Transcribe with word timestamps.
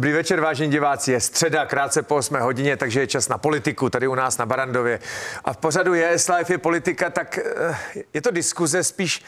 Dobrý 0.00 0.12
večer, 0.12 0.40
vážení 0.40 0.70
diváci. 0.70 1.12
Je 1.12 1.20
středa, 1.20 1.66
krátce 1.66 2.02
po 2.02 2.16
8 2.16 2.40
hodině, 2.40 2.76
takže 2.76 3.00
je 3.00 3.06
čas 3.06 3.28
na 3.28 3.38
politiku 3.38 3.90
tady 3.90 4.08
u 4.08 4.14
nás 4.14 4.38
na 4.38 4.46
Barandově. 4.46 5.00
A 5.44 5.52
v 5.52 5.56
pořadu 5.56 5.94
je 5.94 6.16
Life 6.36 6.52
je 6.52 6.58
politika, 6.58 7.10
tak 7.10 7.38
eh, 7.38 7.76
je 8.14 8.22
to 8.22 8.30
diskuze 8.30 8.84
spíš, 8.84 9.22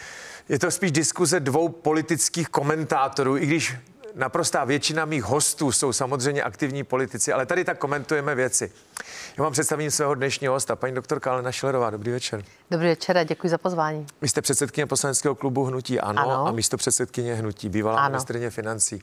je 0.49 0.59
to 0.59 0.71
spíš 0.71 0.93
diskuze 0.93 1.41
dvou 1.41 1.69
politických 1.69 2.49
komentátorů, 2.49 3.37
i 3.37 3.47
když 3.47 3.75
naprostá 4.15 4.65
většina 4.65 5.05
mých 5.05 5.25
hostů 5.25 5.73
jsou 5.73 5.93
samozřejmě 5.93 6.43
aktivní 6.43 6.85
politici, 6.85 7.33
ale 7.33 7.47
tady 7.47 7.65
tak 7.65 7.79
komentujeme 7.79 8.35
věci. 8.35 8.73
Já 9.39 9.45
vám 9.45 9.53
představím 9.53 9.91
svého 9.91 10.15
dnešního 10.15 10.53
hosta, 10.55 10.77
paní 10.77 10.95
doktorka 10.95 11.33
Alena 11.33 11.53
Šilerová. 11.53 11.91
Dobrý 11.91 12.11
večer. 12.11 12.45
Dobrý 12.71 12.87
večer 12.87 13.19
a 13.19 13.25
děkuji 13.25 13.49
za 13.49 13.59
pozvání. 13.59 14.07
Vy 14.23 14.29
jste 14.29 14.43
předsedkyně 14.43 14.87
poslaneckého 14.87 15.35
klubu 15.35 15.65
Hnutí 15.65 16.01
Ano, 16.01 16.23
ano. 16.23 16.47
a 16.47 16.53
místo 16.53 16.77
předsedkyně 16.77 17.35
Hnutí, 17.35 17.69
bývalá 17.69 18.09
ministrině 18.09 18.51
financí. 18.51 19.03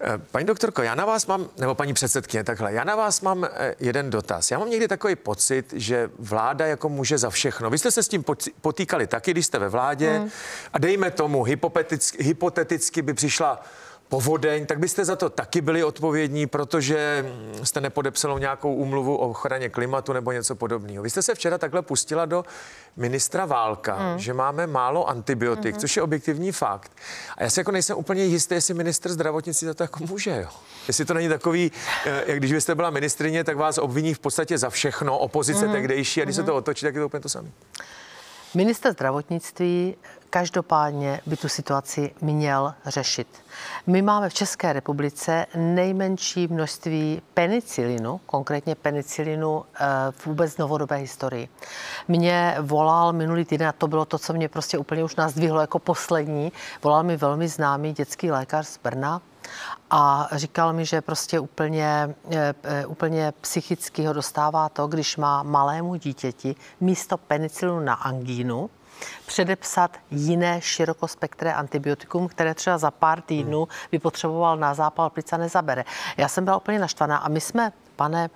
Eh, 0.00 0.18
paní 0.30 0.46
doktorko, 0.46 0.82
já 0.82 0.94
na 0.94 1.04
vás 1.04 1.26
mám, 1.26 1.48
nebo 1.58 1.74
paní 1.74 1.94
předsedkyně, 1.94 2.44
takhle, 2.44 2.72
já 2.72 2.84
na 2.84 2.96
vás 2.96 3.20
mám 3.20 3.44
eh, 3.44 3.74
jeden 3.80 4.10
dotaz. 4.10 4.50
Já 4.50 4.58
mám 4.58 4.70
někdy 4.70 4.88
takový 4.88 5.16
pocit, 5.16 5.72
že 5.76 6.10
vláda 6.18 6.66
jako 6.66 6.88
může 6.88 7.18
za 7.18 7.30
všechno. 7.30 7.70
Vy 7.70 7.78
jste 7.78 7.90
se 7.90 8.02
s 8.02 8.08
tím 8.08 8.24
potýkali 8.60 9.06
taky, 9.06 9.30
když 9.30 9.46
jste 9.46 9.58
ve 9.58 9.68
vládě 9.68 10.18
hmm. 10.18 10.30
a 10.72 10.78
dejme 10.78 11.10
tomu, 11.10 11.42
hypoteticky, 11.42 12.24
hypoteticky 12.24 13.02
by 13.02 13.14
přišla 13.14 13.62
povodeň, 14.08 14.66
tak 14.66 14.78
byste 14.78 15.04
za 15.04 15.16
to 15.16 15.30
taky 15.30 15.60
byli 15.60 15.84
odpovědní, 15.84 16.46
protože 16.46 17.26
jste 17.62 17.80
nepodepsalo 17.80 18.38
nějakou 18.38 18.74
úmluvu 18.74 19.16
o 19.16 19.28
ochraně 19.28 19.68
klimatu 19.68 20.12
nebo 20.12 20.32
něco 20.32 20.54
podobného. 20.54 21.02
Vy 21.02 21.10
jste 21.10 21.22
se 21.22 21.34
včera 21.34 21.58
takhle 21.58 21.82
pustila 21.82 22.24
do 22.24 22.44
ministra 22.96 23.46
Válka, 23.46 23.98
mm. 23.98 24.18
že 24.18 24.34
máme 24.34 24.66
málo 24.66 25.08
antibiotik, 25.08 25.74
mm-hmm. 25.74 25.80
což 25.80 25.96
je 25.96 26.02
objektivní 26.02 26.52
fakt. 26.52 26.92
A 27.36 27.42
já 27.42 27.50
si 27.50 27.60
jako 27.60 27.70
nejsem 27.70 27.96
úplně 27.96 28.24
jistý, 28.24 28.54
jestli 28.54 28.74
minister 28.74 29.12
zdravotnictví 29.12 29.66
za 29.66 29.74
to 29.74 29.82
jako 29.82 30.04
může. 30.04 30.30
Jo. 30.30 30.48
Jestli 30.88 31.04
to 31.04 31.14
není 31.14 31.28
takový, 31.28 31.72
eh, 32.06 32.24
jak 32.26 32.38
když 32.38 32.52
byste 32.52 32.74
byla 32.74 32.90
ministrině, 32.90 33.44
tak 33.44 33.56
vás 33.56 33.78
obviní 33.78 34.14
v 34.14 34.18
podstatě 34.18 34.58
za 34.58 34.70
všechno, 34.70 35.18
opozice 35.18 35.66
mm-hmm. 35.66 35.72
tehdejší, 35.72 36.22
a 36.22 36.24
když 36.24 36.36
mm-hmm. 36.36 36.40
se 36.40 36.46
to 36.46 36.56
otočí, 36.56 36.86
tak 36.86 36.94
je 36.94 37.00
to 37.00 37.06
úplně 37.06 37.20
to 37.20 37.28
samé. 37.28 37.50
Minister 38.58 38.92
zdravotnictví 38.92 39.96
každopádně 40.30 41.20
by 41.26 41.36
tu 41.36 41.48
situaci 41.48 42.14
měl 42.20 42.74
řešit. 42.86 43.28
My 43.86 44.02
máme 44.02 44.28
v 44.28 44.34
České 44.34 44.72
republice 44.72 45.46
nejmenší 45.54 46.46
množství 46.46 47.22
penicilinu, 47.34 48.20
konkrétně 48.26 48.74
penicilinu 48.74 49.64
eh, 49.74 49.86
v 50.10 50.26
vůbec 50.26 50.56
novodobé 50.56 50.96
historii. 50.96 51.48
Mě 52.08 52.56
volal 52.60 53.12
minulý 53.12 53.44
týden, 53.44 53.68
a 53.68 53.72
to 53.72 53.88
bylo 53.88 54.04
to, 54.04 54.18
co 54.18 54.32
mě 54.32 54.48
prostě 54.48 54.78
úplně 54.78 55.04
už 55.04 55.16
nás 55.16 55.34
dvihlo 55.34 55.60
jako 55.60 55.78
poslední, 55.78 56.52
volal 56.82 57.02
mi 57.02 57.16
velmi 57.16 57.48
známý 57.48 57.92
dětský 57.92 58.30
lékař 58.30 58.66
z 58.66 58.78
Brna, 58.78 59.22
a 59.90 60.28
říkal 60.32 60.72
mi, 60.72 60.84
že 60.84 61.00
prostě 61.00 61.40
úplně, 61.40 62.14
eh, 62.30 62.54
eh, 62.62 62.86
úplně 62.86 63.32
psychicky 63.40 64.06
ho 64.06 64.12
dostává 64.12 64.68
to, 64.68 64.86
když 64.86 65.16
má 65.16 65.42
malému 65.42 65.94
dítěti 65.94 66.56
místo 66.80 67.18
penicilinu 67.18 67.80
na 67.80 67.94
angínu, 67.94 68.70
předepsat 69.28 69.96
jiné 70.10 70.60
širokospektré 70.60 71.52
antibiotikum, 71.52 72.28
které 72.28 72.54
třeba 72.54 72.78
za 72.78 72.90
pár 72.90 73.20
týdnů 73.20 73.68
by 73.90 73.98
potřeboval 73.98 74.56
na 74.56 74.74
zápal 74.74 75.10
plica 75.10 75.36
nezabere. 75.36 75.84
Já 76.16 76.28
jsem 76.28 76.44
byla 76.44 76.56
úplně 76.56 76.78
naštvaná 76.78 77.16
a 77.16 77.28
my 77.28 77.40
jsme 77.40 77.72
pane, 77.98 78.30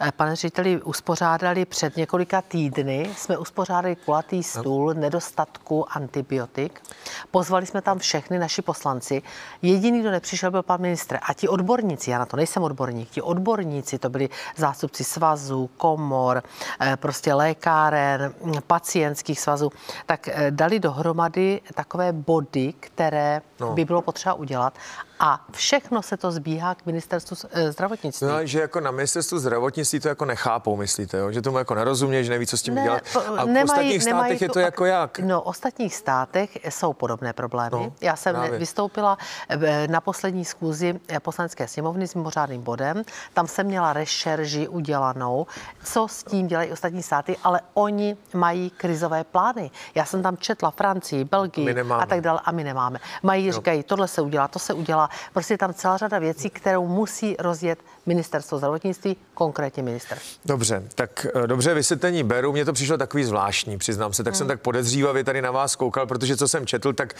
eh, 0.00 0.12
pane 0.12 0.36
řediteli, 0.36 0.82
uspořádali 0.82 1.64
před 1.64 1.96
několika 1.96 2.42
týdny, 2.42 3.10
jsme 3.16 3.38
uspořádali 3.38 3.96
kulatý 3.96 4.42
stůl 4.42 4.94
nedostatku 4.94 5.86
antibiotik. 5.96 6.82
Pozvali 7.30 7.66
jsme 7.66 7.82
tam 7.82 7.98
všechny 7.98 8.38
naši 8.38 8.62
poslanci. 8.62 9.22
Jediný, 9.62 10.00
kdo 10.00 10.10
nepřišel, 10.10 10.50
byl 10.50 10.62
pan 10.62 10.80
ministr. 10.80 11.18
A 11.22 11.34
ti 11.34 11.48
odborníci, 11.48 12.10
já 12.10 12.18
na 12.18 12.26
to 12.26 12.36
nejsem 12.36 12.62
odborník, 12.62 13.10
ti 13.10 13.22
odborníci, 13.22 13.98
to 13.98 14.10
byli 14.10 14.28
zástupci 14.56 15.04
svazů, 15.04 15.70
komor, 15.76 16.42
eh, 16.80 16.96
prostě 16.96 17.34
lékáren, 17.34 18.34
pacientských 18.66 19.40
svazů, 19.40 19.70
tak 20.06 20.28
dali 20.50 20.80
dohromady 20.80 21.60
takové 21.74 22.12
body, 22.12 22.74
které 22.80 23.42
no. 23.60 23.74
by 23.74 23.84
bylo 23.84 24.02
potřeba 24.02 24.34
udělat. 24.34 24.78
A 25.26 25.40
všechno 25.50 26.02
se 26.02 26.16
to 26.16 26.32
zbíhá 26.32 26.74
k 26.74 26.86
ministerstvu 26.86 27.36
eh, 27.50 27.72
zdravotnictví. 27.72 28.26
No, 28.26 28.46
že 28.46 28.60
jako 28.60 28.80
na 28.80 28.90
ministerstvu 28.90 29.38
zdravotnictví 29.38 30.00
to 30.00 30.08
jako 30.08 30.24
nechápou, 30.24 30.76
myslíte, 30.76 31.18
jo? 31.18 31.32
že 31.32 31.42
tomu 31.42 31.58
jako 31.58 31.74
nerozumějí, 31.74 32.24
že 32.24 32.30
neví, 32.30 32.46
co 32.46 32.56
s 32.56 32.62
tím 32.62 32.74
ne, 32.74 32.82
dělat. 32.82 33.02
A 33.36 33.44
nemají, 33.44 33.60
v 33.60 33.64
ostatních 33.64 34.02
státech 34.02 34.42
je 34.42 34.48
to 34.48 34.58
jako 34.58 34.84
jak? 34.84 35.18
No, 35.18 35.40
v 35.40 35.44
ostatních 35.44 35.94
státech 35.94 36.58
jsou 36.68 36.92
podobné 36.92 37.32
problémy. 37.32 37.70
No, 37.72 37.92
Já 38.00 38.16
jsem 38.16 38.34
právě. 38.34 38.58
vystoupila 38.58 39.18
eh, 39.48 39.88
na 39.88 40.00
poslední 40.00 40.44
schůzi 40.44 41.00
eh, 41.08 41.20
poslanecké 41.20 41.68
sněmovny 41.68 42.08
s 42.08 42.14
mimořádným 42.14 42.62
bodem. 42.62 43.02
Tam 43.34 43.46
jsem 43.46 43.66
měla 43.66 43.92
rešerži 43.92 44.68
udělanou, 44.68 45.46
co 45.84 46.08
s 46.08 46.24
tím 46.24 46.46
dělají 46.46 46.72
ostatní 46.72 47.02
státy, 47.02 47.36
ale 47.44 47.60
oni 47.74 48.16
mají 48.34 48.70
krizové 48.70 49.24
plány. 49.24 49.70
Já 49.94 50.04
jsem 50.04 50.22
tam 50.22 50.36
četla 50.36 50.70
Francii, 50.70 51.24
Belgii 51.24 51.74
a 51.90 52.06
tak 52.06 52.20
dále 52.20 52.40
a 52.44 52.52
my 52.52 52.64
nemáme. 52.64 52.98
Mají, 53.22 53.46
no. 53.46 53.52
říkají, 53.52 53.82
tohle 53.82 54.08
se 54.08 54.22
udělá, 54.22 54.48
to 54.48 54.58
se 54.58 54.74
udělá 54.74 55.10
Prostě 55.32 55.54
je 55.54 55.58
tam 55.58 55.74
celá 55.74 55.96
řada 55.96 56.18
věcí, 56.18 56.50
kterou 56.50 56.86
musí 56.86 57.36
rozjet 57.38 57.78
ministerstvo 58.06 58.58
zdravotnictví, 58.58 59.16
konkrétně 59.34 59.82
minister. 59.82 60.18
Dobře, 60.44 60.82
tak 60.94 61.26
eh, 61.34 61.46
dobře 61.46 61.74
vysvětlení 61.74 62.22
beru. 62.22 62.52
Mně 62.52 62.64
to 62.64 62.72
přišlo 62.72 62.96
takový 62.96 63.24
zvláštní, 63.24 63.78
přiznám 63.78 64.12
se. 64.12 64.24
Tak 64.24 64.34
hmm. 64.34 64.38
jsem 64.38 64.48
tak 64.48 64.60
podezřívavě 64.60 65.24
tady 65.24 65.42
na 65.42 65.50
vás 65.50 65.76
koukal, 65.76 66.06
protože 66.06 66.36
co 66.36 66.48
jsem 66.48 66.66
četl, 66.66 66.92
tak 66.92 67.14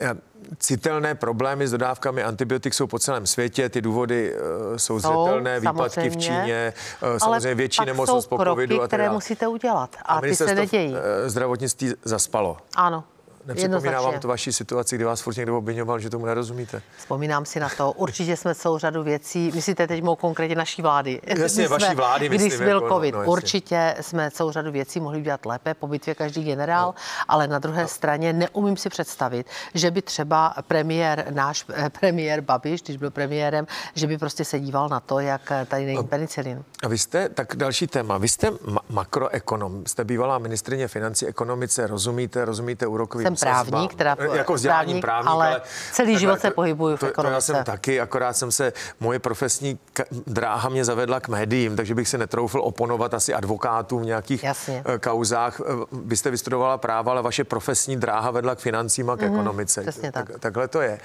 eh, 0.00 0.14
citelné 0.58 1.14
problémy 1.14 1.68
s 1.68 1.70
dodávkami 1.70 2.22
antibiotik 2.22 2.74
jsou 2.74 2.86
po 2.86 2.98
celém 2.98 3.26
světě, 3.26 3.68
ty 3.68 3.80
důvody 3.80 4.34
uh, 4.34 4.76
jsou 4.76 4.98
zřetelné, 4.98 5.60
výpadky 5.60 6.10
v 6.10 6.16
Číně, 6.16 6.72
samozřejmě 7.18 7.54
větší 7.54 7.84
nemocnost 7.84 8.28
po 8.28 8.44
covidu. 8.44 8.82
A 8.82 8.86
které 8.86 9.10
musíte 9.10 9.48
udělat 9.48 9.96
a, 10.02 10.14
a 10.14 10.20
ty 10.20 10.36
se 10.36 10.54
nedějí. 10.54 10.94
Zdravotnictví 11.26 11.94
zaspalo. 12.04 12.56
Ano. 12.74 13.04
Nepřipomíná 13.48 14.00
vám 14.00 14.20
to 14.20 14.28
vaší 14.28 14.52
situaci, 14.52 14.96
kdy 14.96 15.04
vás 15.04 15.20
furt 15.20 15.36
někdo 15.36 15.58
obvinoval, 15.58 15.98
že 15.98 16.10
tomu 16.10 16.26
nerozumíte? 16.26 16.82
Vzpomínám 16.98 17.44
si 17.44 17.60
na 17.60 17.68
to. 17.76 17.92
Určitě 17.92 18.36
jsme 18.36 18.54
celou 18.54 18.78
řadu 18.78 19.02
věcí, 19.02 19.50
myslíte 19.54 19.86
teď 19.86 20.02
mou 20.02 20.16
konkrétně 20.16 20.56
naší 20.56 20.82
vlády. 20.82 21.20
Jasně, 21.36 21.68
vaší 21.68 21.94
vlády, 21.94 22.28
Když 22.28 22.42
myslím, 22.42 22.64
byl 22.64 22.76
jako, 22.76 22.88
covid, 22.88 23.14
no, 23.14 23.24
určitě 23.24 23.94
jsme 24.00 24.30
celou 24.30 24.52
řadu 24.52 24.72
věcí 24.72 25.00
mohli 25.00 25.18
udělat 25.18 25.46
lépe, 25.46 25.74
po 25.74 25.86
bitvě 25.86 26.14
každý 26.14 26.44
generál, 26.44 26.86
no. 26.86 26.94
ale 27.28 27.48
na 27.48 27.58
druhé 27.58 27.82
no. 27.82 27.88
straně 27.88 28.32
neumím 28.32 28.76
si 28.76 28.88
představit, 28.88 29.46
že 29.74 29.90
by 29.90 30.02
třeba 30.02 30.54
premiér, 30.66 31.26
náš 31.30 31.64
eh, 31.74 31.90
premiér 32.00 32.40
Babiš, 32.40 32.82
když 32.82 32.96
byl 32.96 33.10
premiérem, 33.10 33.66
že 33.94 34.06
by 34.06 34.18
prostě 34.18 34.44
se 34.44 34.60
díval 34.60 34.88
na 34.88 35.00
to, 35.00 35.20
jak 35.20 35.52
tady 35.68 35.86
není 35.86 36.04
penicilin. 36.04 36.64
A 36.82 36.88
vy 36.88 36.98
jste, 36.98 37.28
tak 37.28 37.56
další 37.56 37.86
téma, 37.86 38.18
vy 38.18 38.28
jste 38.28 38.50
ma- 38.50 38.78
makroekonom, 38.90 39.86
jste 39.86 40.04
bývalá 40.04 40.38
ministrině 40.38 40.88
financí 40.88 41.26
ekonomice, 41.26 41.86
rozumíte, 41.86 42.44
rozumíte 42.44 42.86
úrokovým 42.86 43.37
právník, 43.40 43.94
teda 43.94 44.16
jako 44.32 44.54
vzdělání 44.54 45.00
právník, 45.00 45.30
ale, 45.30 45.48
ale 45.48 45.62
celý 45.92 46.06
takhle, 46.06 46.20
život 46.20 46.40
se 46.40 46.50
pohybuju 46.50 46.96
v 46.96 47.02
ekonomice. 47.02 47.22
To 47.22 47.34
já 47.34 47.40
jsem 47.40 47.64
taky, 47.64 48.00
akorát 48.00 48.32
jsem 48.32 48.52
se, 48.52 48.72
moje 49.00 49.18
profesní 49.18 49.78
dráha 50.26 50.68
mě 50.68 50.84
zavedla 50.84 51.20
k 51.20 51.28
médiím, 51.28 51.76
takže 51.76 51.94
bych 51.94 52.08
se 52.08 52.18
netroufl 52.18 52.60
oponovat 52.60 53.14
asi 53.14 53.34
advokátům 53.34 54.02
v 54.02 54.04
nějakých 54.04 54.44
Jasně. 54.44 54.82
Eh, 54.94 54.98
kauzách. 54.98 55.60
Eh, 55.60 55.64
vy 55.92 56.16
jste 56.16 56.30
vystudovala 56.30 56.78
práva, 56.78 57.12
ale 57.12 57.22
vaše 57.22 57.44
profesní 57.44 57.96
dráha 57.96 58.30
vedla 58.30 58.54
k 58.54 58.58
financím 58.58 59.10
a 59.10 59.16
k 59.16 59.20
mm-hmm, 59.20 59.32
ekonomice. 59.32 59.80
Přesně 59.80 60.12
tak. 60.12 60.30
tak. 60.30 60.40
Takhle 60.40 60.68
to 60.68 60.80
je. 60.80 61.00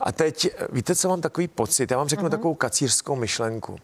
A 0.00 0.12
teď, 0.12 0.50
víte, 0.72 0.94
co 0.94 1.08
mám 1.08 1.20
takový 1.20 1.48
pocit? 1.48 1.90
Já 1.90 1.96
vám 1.96 2.08
řeknu 2.08 2.26
mm-hmm. 2.26 2.30
takovou 2.30 2.54
kacířskou 2.54 3.16
myšlenku. 3.16 3.78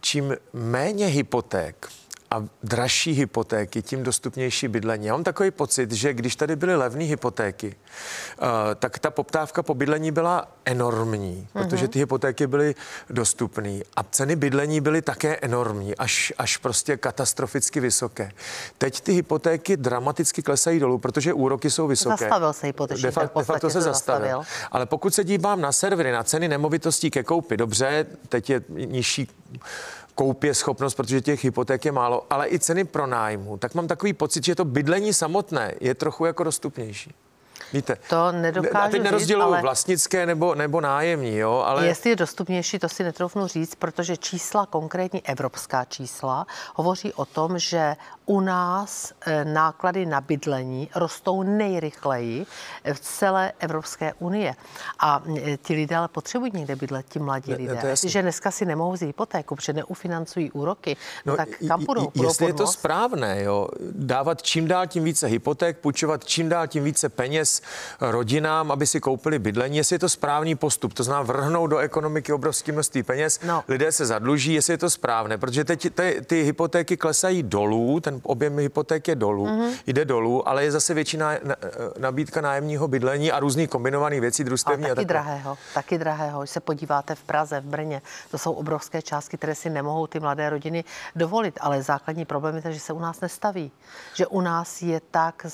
Čím 0.00 0.36
méně 0.52 1.06
hypoték, 1.06 1.88
a 2.30 2.44
dražší 2.62 3.12
hypotéky, 3.12 3.82
tím 3.82 4.02
dostupnější 4.02 4.68
bydlení. 4.68 5.06
Já 5.06 5.12
mám 5.12 5.24
takový 5.24 5.50
pocit, 5.50 5.92
že 5.92 6.14
když 6.14 6.36
tady 6.36 6.56
byly 6.56 6.76
levné 6.76 7.04
hypotéky, 7.04 7.66
uh, 7.66 8.46
tak 8.74 8.98
ta 8.98 9.10
poptávka 9.10 9.62
po 9.62 9.74
bydlení 9.74 10.10
byla 10.10 10.48
enormní, 10.64 11.48
mm-hmm. 11.54 11.62
protože 11.62 11.88
ty 11.88 11.98
hypotéky 11.98 12.46
byly 12.46 12.74
dostupné 13.10 13.80
a 13.96 14.02
ceny 14.02 14.36
bydlení 14.36 14.80
byly 14.80 15.02
také 15.02 15.36
enormní, 15.36 15.96
až, 15.96 16.32
až 16.38 16.56
prostě 16.56 16.96
katastroficky 16.96 17.80
vysoké. 17.80 18.32
Teď 18.78 19.00
ty 19.00 19.12
hypotéky 19.12 19.76
dramaticky 19.76 20.42
klesají 20.42 20.80
dolů, 20.80 20.98
protože 20.98 21.32
úroky 21.32 21.70
jsou 21.70 21.86
vysoké. 21.86 22.24
Zastavil 22.24 22.52
se 22.52 22.66
hypoteční 22.66 23.02
de, 23.02 23.10
fa- 23.10 23.38
de 23.38 23.44
facto 23.44 23.70
se 23.70 23.80
zastavil. 23.80 24.38
zastavil. 24.38 24.68
Ale 24.72 24.86
pokud 24.86 25.14
se 25.14 25.24
dívám 25.24 25.60
na 25.60 25.72
servery, 25.72 26.12
na 26.12 26.24
ceny 26.24 26.48
nemovitostí 26.48 27.10
ke 27.10 27.22
koupi, 27.22 27.56
dobře, 27.56 28.06
teď 28.28 28.50
je 28.50 28.62
nižší 28.68 29.28
koupě 30.14 30.54
schopnost, 30.54 30.94
protože 30.94 31.20
těch 31.20 31.44
hypoték 31.44 31.84
je 31.84 31.92
málo, 31.92 32.26
ale 32.30 32.48
i 32.48 32.58
ceny 32.58 32.84
pro 32.84 33.06
nájmu, 33.06 33.56
tak 33.56 33.74
mám 33.74 33.86
takový 33.86 34.12
pocit, 34.12 34.44
že 34.44 34.54
to 34.54 34.64
bydlení 34.64 35.14
samotné 35.14 35.74
je 35.80 35.94
trochu 35.94 36.24
jako 36.24 36.44
dostupnější. 36.44 37.14
Víte, 37.72 37.96
to 38.08 38.32
nedokážu 38.32 38.76
A 38.76 38.88
teď 38.88 39.02
nerozděluju 39.02 39.48
ale... 39.48 39.62
vlastnické 39.62 40.26
nebo, 40.26 40.54
nebo 40.54 40.80
nájemní, 40.80 41.36
jo, 41.36 41.62
ale... 41.66 41.86
Jestli 41.86 42.10
je 42.10 42.16
dostupnější, 42.16 42.78
to 42.78 42.88
si 42.88 43.04
netroufnu 43.04 43.46
říct, 43.46 43.74
protože 43.74 44.16
čísla, 44.16 44.66
konkrétně 44.66 45.20
evropská 45.24 45.84
čísla, 45.84 46.46
hovoří 46.74 47.12
o 47.12 47.24
tom, 47.24 47.58
že 47.58 47.96
u 48.26 48.40
nás 48.40 49.12
eh, 49.26 49.44
náklady 49.44 50.06
na 50.06 50.20
bydlení 50.20 50.90
rostou 50.94 51.42
nejrychleji 51.42 52.46
v 52.92 53.00
celé 53.00 53.52
Evropské 53.58 54.12
unie. 54.18 54.54
A 54.98 55.22
eh, 55.36 55.56
ti 55.56 55.74
lidé 55.74 55.96
ale 55.96 56.08
potřebují 56.08 56.52
někde 56.54 56.76
bydlet, 56.76 57.06
ti 57.08 57.18
mladí 57.18 57.50
ne, 57.50 57.56
lidé. 57.56 57.94
Že 58.06 58.22
dneska 58.22 58.50
si 58.50 58.64
nemohou 58.64 58.92
vzít 58.92 59.06
hypotéku, 59.06 59.56
protože 59.56 59.72
neufinancují 59.72 60.50
úroky, 60.50 60.96
no, 61.26 61.32
no 61.32 61.36
tak 61.36 61.48
kam 61.68 61.84
půjdou? 61.84 62.10
půjdou 62.10 62.28
jestli 62.28 62.46
je 62.46 62.54
to 62.54 62.66
správné, 62.66 63.42
jo, 63.42 63.68
dávat 63.92 64.42
čím 64.42 64.68
dál 64.68 64.86
tím 64.86 65.04
více 65.04 65.26
hypoték, 65.26 65.78
půjčovat 65.78 66.24
čím 66.24 66.48
dál 66.48 66.66
tím 66.66 66.84
více 66.84 67.08
peněz 67.08 67.62
rodinám, 68.00 68.70
aby 68.70 68.86
si 68.86 69.00
koupili 69.00 69.38
bydlení, 69.38 69.76
jestli 69.76 69.94
je 69.94 69.98
to 69.98 70.08
správný 70.08 70.54
postup, 70.54 70.94
to 70.94 71.02
znamená 71.02 71.22
vrhnout 71.22 71.70
do 71.70 71.78
ekonomiky 71.78 72.32
obrovské 72.32 72.72
množství 72.72 73.02
peněz, 73.02 73.40
no. 73.46 73.64
lidé 73.68 73.92
se 73.92 74.06
zadluží, 74.06 74.54
jestli 74.54 74.72
je 74.72 74.78
to 74.78 74.90
správné, 74.90 75.38
protože 75.38 75.64
teď 75.64 75.94
ty, 75.94 76.20
ty 76.26 76.42
hypotéky 76.42 76.96
klesají 76.96 77.42
dolů, 77.42 78.00
ten 78.00 78.13
objem 78.22 78.58
hypoték 78.58 79.08
je 79.08 79.14
dolů, 79.14 79.46
mm-hmm. 79.46 79.74
jde 79.86 80.04
dolů, 80.04 80.48
ale 80.48 80.64
je 80.64 80.72
zase 80.72 80.94
větší 80.94 81.16
na, 81.16 81.30
na, 81.42 81.56
nabídka 81.98 82.40
nájemního 82.40 82.88
bydlení 82.88 83.32
a 83.32 83.40
různých 83.40 83.70
kombinovaných 83.70 84.20
věcí, 84.20 84.44
družstevní. 84.44 84.84
A 84.84 84.88
taky 84.88 85.00
a 85.00 85.08
drahého, 85.08 85.58
taky 85.74 85.98
drahého. 85.98 86.40
Když 86.40 86.50
se 86.50 86.60
podíváte 86.60 87.14
v 87.14 87.22
Praze, 87.22 87.60
v 87.60 87.64
Brně, 87.64 88.02
to 88.30 88.38
jsou 88.38 88.52
obrovské 88.52 89.02
částky, 89.02 89.36
které 89.36 89.54
si 89.54 89.70
nemohou 89.70 90.06
ty 90.06 90.20
mladé 90.20 90.50
rodiny 90.50 90.84
dovolit, 91.16 91.58
ale 91.60 91.82
základní 91.82 92.24
problém 92.24 92.56
je 92.56 92.62
to, 92.62 92.72
že 92.72 92.80
se 92.80 92.92
u 92.92 92.98
nás 92.98 93.20
nestaví. 93.20 93.70
Že 94.14 94.26
u 94.26 94.40
nás 94.40 94.82
je 94.82 95.00
tak 95.10 95.46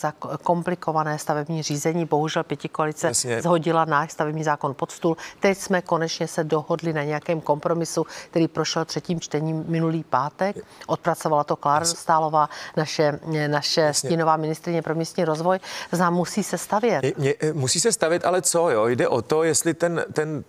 komplikované 0.43 1.19
stavební 1.19 1.63
řízení. 1.63 2.05
Bohužel 2.05 2.45
pěti 2.45 2.69
koalice 2.69 3.07
Jasně. 3.07 3.43
zhodila 3.43 3.85
náš 3.85 4.13
stavební 4.13 4.45
zákon 4.45 4.75
pod 4.75 4.91
stůl. 4.91 5.17
Teď 5.41 5.59
jsme 5.59 5.83
konečně 5.83 6.29
se 6.29 6.45
dohodli 6.45 6.93
na 6.93 7.03
nějakém 7.03 7.41
kompromisu, 7.41 8.07
který 8.31 8.49
prošel 8.49 8.85
třetím 8.85 9.21
čtením 9.21 9.65
minulý 9.69 10.05
pátek. 10.05 10.57
Odpracovala 10.87 11.45
to 11.45 11.57
Klára 11.57 11.85
Stálová, 11.85 12.49
naše, 12.77 13.19
naše 13.47 13.95
stínová 13.95 14.37
ministrině 14.37 14.83
pro 14.83 14.95
místní 14.95 15.25
rozvoj. 15.25 15.59
Znám, 15.93 16.15
musí 16.15 16.43
se 16.43 16.59
stavět. 16.59 17.05
Je, 17.05 17.13
je, 17.19 17.53
musí 17.53 17.81
se 17.81 17.93
stavět, 17.93 18.25
ale 18.25 18.43
co, 18.43 18.71
jo? 18.71 18.87
Jde 18.87 19.09
o 19.09 19.23
to, 19.23 19.43
jestli 19.43 19.75
ten, 19.75 20.05
ten 20.13 20.45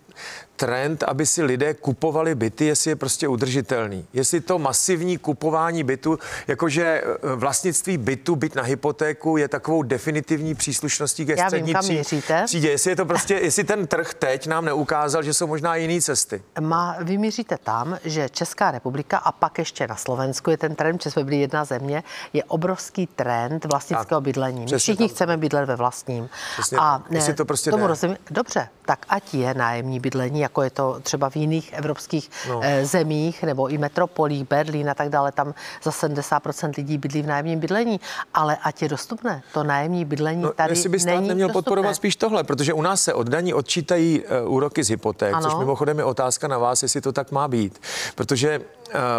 trend, 0.56 1.02
aby 1.02 1.26
si 1.26 1.42
lidé 1.42 1.74
kupovali 1.74 2.34
byty, 2.34 2.64
jestli 2.64 2.90
je 2.90 2.96
prostě 2.96 3.28
udržitelný. 3.28 4.06
Jestli 4.12 4.40
to 4.40 4.58
masivní 4.58 5.18
kupování 5.18 5.84
bytu, 5.84 6.18
jakože 6.48 6.84
e, 6.84 7.02
vlastnictví 7.36 7.98
bytu, 7.98 8.36
byt 8.36 8.54
na 8.54 8.62
hypotéku 8.62 9.36
je 9.36 9.48
takovou 9.48 9.82
definitivní 9.82 10.54
příslušností 10.54 11.26
ke 11.26 11.34
Já 11.38 11.46
střední 11.46 11.74
vím, 11.88 12.04
třídě. 12.44 12.70
Jestli 12.70 12.90
je 12.90 12.96
to 12.96 13.04
prostě, 13.04 13.34
jestli 13.34 13.64
ten 13.64 13.86
trh 13.86 14.14
teď 14.14 14.46
nám 14.46 14.64
neukázal, 14.64 15.22
že 15.22 15.34
jsou 15.34 15.46
možná 15.46 15.76
jiné 15.76 16.00
cesty. 16.00 16.42
Má, 16.60 16.96
vy 17.00 17.18
míříte 17.18 17.58
tam, 17.58 17.98
že 18.04 18.28
Česká 18.28 18.70
republika 18.70 19.18
a 19.18 19.32
pak 19.32 19.58
ještě 19.58 19.86
na 19.86 19.96
Slovensku 19.96 20.50
je 20.50 20.56
ten 20.56 20.74
trend, 20.74 21.02
že 21.02 21.10
jsme 21.10 21.24
byli 21.24 21.36
jedna 21.36 21.64
země, 21.64 22.02
je 22.32 22.44
obrovský 22.44 23.06
trend 23.06 23.64
vlastnického 23.64 24.20
bydlení. 24.20 24.66
My 24.72 24.78
všichni 24.78 25.08
tam. 25.08 25.14
chceme 25.14 25.36
bydlet 25.36 25.68
ve 25.68 25.76
vlastním. 25.76 26.28
Přesně, 26.52 26.78
a 26.80 27.02
ne, 27.10 27.34
to 27.34 27.44
prostě 27.44 27.70
tomu 27.70 27.86
rozumím. 27.86 28.16
Dobře, 28.30 28.68
tak 28.86 29.06
ať 29.08 29.34
je 29.34 29.54
nájemní 29.54 30.00
bydlení, 30.02 30.40
jako 30.40 30.62
je 30.62 30.70
to 30.70 31.00
třeba 31.02 31.30
v 31.30 31.36
jiných 31.36 31.72
evropských 31.72 32.30
no. 32.48 32.60
Eh, 32.62 32.86
zemích 32.86 33.42
nebo 33.42 33.68
i 33.68 33.78
metropolích, 33.78 34.48
Berlín 34.48 34.90
a 34.90 34.94
tak 34.94 35.08
dále, 35.08 35.32
tam 35.32 35.54
za 35.82 35.90
70% 35.90 36.76
lidí 36.76 36.98
bydlí 36.98 37.22
v 37.22 37.26
nájemním 37.26 37.60
bydlení, 37.60 38.00
ale 38.34 38.56
ať 38.62 38.82
je 38.82 38.88
dostupné. 38.88 39.42
To 39.52 39.64
nájemní 39.64 40.04
bydlení 40.04 40.42
no, 40.42 40.52
tady 40.52 40.72
jestli 40.72 40.88
by 40.88 41.00
stát 41.00 41.14
není 41.14 41.28
neměl 41.28 41.48
dostupné. 41.48 41.62
podporovat 41.62 41.94
spíš 41.94 42.16
tohle, 42.16 42.44
protože 42.44 42.72
u 42.72 42.82
nás 42.82 43.02
se 43.02 43.14
od 43.14 43.28
daní 43.28 43.54
odčítají 43.54 44.22
uh, 44.44 44.52
úroky 44.54 44.84
z 44.84 44.88
hypoték, 44.88 45.34
ano. 45.34 45.42
což 45.42 45.58
mimochodem 45.58 45.98
je 45.98 46.04
otázka 46.04 46.48
na 46.48 46.58
vás, 46.58 46.82
jestli 46.82 47.00
to 47.00 47.12
tak 47.12 47.32
má 47.32 47.48
být. 47.48 47.78
Protože 48.14 48.58
uh, 48.58 48.64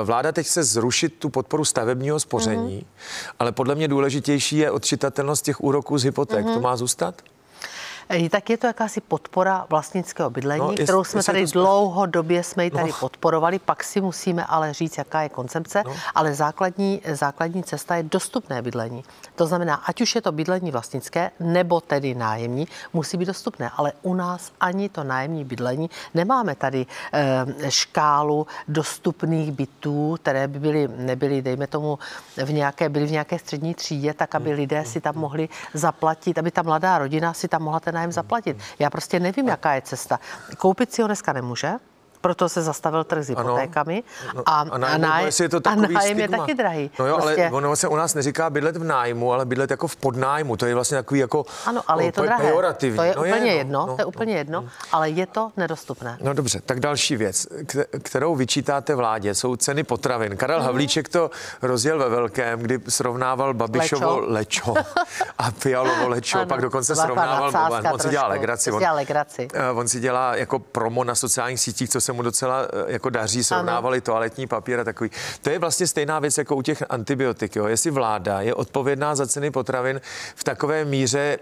vláda 0.03 0.31
teď 0.31 0.47
chce 0.47 0.63
zrušit 0.63 1.13
tu 1.19 1.29
podporu 1.29 1.65
stavebního 1.65 2.19
spoření, 2.19 2.79
mm-hmm. 2.79 3.33
ale 3.39 3.51
podle 3.51 3.75
mě 3.75 3.87
důležitější 3.87 4.57
je 4.57 4.71
odčitatelnost 4.71 5.45
těch 5.45 5.63
úroků 5.63 5.97
z 5.97 6.03
hypoték. 6.03 6.45
Mm-hmm. 6.45 6.53
To 6.53 6.59
má 6.59 6.75
zůstat? 6.75 7.15
Tak 8.29 8.49
je 8.49 8.57
to 8.57 8.67
jakási 8.67 9.01
podpora 9.01 9.65
vlastnického 9.69 10.29
bydlení, 10.29 10.67
no, 10.67 10.73
kterou 10.73 10.99
jest, 10.99 11.11
jsme 11.11 11.23
tady 11.23 11.45
dlouhodobě 11.45 12.43
jsme 12.43 12.63
ji 12.63 12.71
tady 12.71 12.89
no. 12.89 12.97
podporovali, 12.99 13.59
pak 13.59 13.83
si 13.83 14.01
musíme 14.01 14.45
ale 14.45 14.73
říct, 14.73 14.97
jaká 14.97 15.21
je 15.21 15.29
koncepce, 15.29 15.83
no. 15.85 15.95
ale 16.15 16.33
základní, 16.33 17.01
základní 17.13 17.63
cesta 17.63 17.95
je 17.95 18.03
dostupné 18.03 18.61
bydlení. 18.61 19.03
To 19.35 19.45
znamená, 19.45 19.75
ať 19.75 20.01
už 20.01 20.15
je 20.15 20.21
to 20.21 20.31
bydlení 20.31 20.71
vlastnické, 20.71 21.31
nebo 21.39 21.81
tedy 21.81 22.15
nájemní, 22.15 22.67
musí 22.93 23.17
být 23.17 23.25
dostupné, 23.25 23.71
ale 23.77 23.93
u 24.01 24.13
nás 24.13 24.51
ani 24.59 24.89
to 24.89 25.03
nájemní 25.03 25.45
bydlení 25.45 25.89
nemáme 26.13 26.55
tady 26.55 26.85
e, 27.13 27.71
škálu 27.71 28.47
dostupných 28.67 29.51
bytů, 29.51 30.17
které 30.21 30.47
by 30.47 30.59
byly, 30.59 30.89
nebyly, 30.97 31.41
dejme 31.41 31.67
tomu, 31.67 31.99
v 32.45 32.53
nějaké, 32.53 32.89
byly 32.89 33.05
v 33.05 33.11
nějaké 33.11 33.39
střední 33.39 33.75
třídě, 33.75 34.13
tak 34.13 34.35
aby 34.35 34.49
hmm. 34.49 34.59
lidé 34.59 34.85
si 34.85 35.01
tam 35.01 35.15
mohli 35.15 35.49
zaplatit, 35.73 36.37
aby 36.37 36.51
ta 36.51 36.61
mladá 36.61 36.97
rodina 36.97 37.33
si 37.33 37.47
tam 37.47 37.61
mohla 37.61 37.79
ten 37.79 37.92
nájem 37.93 38.11
zaplatit. 38.11 38.57
Já 38.79 38.89
prostě 38.89 39.19
nevím, 39.19 39.47
jaká 39.47 39.73
je 39.73 39.81
cesta. 39.81 40.19
Koupit 40.57 40.93
si 40.93 41.01
ho 41.01 41.07
dneska 41.07 41.33
nemůže, 41.33 41.71
proto 42.23 42.49
se 42.49 42.61
zastavil 42.61 43.03
trh 43.03 43.23
s 43.23 43.29
hypotékami. 43.29 44.03
Ano, 44.23 44.33
no, 44.35 44.43
a, 44.45 44.59
a, 44.59 44.77
nájem, 44.77 45.03
a, 45.03 45.07
nájem, 45.07 45.31
je 45.41 45.49
to 45.49 45.59
a 45.65 45.75
nájem 45.75 46.19
je 46.19 46.27
taky 46.27 46.53
drahý. 46.53 46.91
No 46.99 47.07
jo, 47.07 47.15
prostě... 47.15 47.47
ale 47.47 47.51
ono 47.51 47.75
se 47.75 47.87
u 47.87 47.95
nás 47.95 48.13
neříká 48.13 48.49
bydlet 48.49 48.77
v 48.77 48.83
nájmu, 48.83 49.33
ale 49.33 49.45
bydlet 49.45 49.71
jako 49.71 49.87
v 49.87 49.95
podnájmu. 49.95 50.57
To 50.57 50.65
je 50.65 50.75
vlastně 50.75 50.97
takový 50.97 51.19
jako 51.19 51.45
Ano, 51.65 51.81
ale 51.87 52.03
je 52.03 52.11
to 52.11 52.21
drahé. 52.21 52.43
Pejorativní. 52.43 52.97
To 52.97 53.03
je 53.03 53.13
no 53.15 53.21
úplně 53.21 53.51
je, 53.51 53.53
no, 53.53 53.57
jedno, 53.57 53.85
no, 53.87 53.95
to 53.95 54.01
je 54.01 54.05
úplně 54.05 54.33
no, 54.33 54.37
jedno, 54.37 54.61
no. 54.61 54.69
ale 54.91 55.09
je 55.09 55.25
to 55.27 55.51
nedostupné. 55.57 56.17
No 56.21 56.33
dobře, 56.33 56.61
tak 56.65 56.79
další 56.79 57.15
věc, 57.15 57.47
kterou 58.03 58.35
vyčítáte 58.35 58.95
vládě, 58.95 59.35
jsou 59.35 59.55
ceny 59.55 59.83
potravin. 59.83 60.37
Karel 60.37 60.59
mm. 60.59 60.65
Havlíček 60.65 61.09
to 61.09 61.31
rozjel 61.61 61.99
ve 61.99 62.09
velkém, 62.09 62.59
kdy 62.59 62.79
srovnával 62.89 63.53
Babišovo 63.53 64.19
lečo, 64.19 64.73
lečo 64.73 64.73
a 65.37 65.51
Fialovo 65.51 66.07
lečo, 66.07 66.37
ano, 66.37 66.47
pak 66.47 66.61
dokonce 66.61 66.95
srovnával 66.95 67.51
On 67.93 67.99
si 67.99 68.09
dělá 68.09 68.27
legraci. 68.27 68.71
On, 68.71 68.83
legraci. 68.93 69.47
Eh, 69.53 69.71
on 69.71 69.87
si 69.87 69.99
dělá 69.99 70.35
jako 70.35 70.59
promo 70.59 71.03
na 71.03 71.15
sociálních 71.15 71.59
sítích, 71.59 71.89
co 71.89 72.01
se 72.01 72.12
mu 72.13 72.21
docela 72.21 72.63
eh, 72.63 72.91
jako 72.93 73.09
daří, 73.09 73.43
srovnávali 73.43 73.97
ano. 73.97 74.01
toaletní 74.01 74.47
papír 74.47 74.79
a 74.79 74.83
takový. 74.83 75.09
To 75.41 75.49
je 75.49 75.59
vlastně 75.59 75.87
stejná 75.87 76.19
věc 76.19 76.37
jako 76.37 76.55
u 76.55 76.61
těch 76.61 76.83
antibiotik. 76.89 77.55
Jo. 77.55 77.67
Jestli 77.67 77.91
vláda 77.91 78.41
je 78.41 78.53
odpovědná 78.53 79.15
za 79.15 79.27
ceny 79.27 79.51
potravin 79.51 80.01
v 80.35 80.43
takové 80.43 80.85
míře, 80.85 81.39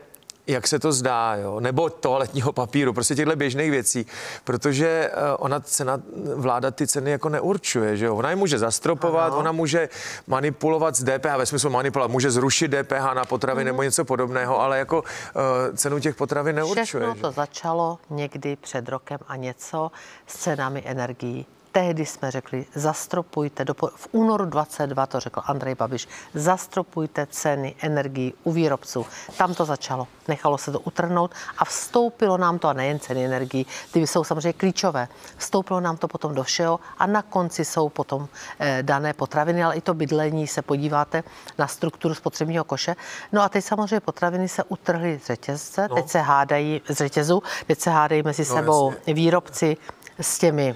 jak 0.47 0.67
se 0.67 0.79
to 0.79 0.91
zdá, 0.91 1.35
jo? 1.35 1.59
nebo 1.59 1.89
toaletního 1.89 2.51
papíru, 2.51 2.93
prostě 2.93 3.15
těchto 3.15 3.35
běžných 3.35 3.71
věcí, 3.71 4.05
protože 4.43 4.87
eh, 4.87 5.35
ona 5.37 5.59
cena, 5.59 6.01
vláda 6.35 6.71
ty 6.71 6.87
ceny 6.87 7.11
jako 7.11 7.29
neurčuje, 7.29 7.97
že 7.97 8.05
jo? 8.05 8.15
Ona 8.15 8.29
je 8.29 8.35
může 8.35 8.59
zastropovat, 8.59 9.31
ano. 9.31 9.37
ona 9.37 9.51
může 9.51 9.89
manipulovat 10.27 10.95
s 10.95 11.03
DPH, 11.03 11.37
ve 11.37 11.45
smyslu 11.45 11.69
manipulovat, 11.69 12.11
může 12.11 12.31
zrušit 12.31 12.67
DPH 12.67 13.13
na 13.13 13.25
potravy 13.25 13.61
mm. 13.61 13.65
nebo 13.65 13.83
něco 13.83 14.05
podobného, 14.05 14.61
ale 14.61 14.77
jako 14.77 15.01
uh, 15.01 15.75
cenu 15.75 15.99
těch 15.99 16.15
potravin 16.15 16.55
neurčuje. 16.55 16.85
Všechno 16.85 17.15
to 17.15 17.31
začalo 17.31 17.99
někdy 18.09 18.55
před 18.55 18.89
rokem 18.89 19.19
a 19.27 19.35
něco 19.35 19.91
s 20.27 20.37
cenami 20.37 20.83
energií 20.85 21.45
tehdy 21.71 22.05
jsme 22.05 22.31
řekli, 22.31 22.65
zastropujte, 22.75 23.65
do, 23.65 23.73
v 23.95 24.07
únoru 24.11 24.45
22 24.45 25.05
to 25.05 25.19
řekl 25.19 25.41
Andrej 25.45 25.75
Babiš, 25.75 26.07
zastropujte 26.33 27.27
ceny 27.29 27.75
energií 27.81 28.33
u 28.43 28.51
výrobců. 28.51 29.05
Tam 29.37 29.53
to 29.53 29.65
začalo, 29.65 30.07
nechalo 30.27 30.57
se 30.57 30.71
to 30.71 30.79
utrhnout 30.79 31.31
a 31.57 31.65
vstoupilo 31.65 32.37
nám 32.37 32.59
to, 32.59 32.67
a 32.67 32.73
nejen 32.73 32.99
ceny 32.99 33.25
energií, 33.25 33.65
ty 33.91 34.07
jsou 34.07 34.23
samozřejmě 34.23 34.53
klíčové, 34.53 35.07
vstoupilo 35.37 35.79
nám 35.79 35.97
to 35.97 36.07
potom 36.07 36.35
do 36.35 36.43
všeho 36.43 36.79
a 36.97 37.07
na 37.07 37.21
konci 37.21 37.65
jsou 37.65 37.89
potom 37.89 38.27
eh, 38.59 38.79
dané 38.81 39.13
potraviny, 39.13 39.63
ale 39.63 39.75
i 39.75 39.81
to 39.81 39.93
bydlení, 39.93 40.47
se 40.47 40.61
podíváte 40.61 41.23
na 41.57 41.67
strukturu 41.67 42.15
spotřebního 42.15 42.63
koše. 42.63 42.95
No 43.31 43.41
a 43.41 43.49
teď 43.49 43.65
samozřejmě 43.65 43.99
potraviny 43.99 44.47
se 44.47 44.63
utrhly 44.63 45.19
z 45.23 45.27
řetězce, 45.27 45.87
no. 45.89 45.95
teď 45.95 46.09
se 46.09 46.19
hádají 46.19 46.81
z 46.89 46.97
řetězu, 46.97 47.43
teď 47.67 47.79
se 47.79 47.89
hádají 47.89 48.23
mezi 48.23 48.41
no, 48.49 48.55
sebou 48.55 48.91
jasně. 48.91 49.13
výrobci 49.13 49.77
s 50.19 50.39
těmi 50.39 50.75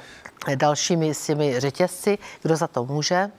dalšími 0.55 1.13
s 1.13 1.25
těmi 1.25 1.59
řetězci, 1.59 2.17
kdo 2.41 2.55
za 2.55 2.67
to 2.67 2.85
může. 2.85 3.31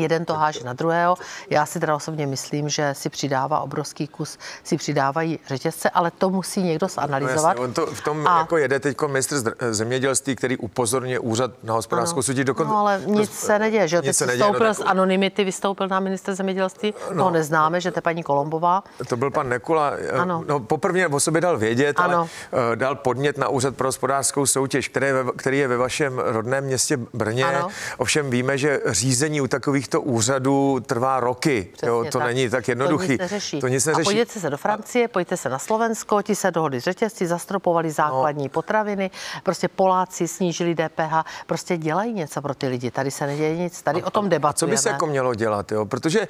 Jeden 0.00 0.24
to 0.24 0.34
háže 0.34 0.64
na 0.64 0.72
druhého. 0.72 1.16
Já 1.50 1.66
si 1.66 1.80
teda 1.80 1.96
osobně 1.96 2.26
myslím, 2.26 2.68
že 2.68 2.94
si 2.94 3.10
přidává 3.10 3.60
obrovský 3.60 4.08
kus, 4.08 4.38
si 4.64 4.76
přidávají 4.76 5.38
řetězce, 5.46 5.90
ale 5.90 6.10
to 6.10 6.30
musí 6.30 6.62
někdo 6.62 6.88
zanalizovat. 6.88 7.56
No 7.56 7.62
jasně, 7.62 7.64
on 7.64 7.72
to 7.72 7.86
v 7.86 8.00
tom 8.00 8.26
a... 8.26 8.38
jako 8.38 8.56
jede 8.56 8.80
teď 8.80 8.96
ministr 9.06 9.54
zemědělství, 9.70 10.36
který 10.36 10.56
upozorňuje 10.56 11.18
úřad 11.18 11.50
na 11.62 11.74
hospodářskou 11.74 12.22
soutěž. 12.22 12.44
Dokonce... 12.44 12.72
No 12.72 12.78
ale 12.78 13.02
nic 13.06 13.32
se 13.32 13.58
neděje, 13.58 13.88
že? 13.88 14.02
Teď 14.02 14.16
se 14.16 14.26
neděje, 14.26 14.38
vystoupil 14.38 14.66
no, 14.66 14.74
tak... 14.74 14.86
z 14.86 14.90
anonymity, 14.90 15.44
vystoupil 15.44 15.88
na 15.88 16.00
minister 16.00 16.34
zemědělství, 16.34 16.94
no, 17.10 17.16
toho 17.16 17.30
neznáme, 17.30 17.80
že 17.80 17.90
to 17.90 17.98
je 17.98 18.02
paní 18.02 18.22
Kolombová. 18.22 18.82
To 19.08 19.16
byl 19.16 19.30
pan 19.30 19.48
Nekula. 19.48 19.92
Eh, 19.98 20.10
ano. 20.10 20.44
No, 20.48 20.60
poprvé 20.60 21.06
o 21.06 21.20
sobě 21.20 21.40
dal 21.40 21.58
vědět, 21.58 22.00
ano. 22.00 22.16
ale 22.16 22.22
uh, 22.22 22.76
dal 22.76 22.94
podnět 22.94 23.38
na 23.38 23.48
úřad 23.48 23.76
pro 23.76 23.88
hospodářskou 23.88 24.46
soutěž, 24.46 24.88
který 24.88 25.06
je 25.06 25.12
ve, 25.12 25.32
který 25.36 25.58
je 25.58 25.68
ve 25.68 25.76
vašem 25.76 26.18
rodném 26.18 26.64
městě 26.64 26.98
Brně. 27.14 27.44
Ano. 27.44 27.68
Ovšem 27.98 28.30
víme, 28.30 28.58
že 28.58 28.80
řízení 28.86 29.40
u 29.40 29.46
takových 29.46 29.87
takovýchto 29.88 30.00
úřadů 30.00 30.80
trvá 30.86 31.20
roky. 31.20 31.68
jo, 31.82 32.04
to 32.12 32.18
tak. 32.18 32.26
není 32.26 32.50
tak 32.50 32.68
jednoduchý. 32.68 33.06
To 33.06 33.12
nic 33.12 33.20
neřeší. 33.20 33.60
To 33.60 33.68
nic 33.68 33.86
neřeší. 33.86 34.02
A 34.02 34.04
pojďte 34.04 34.40
se 34.40 34.50
do 34.50 34.56
Francie, 34.56 35.08
pojďte 35.08 35.36
se 35.36 35.48
na 35.48 35.58
Slovensko, 35.58 36.22
ti 36.22 36.34
se 36.34 36.50
dohodli 36.50 36.80
řetězci, 36.80 37.26
zastropovali 37.26 37.90
základní 37.90 38.44
no. 38.44 38.50
potraviny, 38.50 39.10
prostě 39.42 39.68
Poláci 39.68 40.28
snížili 40.28 40.74
DPH, 40.74 41.24
prostě 41.46 41.76
dělají 41.76 42.12
něco 42.12 42.42
pro 42.42 42.54
ty 42.54 42.68
lidi. 42.68 42.90
Tady 42.90 43.10
se 43.10 43.26
neděje 43.26 43.56
nic, 43.56 43.82
tady 43.82 44.02
a, 44.02 44.06
o 44.06 44.10
tom 44.10 44.28
debatujeme. 44.28 44.48
A 44.48 44.52
co 44.52 44.66
by 44.66 44.82
se 44.82 44.88
jako 44.88 45.06
mělo 45.06 45.34
dělat, 45.34 45.72
jo? 45.72 45.86
Protože 45.86 46.28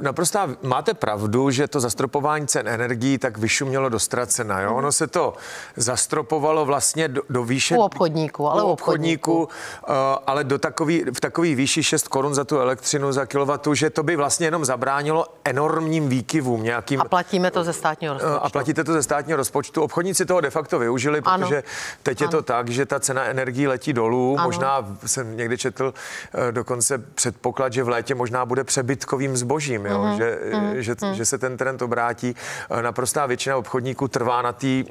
naprosto 0.00 0.38
máte 0.62 0.94
pravdu, 0.94 1.50
že 1.50 1.68
to 1.68 1.80
zastropování 1.80 2.46
cen 2.46 2.68
energií 2.68 3.18
tak 3.18 3.38
vyšumělo 3.38 3.88
do 3.88 3.98
ztracena, 3.98 4.60
jo? 4.60 4.70
Mm. 4.70 4.76
Ono 4.76 4.92
se 4.92 5.06
to 5.06 5.34
zastropovalo 5.76 6.64
vlastně 6.64 7.08
do, 7.08 7.22
do 7.30 7.44
výše... 7.44 7.76
U 7.76 7.80
obchodníků, 7.80 8.48
ale 8.48 8.62
u 8.62 8.66
obchodníků. 8.66 9.42
obchodníků 9.42 9.58
uh, 9.88 9.94
ale 10.26 10.44
do 10.44 10.58
takový, 10.58 11.04
v 11.14 11.20
takový 11.20 11.54
výši 11.54 11.82
6 11.82 12.08
korun 12.08 12.34
za 12.34 12.44
tu 12.44 12.58
elektřinu 12.58 12.79
za 13.10 13.26
kilowatu, 13.26 13.74
že 13.74 13.90
to 13.90 14.02
by 14.02 14.16
vlastně 14.16 14.46
jenom 14.46 14.64
zabránilo 14.64 15.26
enormním 15.44 16.08
výkyvům 16.08 16.62
nějakým. 16.62 17.00
A 17.00 17.04
platíme 17.04 17.50
to 17.50 17.64
ze 17.64 17.72
státního 17.72 18.14
rozpočtu. 18.14 18.44
A 18.44 18.48
platíte 18.48 18.84
to 18.84 18.92
ze 18.92 19.02
státního 19.02 19.36
rozpočtu. 19.36 19.82
Obchodníci 19.82 20.26
toho 20.26 20.40
de 20.40 20.50
facto 20.50 20.78
využili, 20.78 21.20
ano. 21.24 21.46
protože 21.46 21.62
teď 22.02 22.22
ano. 22.22 22.28
je 22.28 22.30
to 22.30 22.42
tak, 22.42 22.68
že 22.68 22.86
ta 22.86 23.00
cena 23.00 23.24
energií 23.24 23.66
letí 23.66 23.92
dolů. 23.92 24.36
Ano. 24.38 24.48
Možná 24.48 24.96
jsem 25.06 25.36
někdy 25.36 25.58
četl 25.58 25.84
uh, 25.84 26.52
dokonce 26.52 26.98
předpoklad, 26.98 27.72
že 27.72 27.82
v 27.82 27.88
létě 27.88 28.14
možná 28.14 28.46
bude 28.46 28.64
přebytkovým 28.64 29.36
zbožím, 29.36 29.86
jo? 29.86 29.98
Uh-huh. 29.98 30.16
Že, 30.16 30.38
uh-huh. 30.52 30.74
Že, 30.74 30.94
uh-huh. 30.94 31.12
že 31.12 31.24
se 31.24 31.38
ten 31.38 31.56
trend 31.56 31.82
obrátí. 31.82 32.36
Naprostá 32.80 33.26
většina 33.26 33.56
obchodníků 33.56 34.08
trvá 34.08 34.42
na 34.42 34.52
té 34.52 34.84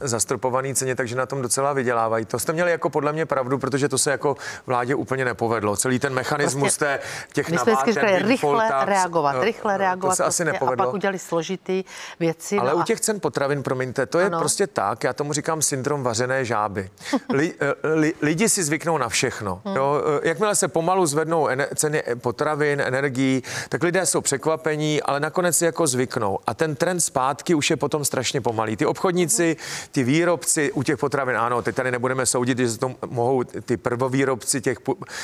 zastropovaný 0.00 0.74
ceně, 0.74 0.94
takže 0.94 1.16
na 1.16 1.26
tom 1.26 1.42
docela 1.42 1.72
vydělávají. 1.72 2.24
To 2.24 2.38
jste 2.38 2.52
měli 2.52 2.70
jako 2.70 2.90
podle 2.90 3.12
mě 3.12 3.26
pravdu, 3.26 3.58
protože 3.58 3.88
to 3.88 3.98
se 3.98 4.10
jako 4.10 4.36
vládě 4.66 4.94
úplně 4.94 5.24
nepovedlo. 5.24 5.76
Celý 5.76 5.98
ten 5.98 6.14
mechanismus 6.14 6.62
prostě, 6.62 6.84
té, 6.84 7.00
těch 7.32 7.50
my 7.50 7.58
jsme 7.58 7.74
říkali, 7.86 8.18
rychle 8.18 8.68
tax, 8.68 8.86
reagovat, 8.88 9.42
rychle 9.42 9.78
reagovat. 9.78 10.12
To 10.12 10.16
se 10.16 10.24
asi 10.24 10.44
prostě 10.44 10.52
nepovedlo. 10.52 10.84
A 10.84 10.86
pak 10.86 10.94
udělali 10.94 11.18
složitý 11.18 11.84
věci. 12.20 12.58
Ale 12.58 12.70
no 12.70 12.76
u 12.76 12.82
těch 12.82 13.00
cen 13.00 13.20
potravin, 13.20 13.62
promiňte, 13.62 14.06
to 14.06 14.18
je 14.18 14.26
ano. 14.26 14.38
prostě 14.38 14.66
tak, 14.66 15.04
já 15.04 15.12
tomu 15.12 15.32
říkám 15.32 15.62
syndrom 15.62 16.02
vařené 16.02 16.44
žáby. 16.44 16.90
Li, 17.32 17.54
eh, 17.60 17.94
li, 17.94 18.14
lidi 18.22 18.48
si 18.48 18.64
zvyknou 18.64 18.98
na 18.98 19.08
všechno. 19.08 19.60
Hmm. 19.64 19.76
Jo? 19.76 20.02
Eh, 20.22 20.28
jakmile 20.28 20.54
se 20.54 20.68
pomalu 20.68 21.06
zvednou 21.06 21.48
ene, 21.48 21.68
ceny 21.74 22.02
potravin, 22.20 22.80
energií, 22.80 23.42
tak 23.68 23.82
lidé 23.82 24.06
jsou 24.06 24.20
překvapení, 24.20 25.02
ale 25.02 25.20
nakonec 25.20 25.56
si 25.56 25.64
jako 25.64 25.86
zvyknou. 25.86 26.38
A 26.46 26.54
ten 26.54 26.76
trend 26.76 27.00
zpátky 27.00 27.54
už 27.54 27.70
je 27.70 27.76
potom 27.76 28.04
strašně 28.04 28.40
pomalý. 28.40 28.76
Ty 28.76 28.86
obchodníci, 28.86 29.56
hmm 29.58 29.75
ty 29.92 30.04
výrobci 30.04 30.72
u 30.72 30.82
těch 30.82 30.98
potravin, 30.98 31.36
ano, 31.36 31.62
teď 31.62 31.76
tady 31.76 31.90
nebudeme 31.90 32.26
soudit, 32.26 32.58
že 32.58 32.78
to 32.78 32.94
mohou 33.06 33.44
ty 33.44 33.76
prvovýrobci 33.76 34.60
těch 34.60 34.78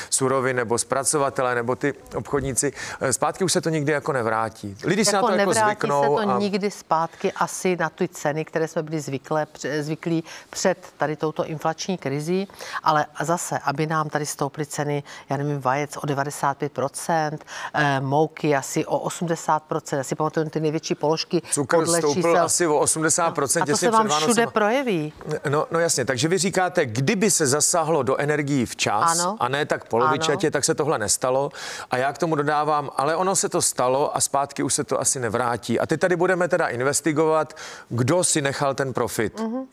surovin 0.09 0.55
nebo 0.55 0.77
zpracovatele 0.77 1.55
nebo 1.55 1.75
ty 1.75 1.93
obchodníci, 2.15 2.73
eh, 3.01 3.13
zpátky 3.13 3.43
už 3.43 3.53
se 3.53 3.61
to 3.61 3.69
nikdy 3.69 3.91
jako 3.91 4.13
nevrátí. 4.13 4.77
Lidi 4.83 5.01
jako 5.01 5.09
se 5.09 5.15
na 5.15 5.21
to 5.21 5.31
jako 5.31 5.53
zvyknou. 5.53 6.01
se 6.01 6.07
to 6.07 6.29
a... 6.29 6.39
nikdy 6.39 6.71
zpátky 6.71 7.31
asi 7.31 7.75
na 7.75 7.89
ty 7.89 8.07
ceny, 8.07 8.45
které 8.45 8.67
jsme 8.67 8.83
byli 8.83 9.01
zvyklé, 9.01 9.47
zvyklí 9.81 10.23
před 10.49 10.77
tady 10.97 11.15
touto 11.15 11.45
inflační 11.45 11.97
krizí, 11.97 12.47
ale 12.83 13.05
zase, 13.21 13.59
aby 13.59 13.87
nám 13.87 14.09
tady 14.09 14.25
stouply 14.25 14.65
ceny, 14.65 15.03
já 15.29 15.37
nevím, 15.37 15.61
vajec 15.61 15.97
o 15.97 16.01
95%, 16.01 17.37
eh, 17.73 17.99
mouky 17.99 18.55
asi 18.55 18.85
o 18.85 18.99
80%, 18.99 19.99
asi 19.99 20.15
pamatuju 20.15 20.49
ty 20.49 20.59
největší 20.59 20.95
položky. 20.95 21.41
Cukr 21.51 21.85
stoupl 21.85 22.13
čísel. 22.13 22.43
asi 22.43 22.67
o 22.67 22.79
80%, 22.79 23.59
no, 23.59 23.63
a 23.63 23.65
to 23.65 23.77
se 23.77 23.91
vám 23.91 24.09
všude 24.09 24.42
projeví. 24.47 25.13
No, 25.49 25.65
no 25.71 25.79
jasně, 25.79 26.05
takže 26.05 26.27
vy 26.27 26.37
říkáte, 26.37 26.85
kdyby 26.85 27.31
se 27.31 27.47
zasáhlo 27.47 28.03
do 28.03 28.17
energií 28.17 28.65
včas 28.65 29.19
ano. 29.19 29.37
a 29.39 29.47
ne 29.47 29.65
tak 29.65 29.85
polovičatě, 29.85 30.47
ano. 30.47 30.51
tak 30.51 30.65
se 30.65 30.75
tohle 30.75 30.99
nestalo. 30.99 31.51
A 31.91 31.97
já 31.97 32.13
k 32.13 32.17
tomu 32.17 32.35
dodávám, 32.35 32.89
ale 32.97 33.15
ono 33.15 33.35
se 33.35 33.49
to 33.49 33.61
stalo 33.61 34.17
a 34.17 34.21
zpátky 34.21 34.63
už 34.63 34.73
se 34.73 34.83
to 34.83 35.01
asi 35.01 35.19
nevrátí. 35.19 35.79
A 35.79 35.85
teď 35.85 35.99
tady 35.99 36.15
budeme 36.15 36.47
teda 36.47 36.67
investigovat, 36.67 37.53
kdo 37.89 38.23
si 38.23 38.41
nechal 38.41 38.75
ten 38.75 38.93
profit, 38.93 39.39
uh-huh. 39.39 39.65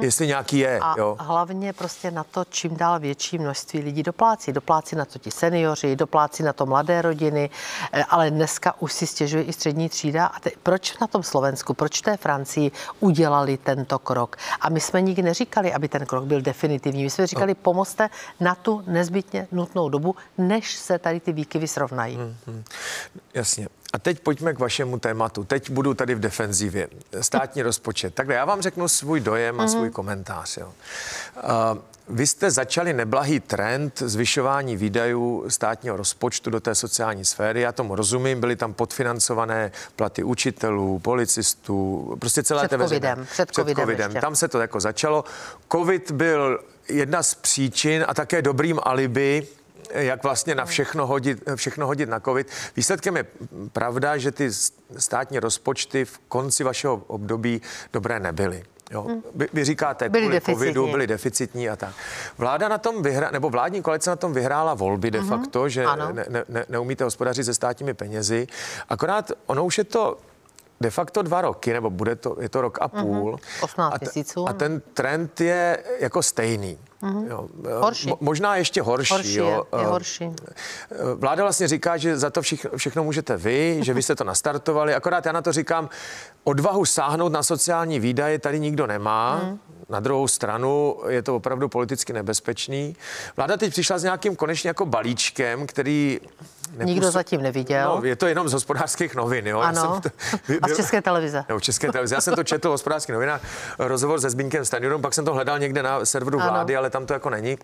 jestli 0.00 0.26
nějaký 0.26 0.58
je. 0.58 0.78
A 0.78 0.94
jo. 0.98 1.16
hlavně 1.20 1.72
prostě 1.72 2.10
na 2.10 2.24
to, 2.24 2.44
čím 2.44 2.76
dál 2.76 3.00
větší 3.00 3.38
množství 3.38 3.80
lidí 3.80 4.02
doplácí. 4.02 4.52
Doplácí 4.52 4.96
na 4.96 5.04
to 5.04 5.18
ti 5.18 5.30
seniori, 5.30 5.96
doplácí 5.96 6.42
na 6.42 6.52
to 6.52 6.66
mladé 6.66 7.02
rodiny, 7.02 7.50
eh, 7.92 8.04
ale 8.04 8.30
dneska 8.30 8.74
už 8.80 8.92
si 8.92 9.06
stěžuje 9.06 9.44
i 9.44 9.52
střední 9.52 9.88
třída. 9.88 10.26
A 10.26 10.40
te, 10.40 10.50
proč 10.62 10.98
na 10.98 11.06
tom 11.06 11.22
Slovensku, 11.22 11.74
proč 11.74 12.00
té 12.00 12.16
Francii 12.16 12.70
udělali 13.00 13.56
tento 13.56 13.98
krok? 13.98 14.13
Krok. 14.14 14.36
A 14.60 14.68
my 14.70 14.80
jsme 14.80 15.02
nikdy 15.02 15.22
neříkali, 15.22 15.72
aby 15.72 15.88
ten 15.88 16.06
krok 16.06 16.24
byl 16.24 16.40
definitivní. 16.40 17.02
My 17.02 17.10
jsme 17.10 17.26
říkali, 17.26 17.54
pomozte 17.54 18.10
na 18.40 18.54
tu 18.54 18.82
nezbytně 18.86 19.48
nutnou 19.52 19.88
dobu, 19.88 20.14
než 20.38 20.74
se 20.74 20.98
tady 20.98 21.20
ty 21.20 21.32
výkyvy 21.32 21.68
srovnají. 21.68 22.16
Hmm, 22.16 22.36
hmm. 22.46 22.64
Jasně. 23.34 23.68
A 23.94 23.98
teď 23.98 24.20
pojďme 24.20 24.54
k 24.54 24.58
vašemu 24.58 24.98
tématu. 24.98 25.44
Teď 25.44 25.70
budu 25.70 25.94
tady 25.94 26.14
v 26.14 26.20
defenzivě. 26.20 26.88
Státní 27.20 27.62
rozpočet. 27.62 28.14
Takhle 28.14 28.34
já 28.34 28.44
vám 28.44 28.62
řeknu 28.62 28.88
svůj 28.88 29.20
dojem 29.20 29.60
a 29.60 29.68
svůj 29.68 29.88
mm-hmm. 29.88 29.92
komentář. 29.92 30.56
Jo. 30.56 30.72
Uh, 31.36 31.78
vy 32.08 32.26
jste 32.26 32.50
začali 32.50 32.92
neblahý 32.92 33.40
trend 33.40 33.98
zvyšování 33.98 34.76
výdajů 34.76 35.44
státního 35.48 35.96
rozpočtu 35.96 36.50
do 36.50 36.60
té 36.60 36.74
sociální 36.74 37.24
sféry. 37.24 37.60
Já 37.60 37.72
tomu 37.72 37.94
rozumím, 37.94 38.40
byly 38.40 38.56
tam 38.56 38.72
podfinancované 38.72 39.72
platy 39.96 40.22
učitelů, 40.22 40.98
policistů, 40.98 42.16
prostě 42.20 42.42
celé 42.42 42.68
před 42.68 42.78
té 42.78 42.84
covidem, 42.84 43.26
před, 43.32 43.50
před 43.50 43.62
covidem. 43.62 43.84
covidem. 43.84 44.14
Tam 44.20 44.36
se 44.36 44.48
to 44.48 44.60
jako 44.60 44.80
začalo. 44.80 45.24
Covid 45.72 46.10
byl 46.10 46.60
jedna 46.88 47.22
z 47.22 47.34
příčin 47.34 48.04
a 48.08 48.14
také 48.14 48.42
dobrým 48.42 48.80
alibi 48.82 49.46
jak 49.94 50.22
vlastně 50.22 50.54
na 50.54 50.64
všechno 50.64 51.06
hodit, 51.06 51.42
všechno 51.54 51.86
hodit 51.86 52.08
na 52.08 52.20
covid. 52.20 52.50
Výsledkem 52.76 53.16
je 53.16 53.26
pravda, 53.72 54.16
že 54.16 54.30
ty 54.30 54.50
státní 54.96 55.38
rozpočty 55.38 56.04
v 56.04 56.18
konci 56.18 56.64
vašeho 56.64 57.02
období 57.06 57.62
dobré 57.92 58.20
nebyly. 58.20 58.64
Jo. 58.90 59.02
Hmm. 59.02 59.22
Vy, 59.34 59.48
vy 59.52 59.64
říkáte, 59.64 60.08
byli 60.08 60.22
kvůli 60.22 60.34
deficitní. 60.34 60.54
covidu 60.54 60.90
byli 60.90 61.06
deficitní 61.06 61.68
a 61.68 61.76
tak. 61.76 61.94
Vláda 62.38 62.68
na 62.68 62.78
tom 62.78 63.02
vyhrála, 63.02 63.32
nebo 63.32 63.50
vládní 63.50 63.82
koalice 63.82 64.10
na 64.10 64.16
tom 64.16 64.32
vyhrála 64.32 64.74
volby 64.74 65.10
de 65.10 65.20
mm-hmm. 65.20 65.28
facto, 65.28 65.68
že 65.68 65.84
ne, 66.12 66.24
ne, 66.28 66.44
ne, 66.48 66.64
neumíte 66.68 67.04
hospodařit 67.04 67.44
se 67.44 67.54
státními 67.54 67.94
penězi. 67.94 68.46
Akorát 68.88 69.32
ono 69.46 69.64
už 69.64 69.78
je 69.78 69.84
to 69.84 70.18
de 70.80 70.90
facto 70.90 71.22
dva 71.22 71.40
roky, 71.40 71.72
nebo 71.72 71.90
bude 71.90 72.16
to, 72.16 72.36
je 72.40 72.48
to 72.48 72.60
rok 72.60 72.78
a 72.80 72.88
půl. 72.88 73.34
Mm-hmm. 73.34 73.64
18 73.64 74.00
měsíců. 74.00 74.46
A, 74.48 74.50
a 74.50 74.52
ten 74.52 74.82
trend 74.94 75.40
je 75.40 75.84
jako 76.00 76.22
stejný. 76.22 76.78
Mm-hmm. 77.04 77.26
Jo. 77.30 77.48
Horší. 77.80 78.08
Mo, 78.08 78.16
možná 78.20 78.56
ještě 78.56 78.82
horší. 78.82 79.14
horší 79.14 79.36
jo. 79.36 79.64
Je, 79.76 79.80
je 79.80 79.86
horší. 79.86 80.30
Vláda 81.14 81.42
vlastně 81.42 81.68
říká, 81.68 81.96
že 81.96 82.18
za 82.18 82.30
to 82.30 82.42
všechno, 82.42 82.70
všechno 82.76 83.04
můžete 83.04 83.36
vy, 83.36 83.78
že 83.82 83.94
vy 83.94 84.02
jste 84.02 84.14
to 84.16 84.24
nastartovali. 84.24 84.94
Akorát 84.94 85.26
já 85.26 85.32
na 85.32 85.42
to 85.42 85.52
říkám, 85.52 85.88
odvahu 86.44 86.84
sáhnout 86.84 87.32
na 87.32 87.42
sociální 87.42 88.00
výdaje 88.00 88.38
tady 88.38 88.60
nikdo 88.60 88.86
nemá. 88.86 89.40
Mm. 89.44 89.58
Na 89.88 90.00
druhou 90.00 90.28
stranu 90.28 90.96
je 91.08 91.22
to 91.22 91.36
opravdu 91.36 91.68
politicky 91.68 92.12
nebezpečný. 92.12 92.96
Vláda 93.36 93.56
teď 93.56 93.70
přišla 93.70 93.98
s 93.98 94.02
nějakým 94.02 94.36
konečně 94.36 94.68
jako 94.68 94.86
balíčkem, 94.86 95.66
který 95.66 96.20
Nepust... 96.70 96.86
Nikdo 96.86 97.10
zatím 97.10 97.42
neviděl. 97.42 97.96
No, 97.96 98.04
je 98.04 98.16
to 98.16 98.26
jenom 98.26 98.48
z 98.48 98.52
hospodářských 98.52 99.14
novin, 99.14 99.46
jo? 99.46 99.60
Ano. 99.60 99.80
Já 99.80 99.82
jsem 99.82 100.00
to... 100.00 100.08
A 100.62 100.68
z 100.68 100.76
České 100.76 101.02
televize. 101.02 101.44
No, 101.48 101.60
České 101.60 101.92
televize. 101.92 102.14
Já 102.14 102.20
jsem 102.20 102.34
to 102.34 102.44
četl 102.44 102.68
v 102.68 102.70
hospodářských 102.70 103.12
novinách, 103.12 103.40
rozhovor 103.78 104.20
se 104.20 104.30
Zbínkem 104.30 104.64
Stanjurem, 104.64 105.02
pak 105.02 105.14
jsem 105.14 105.24
to 105.24 105.34
hledal 105.34 105.58
někde 105.58 105.82
na 105.82 106.04
serveru 106.04 106.38
vlády, 106.38 106.74
ano. 106.74 106.80
ale 106.80 106.90
tam 106.90 107.06
to 107.06 107.12
jako 107.12 107.30
není 107.30 107.58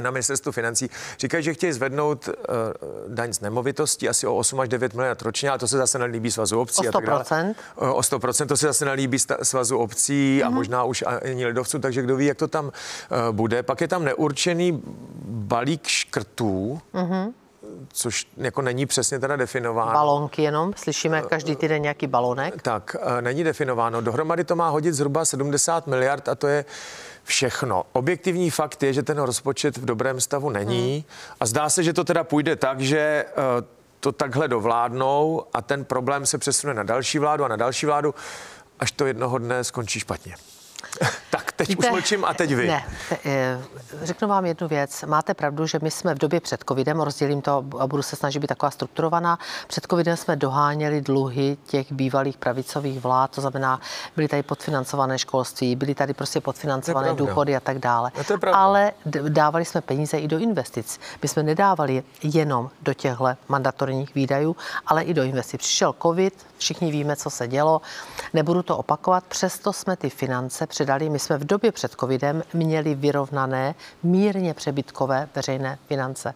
na 0.00 0.10
ministerstvu 0.10 0.52
financí 0.52 0.90
říkají, 1.18 1.44
že 1.44 1.54
chtějí 1.54 1.72
zvednout 1.72 2.28
uh, 2.28 2.34
daň 3.14 3.32
z 3.32 3.40
nemovitosti 3.40 4.08
asi 4.08 4.26
o 4.26 4.36
8 4.36 4.60
až 4.60 4.68
9 4.68 4.94
miliard 4.94 5.22
ročně, 5.22 5.50
ale 5.50 5.58
to 5.58 5.68
se 5.68 5.76
zase 5.76 5.98
nelíbí 5.98 6.30
svazu 6.30 6.60
obcí. 6.60 6.88
O 6.88 6.90
100%? 6.90 6.90
A 6.90 6.92
tak 6.92 7.04
dále. 7.06 7.54
Uh, 7.80 7.88
o 7.90 8.00
100%, 8.00 8.46
to 8.46 8.56
se 8.56 8.66
zase 8.66 8.84
nelíbí 8.84 9.18
svazu 9.42 9.78
obcí 9.78 10.38
mm-hmm. 10.38 10.46
a 10.46 10.48
mhm. 10.48 10.54
možná 10.54 10.84
už 10.84 11.04
ani 11.22 11.46
lidovců, 11.46 11.78
takže 11.78 12.02
kdo 12.02 12.16
ví, 12.16 12.26
jak 12.26 12.36
to 12.36 12.48
tam 12.48 12.64
uh, 12.64 12.72
bude. 13.30 13.62
Pak 13.62 13.80
je 13.80 13.88
tam 13.88 14.04
neurčený 14.04 14.82
balík 15.24 15.86
škrtů, 15.86 16.80
mm-hmm 16.94 17.32
což 17.92 18.26
jako 18.36 18.62
není 18.62 18.86
přesně 18.86 19.18
teda 19.18 19.36
definováno. 19.36 19.92
Balonky 19.92 20.42
jenom, 20.42 20.72
slyšíme 20.76 21.22
každý 21.22 21.56
týden 21.56 21.82
nějaký 21.82 22.06
balonek. 22.06 22.62
Tak, 22.62 22.96
není 23.20 23.44
definováno. 23.44 24.00
Dohromady 24.00 24.44
to 24.44 24.56
má 24.56 24.68
hodit 24.68 24.94
zhruba 24.94 25.24
70 25.24 25.86
miliard 25.86 26.28
a 26.28 26.34
to 26.34 26.46
je 26.46 26.64
všechno. 27.24 27.84
Objektivní 27.92 28.50
fakt 28.50 28.82
je, 28.82 28.92
že 28.92 29.02
ten 29.02 29.18
rozpočet 29.18 29.76
v 29.76 29.84
dobrém 29.84 30.20
stavu 30.20 30.50
není 30.50 30.92
hmm. 30.94 31.02
a 31.40 31.46
zdá 31.46 31.68
se, 31.68 31.82
že 31.82 31.92
to 31.92 32.04
teda 32.04 32.24
půjde 32.24 32.56
tak, 32.56 32.80
že 32.80 32.98
eh, 32.98 33.32
to 34.00 34.12
takhle 34.12 34.48
dovládnou 34.48 35.44
a 35.52 35.62
ten 35.62 35.84
problém 35.84 36.26
se 36.26 36.38
přesune 36.38 36.74
na 36.74 36.82
další 36.82 37.18
vládu 37.18 37.44
a 37.44 37.48
na 37.48 37.56
další 37.56 37.86
vládu, 37.86 38.14
až 38.78 38.92
to 38.92 39.06
jednoho 39.06 39.38
dne 39.38 39.64
skončí 39.64 40.00
špatně. 40.00 40.34
tak 41.36 41.52
teď 41.52 41.68
Víte, 41.68 41.86
už 41.86 41.92
mlčím 41.92 42.24
a 42.24 42.34
teď 42.34 42.54
vy. 42.54 42.66
Ne, 42.66 42.84
te, 43.08 43.16
eh, 43.24 43.58
řeknu 44.02 44.28
vám 44.28 44.46
jednu 44.46 44.68
věc. 44.68 45.04
Máte 45.06 45.34
pravdu, 45.34 45.66
že 45.66 45.78
my 45.82 45.90
jsme 45.90 46.14
v 46.14 46.18
době 46.18 46.40
před 46.40 46.64
covidem, 46.68 47.00
rozdělím 47.00 47.42
to 47.42 47.64
a 47.78 47.86
budu 47.86 48.02
se 48.02 48.16
snažit 48.16 48.38
být 48.38 48.46
taková 48.46 48.70
strukturovaná, 48.70 49.38
před 49.66 49.86
covidem 49.90 50.16
jsme 50.16 50.36
doháněli 50.36 51.00
dluhy 51.00 51.56
těch 51.66 51.92
bývalých 51.92 52.36
pravicových 52.36 53.00
vlád, 53.00 53.30
to 53.30 53.40
znamená, 53.40 53.80
byly 54.16 54.28
tady 54.28 54.42
podfinancované 54.42 55.18
školství, 55.18 55.76
byly 55.76 55.94
tady 55.94 56.14
prostě 56.14 56.40
podfinancované 56.40 57.14
důchody 57.14 57.56
a 57.56 57.60
tak 57.60 57.78
dále. 57.78 58.12
Ale 58.52 58.92
dávali 59.28 59.64
jsme 59.64 59.80
peníze 59.80 60.18
i 60.18 60.28
do 60.28 60.38
investic. 60.38 61.00
My 61.22 61.28
jsme 61.28 61.42
nedávali 61.42 62.02
jenom 62.22 62.70
do 62.82 62.94
těchto 62.94 63.12
mandatorních 63.48 64.14
výdajů, 64.14 64.56
ale 64.86 65.02
i 65.02 65.14
do 65.14 65.22
investic. 65.22 65.60
Přišel 65.60 65.94
covid, 66.02 66.46
všichni 66.58 66.90
víme, 66.90 67.16
co 67.16 67.30
se 67.30 67.48
dělo, 67.48 67.80
nebudu 68.32 68.62
to 68.62 68.76
opakovat, 68.76 69.24
přesto 69.24 69.72
jsme 69.72 69.96
ty 69.96 70.10
finance 70.10 70.66
předali. 70.66 71.10
My 71.10 71.21
jsme 71.22 71.38
v 71.38 71.44
době 71.44 71.72
před 71.72 71.92
covidem 71.92 72.42
měli 72.54 72.94
vyrovnané, 72.94 73.74
mírně 74.02 74.54
přebytkové 74.54 75.28
veřejné 75.34 75.78
finance. 75.88 76.34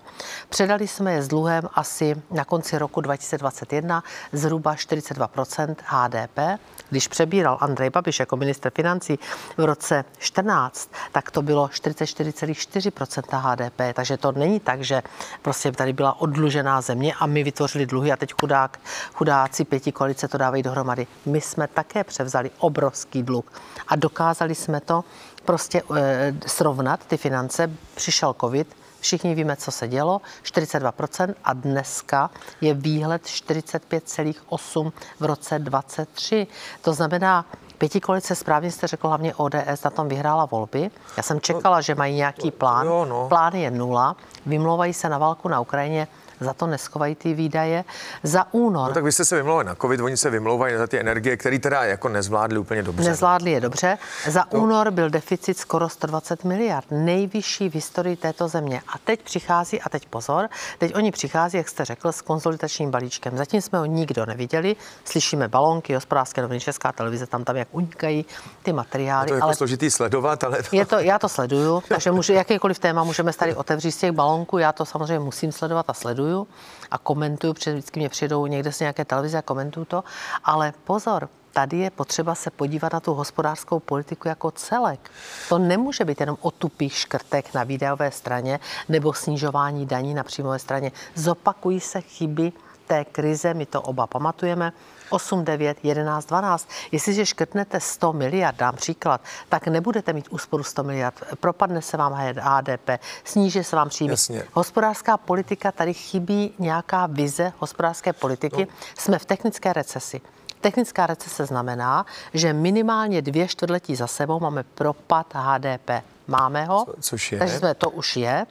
Předali 0.49 0.89
jsme 0.89 1.13
je 1.13 1.23
s 1.23 1.29
dluhem 1.29 1.69
asi 1.75 2.23
na 2.31 2.45
konci 2.45 2.79
roku 2.79 3.01
2021 3.01 4.03
zhruba 4.33 4.75
42% 4.75 5.77
HDP. 5.85 6.61
Když 6.91 7.09
přebíral 7.09 7.59
Andrej 7.61 7.91
Babiš 7.91 8.21
jako 8.21 8.37
minister 8.37 8.73
financí 8.75 9.19
v 9.57 9.65
roce 9.65 10.05
14, 10.19 10.91
tak 11.13 11.31
to 11.31 11.43
bylo 11.43 11.67
44,4% 11.67 13.41
HDP. 13.41 13.81
Takže 13.95 14.17
to 14.17 14.33
není 14.33 14.61
tak, 14.61 14.83
že 14.83 15.03
prostě 15.43 15.73
tady 15.73 15.93
byla 15.93 16.21
odlužená 16.21 16.81
země 16.81 17.15
a 17.19 17.27
my 17.27 17.43
vytvořili 17.43 17.87
dluhy 17.87 18.13
a 18.13 18.17
teď 18.17 18.33
chudák, 18.41 18.81
chudáci 19.13 19.65
pěti 19.65 19.93
koalice 19.93 20.29
to 20.29 20.39
dávají 20.39 20.63
dohromady. 20.63 21.07
My 21.27 21.41
jsme 21.41 21.69
také 21.69 22.05
převzali 22.05 22.51
obrovský 22.59 23.23
dluh 23.23 23.53
a 23.89 23.97
dokázali 23.97 24.55
jsme 24.55 24.76
to 24.81 25.05
prostě 25.45 25.83
e, 25.97 26.35
srovnat, 26.47 27.07
ty 27.07 27.17
finance. 27.17 27.71
Přišel 27.95 28.35
covid, 28.41 28.77
Všichni 29.01 29.35
víme, 29.35 29.57
co 29.57 29.71
se 29.71 29.89
dělo, 29.89 30.21
42% 30.43 31.35
a 31.45 31.53
dneska 31.53 32.31
je 32.61 32.75
výhled 32.75 33.23
45,8 33.23 34.93
v 35.21 35.25
roce 35.25 35.59
23. 35.59 36.47
To 36.83 36.93
znamená, 36.93 37.47
Pěti 37.79 38.01
koalice, 38.01 38.35
správně 38.35 38.71
jste 38.71 38.87
řekl, 38.87 39.09
hlavně 39.09 39.35
ODS 39.35 39.83
na 39.85 39.91
tom 39.91 40.09
vyhrála 40.09 40.45
volby. 40.45 40.91
Já 41.17 41.23
jsem 41.23 41.41
čekala, 41.41 41.81
že 41.81 41.95
mají 41.95 42.17
nějaký 42.17 42.51
plán. 42.51 42.87
No. 42.87 43.29
Plán 43.29 43.55
je 43.55 43.71
nula. 43.71 44.17
Vymlouvají 44.47 44.93
se 44.93 45.09
na 45.09 45.19
válku 45.19 45.49
na 45.49 45.61
Ukrajině 45.61 46.09
za 46.41 46.55
to 46.55 46.67
neschovají 46.67 47.15
ty 47.15 47.35
výdaje. 47.35 47.85
Za 48.23 48.47
únor. 48.53 48.89
No 48.89 48.95
tak 48.95 49.05
vy 49.05 49.13
jste 49.13 49.25
se 49.25 49.37
vymlouvali 49.37 49.65
na 49.65 49.75
covid, 49.75 50.01
oni 50.01 50.17
se 50.17 50.31
vymlouvají 50.31 50.77
za 50.77 50.87
ty 50.87 51.01
energie, 51.01 51.37
které 51.37 51.59
teda 51.59 51.85
jako 51.85 52.09
nezvládli 52.09 52.59
úplně 52.59 52.83
dobře. 52.83 53.09
Nezvládli 53.09 53.51
je 53.51 53.61
dobře. 53.61 53.99
Za 54.29 54.45
to... 54.45 54.57
únor 54.59 54.91
byl 54.91 55.11
deficit 55.11 55.59
skoro 55.59 55.89
120 55.89 56.45
miliard, 56.45 56.87
nejvyšší 56.91 57.71
v 57.71 57.75
historii 57.75 58.17
této 58.17 58.49
země. 58.49 58.81
A 58.95 58.99
teď 58.99 59.23
přichází, 59.23 59.81
a 59.81 59.89
teď 59.89 60.07
pozor, 60.07 60.49
teď 60.79 60.97
oni 60.97 61.13
přichází, 61.13 61.57
jak 61.59 61.69
jste 61.69 61.85
řekl, 61.85 62.13
s 62.13 62.21
konzolidačním 62.21 62.91
balíčkem. 62.91 63.37
Zatím 63.37 63.61
jsme 63.61 63.79
ho 63.79 63.85
nikdo 63.85 64.27
neviděli. 64.27 64.77
Slyšíme 65.05 65.49
balonky, 65.49 65.95
hospodářské 65.95 66.43
noviny, 66.43 66.61
česká 66.61 66.93
televize, 66.93 67.27
tam 67.27 67.45
tam 67.45 67.57
jak 67.57 67.69
unikají 67.73 68.25
ty 68.63 68.73
materiály. 68.73 69.25
Je 69.25 69.29
to 69.29 69.35
jako 69.35 69.45
ale... 69.45 69.55
složitý 69.55 69.91
sledovat, 69.91 70.45
ale... 70.45 70.59
Je 70.73 70.87
to, 70.87 70.99
já 70.99 71.19
to 71.19 71.29
sleduju, 71.29 71.83
takže 71.89 72.13
můžu, 72.13 72.33
jakýkoliv 72.33 72.79
téma 72.79 73.05
můžeme 73.05 73.33
tady 73.33 73.55
otevřít 73.55 73.93
z 73.93 73.97
těch 73.97 74.13
balonků. 74.13 74.59
Já 74.59 74.73
to 74.73 74.85
samozřejmě 74.85 75.19
musím 75.19 75.53
sledovat 75.53 75.85
a 75.89 75.95
sleduju 75.95 76.26
sleduju 76.27 76.49
a 76.91 76.99
komentuju, 76.99 77.55
protože 77.55 77.73
vždycky 77.73 78.01
mě 78.01 78.09
přijdou 78.09 78.47
někde 78.47 78.73
z 78.73 78.81
nějaké 78.81 79.05
televize 79.05 79.39
a 79.39 79.43
komentuju 79.43 79.85
to, 79.87 80.05
ale 80.45 80.73
pozor, 80.85 81.29
tady 81.53 81.79
je 81.79 81.91
potřeba 81.91 82.35
se 82.35 82.51
podívat 82.51 82.93
na 82.93 83.01
tu 83.01 83.15
hospodářskou 83.15 83.81
politiku 83.81 84.29
jako 84.29 84.51
celek. 84.51 85.11
To 85.49 85.59
nemůže 85.59 86.05
být 86.05 86.21
jenom 86.21 86.37
o 86.41 86.51
tupých 86.51 86.95
škrtek 86.95 87.55
na 87.55 87.65
výdajové 87.65 88.11
straně 88.11 88.61
nebo 88.89 89.13
snižování 89.13 89.87
daní 89.87 90.15
na 90.15 90.23
příjmové 90.23 90.59
straně. 90.59 90.93
Zopakují 91.15 91.81
se 91.81 92.01
chyby 92.01 92.53
té 92.87 93.05
krize, 93.05 93.55
my 93.55 93.67
to 93.67 93.83
oba 93.83 94.07
pamatujeme, 94.07 94.73
8, 95.11 95.45
9, 95.45 95.79
11, 95.83 96.27
12. 96.27 96.69
Jestliže 96.93 97.27
škrtnete 97.27 97.81
100 97.81 98.13
miliard, 98.13 98.57
dám 98.57 98.77
příklad, 98.77 99.21
tak 99.49 99.67
nebudete 99.67 100.13
mít 100.13 100.29
úsporu 100.31 100.63
100 100.63 100.83
miliard. 100.83 101.15
Propadne 101.41 101.83
se 101.83 101.97
vám 101.97 102.13
HDP, 102.39 102.91
sníží 103.25 103.65
se 103.65 103.77
vám 103.77 103.89
příjmy. 103.89 104.13
Jasně. 104.13 104.43
Hospodářská 104.53 105.17
politika, 105.17 105.73
tady 105.73 105.95
chybí 105.95 106.55
nějaká 106.59 107.07
vize 107.07 107.53
hospodářské 107.59 108.13
politiky. 108.13 108.67
No. 108.71 108.77
Jsme 108.99 109.19
v 109.19 109.25
technické 109.25 109.73
recesi. 109.73 110.21
Technická 110.61 111.07
recese 111.07 111.47
znamená, 111.47 112.07
že 112.35 112.53
minimálně 112.53 113.23
dvě 113.23 113.49
čtvrtletí 113.49 113.97
za 113.97 114.07
sebou 114.07 114.41
máme 114.41 114.63
propad 114.63 115.27
HDP. 115.35 115.91
Máme 116.29 116.65
ho, 116.65 116.85
Co, 116.85 116.95
což 117.01 117.33
je. 117.33 117.39
takže 117.39 117.59
jsme, 117.59 117.75
to 117.75 117.91
už 117.91 118.17
je. 118.17 118.47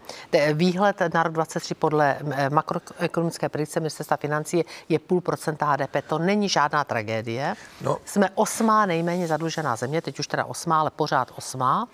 Výhled 0.54 1.02
na 1.14 1.24
rok 1.24 1.34
23 1.34 1.76
podle 1.76 2.18
eh, 2.32 2.50
makroekonomické 2.50 3.50
predikce 3.50 3.80
ministerstva 3.80 4.18
financí 4.18 4.66
je 4.90 5.00
půl 5.00 5.22
procenta 5.22 5.66
HDP. 5.66 5.96
To 6.08 6.20
není 6.20 6.50
žádná 6.50 6.84
tragédie. 6.84 7.56
No. 7.82 7.98
Jsme 8.06 8.30
osmá 8.36 8.86
nejméně 8.86 9.28
zadlužená 9.28 9.76
země, 9.76 10.02
teď 10.02 10.20
už 10.20 10.28
teda 10.28 10.46
osmá, 10.46 10.80
ale 10.80 10.92
pořád 10.96 11.32
osmá. 11.38 11.88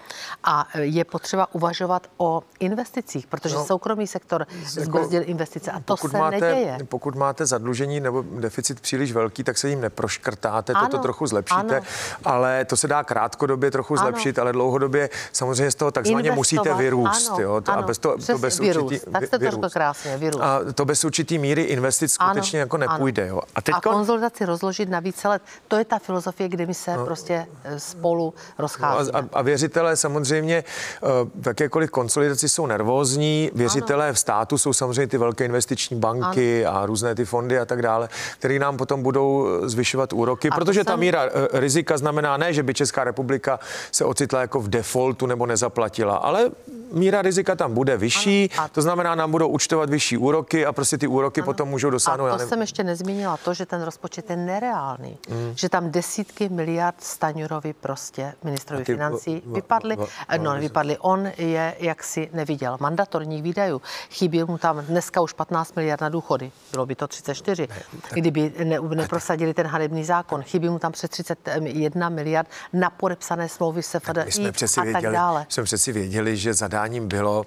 A 0.43 0.67
eh, 0.75 0.81
je 0.81 1.05
potřeba 1.05 1.47
uvažovat 1.53 2.07
o 2.17 2.43
investicích, 2.59 3.27
protože 3.27 3.55
no. 3.55 3.65
soukromý 3.65 4.07
sektor 4.07 4.47
jako, 4.49 4.65
zbrzdil 4.65 5.23
investice 5.25 5.71
a 5.71 5.79
to 5.79 5.97
se 5.97 6.17
máte, 6.17 6.39
neděje. 6.39 6.77
Pokud 6.89 7.15
máte 7.15 7.45
zadlužení 7.45 7.99
nebo 7.99 8.23
deficit 8.39 8.79
příliš 8.79 9.11
velký, 9.11 9.43
tak 9.43 9.57
se 9.57 9.69
jim 9.69 9.81
neproškrtáte, 9.81 10.73
ano. 10.73 10.87
to 10.89 10.97
trochu 10.97 11.27
zlepšíte, 11.27 11.77
ano. 11.77 11.85
ale 12.25 12.65
to 12.65 12.77
se 12.77 12.87
dá 12.87 13.03
krátkodobě 13.03 13.71
trochu 13.71 13.93
ano. 13.93 14.01
zlepšit, 14.01 14.39
ale 14.39 14.53
dlouhodobě 14.53 15.09
samozřejmě 15.31 15.70
z 15.71 15.75
toho 15.75 15.91
takzvaně 15.91 16.31
musíte 16.31 16.73
vyrůst. 16.73 17.29
Ano, 17.29 17.41
jo? 17.41 17.61
To, 17.61 17.71
ano, 17.71 17.83
a 17.83 17.85
bez 17.85 17.97
to, 17.97 18.15
to 18.27 18.37
bez 18.37 18.59
vyrůst. 18.59 18.85
určitý, 18.85 19.11
tak 19.11 19.25
jste 19.25 19.39
to 19.39 19.51
řekl 19.51 19.69
krásně, 19.69 20.17
vyrůst. 20.17 20.43
A 20.43 20.59
to 20.75 20.85
bez 20.85 21.05
určitý 21.05 21.37
míry 21.37 21.61
investic 21.61 22.13
skutečně 22.13 22.59
ano, 22.59 22.65
jako 22.65 22.77
nepůjde. 22.77 23.27
Jo? 23.27 23.41
A, 23.55 23.61
teďko... 23.61 23.89
a 23.89 23.93
konzultaci 23.93 24.45
rozložit 24.45 24.89
na 24.89 24.99
více 24.99 25.27
let, 25.27 25.41
to 25.67 25.75
je 25.75 25.85
ta 25.85 25.99
filozofie, 25.99 26.49
kdy 26.49 26.65
my 26.65 26.73
se 26.73 26.97
no, 26.97 27.05
prostě 27.05 27.47
eh, 27.63 27.79
spolu 27.79 28.33
rozcházíme. 28.57 29.21
No 29.21 29.29
a, 29.33 29.39
a 29.39 29.41
věřitelé 29.41 29.95
samozřejmě 29.95 30.55
eh, 30.57 31.07
v 31.41 31.47
jakékoliv 31.47 31.91
konsolidaci 31.91 32.49
jsou 32.49 32.65
nervózní, 32.65 33.51
věřitelé 33.55 34.05
ano. 34.05 34.13
v 34.13 34.19
státu 34.19 34.57
jsou 34.57 34.73
samozřejmě 34.73 35.07
ty 35.07 35.17
velké 35.17 35.45
investiční 35.45 35.99
banky 35.99 36.65
ano. 36.65 36.77
a 36.77 36.85
různé 36.85 37.15
ty 37.15 37.25
fondy 37.25 37.59
a 37.59 37.65
tak 37.65 37.81
dále, 37.81 38.09
které 38.39 38.59
nám 38.59 38.77
potom 38.77 39.03
budou 39.03 39.47
eh, 39.47 39.69
zvyšovat 39.69 40.13
úroky, 40.13 40.49
a 40.49 40.55
protože 40.55 40.83
ta 40.83 40.91
jsem... 40.91 40.99
míra 40.99 41.29
rizika 41.53 41.97
znamená 41.97 42.37
ne, 42.37 42.53
že 42.53 42.63
by 42.63 42.73
Česká 42.73 43.03
republika 43.03 43.59
se 43.91 44.05
ocitla 44.05 44.41
jako 44.41 44.59
v 44.59 44.69
defaultu 44.69 45.25
nebo 45.25 45.45
nez 45.45 45.60
nezaplatila, 45.61 46.15
ale 46.17 46.51
míra 46.91 47.21
rizika 47.21 47.55
tam 47.55 47.73
bude 47.73 47.97
vyšší, 47.97 48.49
ano, 48.57 48.69
to 48.71 48.81
znamená, 48.81 49.15
nám 49.15 49.31
budou 49.31 49.47
účtovat 49.47 49.89
vyšší 49.89 50.17
úroky 50.17 50.65
a 50.65 50.71
prostě 50.73 50.97
ty 50.97 51.07
úroky 51.07 51.41
ano. 51.41 51.45
potom 51.45 51.69
můžou 51.69 51.89
dosáhnout. 51.89 52.27
A 52.27 52.37
to 52.37 52.47
jsem 52.47 52.61
ještě 52.61 52.83
nezmínila 52.83 53.37
to, 53.37 53.53
že 53.53 53.65
ten 53.65 53.81
rozpočet 53.81 54.29
je 54.29 54.35
nereálný, 54.35 55.17
mm. 55.29 55.53
že 55.55 55.69
tam 55.69 55.91
desítky 55.91 56.49
miliard 56.49 56.95
Staňurovi 56.99 57.73
prostě 57.73 58.33
ministrovi 58.43 58.83
ty, 58.83 58.93
financí 58.93 59.41
v, 59.45 59.53
vypadly. 59.53 59.95
V, 59.95 59.99
v, 59.99 60.37
no, 60.37 60.55
vypadly. 60.55 60.97
On 60.97 61.27
je 61.37 61.75
jaksi 61.79 62.29
neviděl 62.33 62.77
mandatorních 62.79 63.43
výdajů. 63.43 63.81
Chybí 64.09 64.43
mu 64.43 64.57
tam 64.57 64.81
dneska 64.81 65.21
už 65.21 65.33
15 65.33 65.75
miliard 65.75 66.01
na 66.01 66.09
důchody. 66.09 66.51
Bylo 66.71 66.85
by 66.85 66.95
to 66.95 67.07
34, 67.07 67.67
ne, 67.67 67.75
tak, 68.01 68.13
kdyby 68.13 68.53
ne, 68.63 68.79
neprosadili 68.95 69.53
ten 69.53 69.67
hanebný 69.67 70.03
zákon. 70.03 70.43
Chybí 70.43 70.69
mu 70.69 70.79
tam 70.79 70.91
přes 70.91 71.09
31 71.09 72.09
miliard 72.09 72.49
na 72.73 72.89
podepsané 72.89 73.49
smlouvy 73.49 73.83
se 73.83 73.99
FDI 73.99 74.47
a 74.77 74.91
tak 74.93 75.03
dále 75.11 75.45
jsme 75.53 75.63
přeci 75.63 75.91
věděli, 75.91 76.37
že 76.37 76.53
zadáním 76.53 77.07
bylo, 77.07 77.45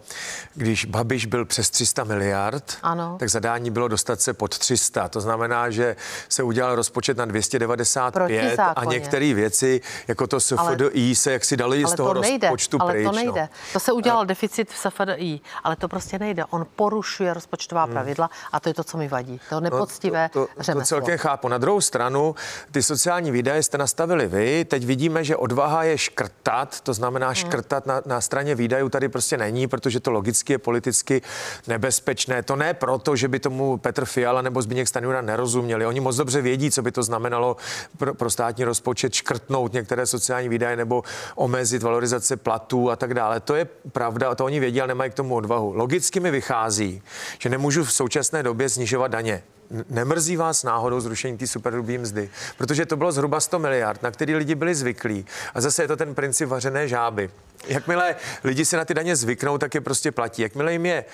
když 0.54 0.84
Babiš 0.84 1.26
byl 1.26 1.44
přes 1.44 1.70
300 1.70 2.04
miliard, 2.04 2.78
ano. 2.82 3.16
tak 3.18 3.28
zadání 3.28 3.70
bylo 3.70 3.88
dostat 3.88 4.20
se 4.20 4.32
pod 4.32 4.58
300. 4.58 5.08
To 5.08 5.20
znamená, 5.20 5.70
že 5.70 5.96
se 6.28 6.42
udělal 6.42 6.74
rozpočet 6.74 7.16
na 7.16 7.24
295 7.24 8.58
a 8.58 8.84
některé 8.84 9.34
věci, 9.34 9.80
jako 10.08 10.26
to 10.26 10.40
SFDI, 10.40 11.14
se 11.14 11.32
jak 11.32 11.44
si 11.44 11.56
dali 11.56 11.84
z 11.86 11.94
toho 11.94 12.14
to 12.14 12.20
nejde, 12.20 12.48
rozpočtu 12.48 12.78
ale 12.80 12.92
pryč. 12.92 13.06
to 13.06 13.12
nejde. 13.12 13.40
No. 13.40 13.48
To 13.72 13.80
se 13.80 13.92
udělal 13.92 14.20
a... 14.20 14.24
deficit 14.24 14.72
v 14.72 14.76
SFDI, 14.76 15.40
ale 15.64 15.76
to 15.76 15.88
prostě 15.88 16.18
nejde. 16.18 16.44
On 16.50 16.66
porušuje 16.76 17.34
rozpočtová 17.34 17.84
hmm. 17.84 17.92
pravidla 17.92 18.30
a 18.52 18.60
to 18.60 18.68
je 18.68 18.74
to, 18.74 18.84
co 18.84 18.98
mi 18.98 19.08
vadí. 19.08 19.40
To 19.50 19.60
nepoctivé 19.60 20.30
no, 20.34 20.46
to, 20.46 20.54
to, 20.56 20.72
to, 20.72 20.78
to 20.78 20.84
celkem 20.84 21.18
chápu. 21.18 21.48
Na 21.48 21.58
druhou 21.58 21.80
stranu, 21.80 22.34
ty 22.70 22.82
sociální 22.82 23.30
výdaje 23.30 23.62
jste 23.62 23.78
nastavili 23.78 24.26
vy. 24.26 24.64
Teď 24.64 24.86
vidíme, 24.86 25.24
že 25.24 25.36
odvaha 25.36 25.84
je 25.84 25.98
škrtat, 25.98 26.80
to 26.80 26.94
znamená 26.94 27.26
hmm. 27.26 27.34
škrtat 27.34 27.86
na, 27.94 28.02
na 28.06 28.20
straně 28.20 28.54
výdajů 28.54 28.88
tady 28.88 29.08
prostě 29.08 29.36
není, 29.36 29.66
protože 29.66 30.00
to 30.00 30.10
logicky 30.10 30.52
je 30.52 30.58
politicky 30.58 31.22
nebezpečné. 31.66 32.42
To 32.42 32.56
ne 32.56 32.74
proto, 32.74 33.16
že 33.16 33.28
by 33.28 33.38
tomu 33.40 33.76
Petr 33.76 34.04
Fiala 34.04 34.42
nebo 34.42 34.62
Zbigněk 34.62 34.88
Stanjura 34.88 35.20
nerozuměli. 35.20 35.86
Oni 35.86 36.00
moc 36.00 36.16
dobře 36.16 36.40
vědí, 36.40 36.70
co 36.70 36.82
by 36.82 36.92
to 36.92 37.02
znamenalo 37.02 37.56
pro, 37.96 38.14
pro 38.14 38.30
státní 38.30 38.64
rozpočet 38.64 39.14
škrtnout 39.14 39.72
některé 39.72 40.06
sociální 40.06 40.48
výdaje 40.48 40.76
nebo 40.76 41.02
omezit 41.34 41.82
valorizace 41.82 42.36
platů 42.36 42.90
a 42.90 42.96
tak 42.96 43.14
dále. 43.14 43.40
To 43.40 43.54
je 43.54 43.64
pravda, 43.92 44.30
a 44.30 44.34
to 44.34 44.44
oni 44.44 44.60
vědí, 44.60 44.80
ale 44.80 44.88
nemají 44.88 45.10
k 45.10 45.14
tomu 45.14 45.34
odvahu. 45.34 45.72
Logicky 45.74 46.20
mi 46.20 46.30
vychází, 46.30 47.02
že 47.38 47.48
nemůžu 47.48 47.84
v 47.84 47.92
současné 47.92 48.42
době 48.42 48.68
snižovat 48.68 49.10
daně 49.10 49.42
nemrzí 49.88 50.36
vás 50.36 50.62
náhodou 50.62 51.00
zrušení 51.00 51.38
té 51.38 51.46
superhrubé 51.46 51.98
mzdy, 51.98 52.30
protože 52.58 52.86
to 52.86 52.96
bylo 52.96 53.12
zhruba 53.12 53.40
100 53.40 53.58
miliard, 53.58 54.02
na 54.02 54.10
který 54.10 54.34
lidi 54.34 54.54
byli 54.54 54.74
zvyklí. 54.74 55.26
A 55.54 55.60
zase 55.60 55.82
je 55.82 55.88
to 55.88 55.96
ten 55.96 56.14
princip 56.14 56.48
vařené 56.48 56.88
žáby. 56.88 57.30
Jakmile 57.66 58.16
lidi 58.44 58.64
si 58.64 58.76
na 58.76 58.84
ty 58.84 58.94
daně 58.94 59.16
zvyknou, 59.16 59.58
tak 59.58 59.74
je 59.74 59.80
prostě 59.80 60.12
platí. 60.12 60.42
Jakmile 60.42 60.72
jim 60.72 60.86
je 60.86 61.04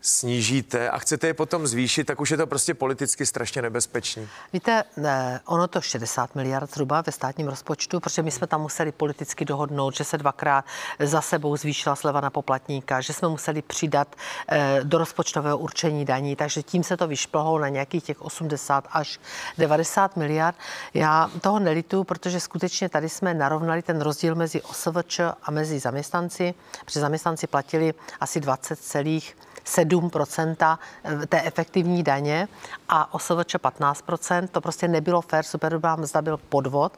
snížíte 0.00 0.90
a 0.90 0.98
chcete 0.98 1.26
je 1.26 1.34
potom 1.34 1.66
zvýšit, 1.66 2.04
tak 2.04 2.20
už 2.20 2.30
je 2.30 2.36
to 2.36 2.46
prostě 2.46 2.74
politicky 2.74 3.26
strašně 3.26 3.62
nebezpečný. 3.62 4.28
Víte, 4.52 4.84
ne, 4.96 5.40
ono 5.46 5.68
to 5.68 5.80
60 5.80 6.34
miliard 6.34 6.70
zhruba 6.70 7.00
ve 7.06 7.12
státním 7.12 7.48
rozpočtu, 7.48 8.00
protože 8.00 8.22
my 8.22 8.30
jsme 8.30 8.46
tam 8.46 8.60
museli 8.60 8.92
politicky 8.92 9.44
dohodnout, 9.44 9.96
že 9.96 10.04
se 10.04 10.18
dvakrát 10.18 10.64
za 10.98 11.20
sebou 11.20 11.56
zvýšila 11.56 11.96
sleva 11.96 12.20
na 12.20 12.30
poplatníka, 12.30 13.00
že 13.00 13.12
jsme 13.12 13.28
museli 13.28 13.62
přidat 13.62 14.16
eh, 14.48 14.80
do 14.82 14.98
rozpočtového 14.98 15.58
určení 15.58 16.04
daní, 16.04 16.36
takže 16.36 16.62
tím 16.62 16.84
se 16.84 16.96
to 16.96 17.08
vyšplhlo 17.08 17.58
na 17.58 17.68
nějakých 17.68 18.04
těch 18.04 18.22
80 18.22 18.88
až 18.90 19.20
90 19.58 20.16
miliard. 20.16 20.56
Já 20.94 21.30
toho 21.40 21.58
nelitu, 21.58 22.04
protože 22.04 22.40
skutečně 22.40 22.88
tady 22.88 23.08
jsme 23.08 23.34
narovnali 23.34 23.82
ten 23.82 24.00
rozdíl 24.00 24.34
mezi 24.34 24.62
OSVČ 24.62 25.20
a 25.42 25.50
mezi 25.50 25.78
zaměstnanci, 25.78 26.54
protože 26.84 27.00
zaměstnanci 27.00 27.46
platili 27.46 27.94
asi 28.20 28.40
20 28.40 28.78
celých 28.78 29.36
7 29.64 30.10
eh, 30.14 31.26
té 31.26 31.42
efektivní 31.42 32.02
daně 32.02 32.48
a 32.88 33.14
OSVČ 33.14 33.54
15% 33.54 34.48
To 34.48 34.60
prostě 34.60 34.88
nebylo 34.88 35.20
fér, 35.20 35.44
superhrubá 35.44 35.96
mzda 35.96 36.22
byl 36.22 36.36
podvod 36.36 36.92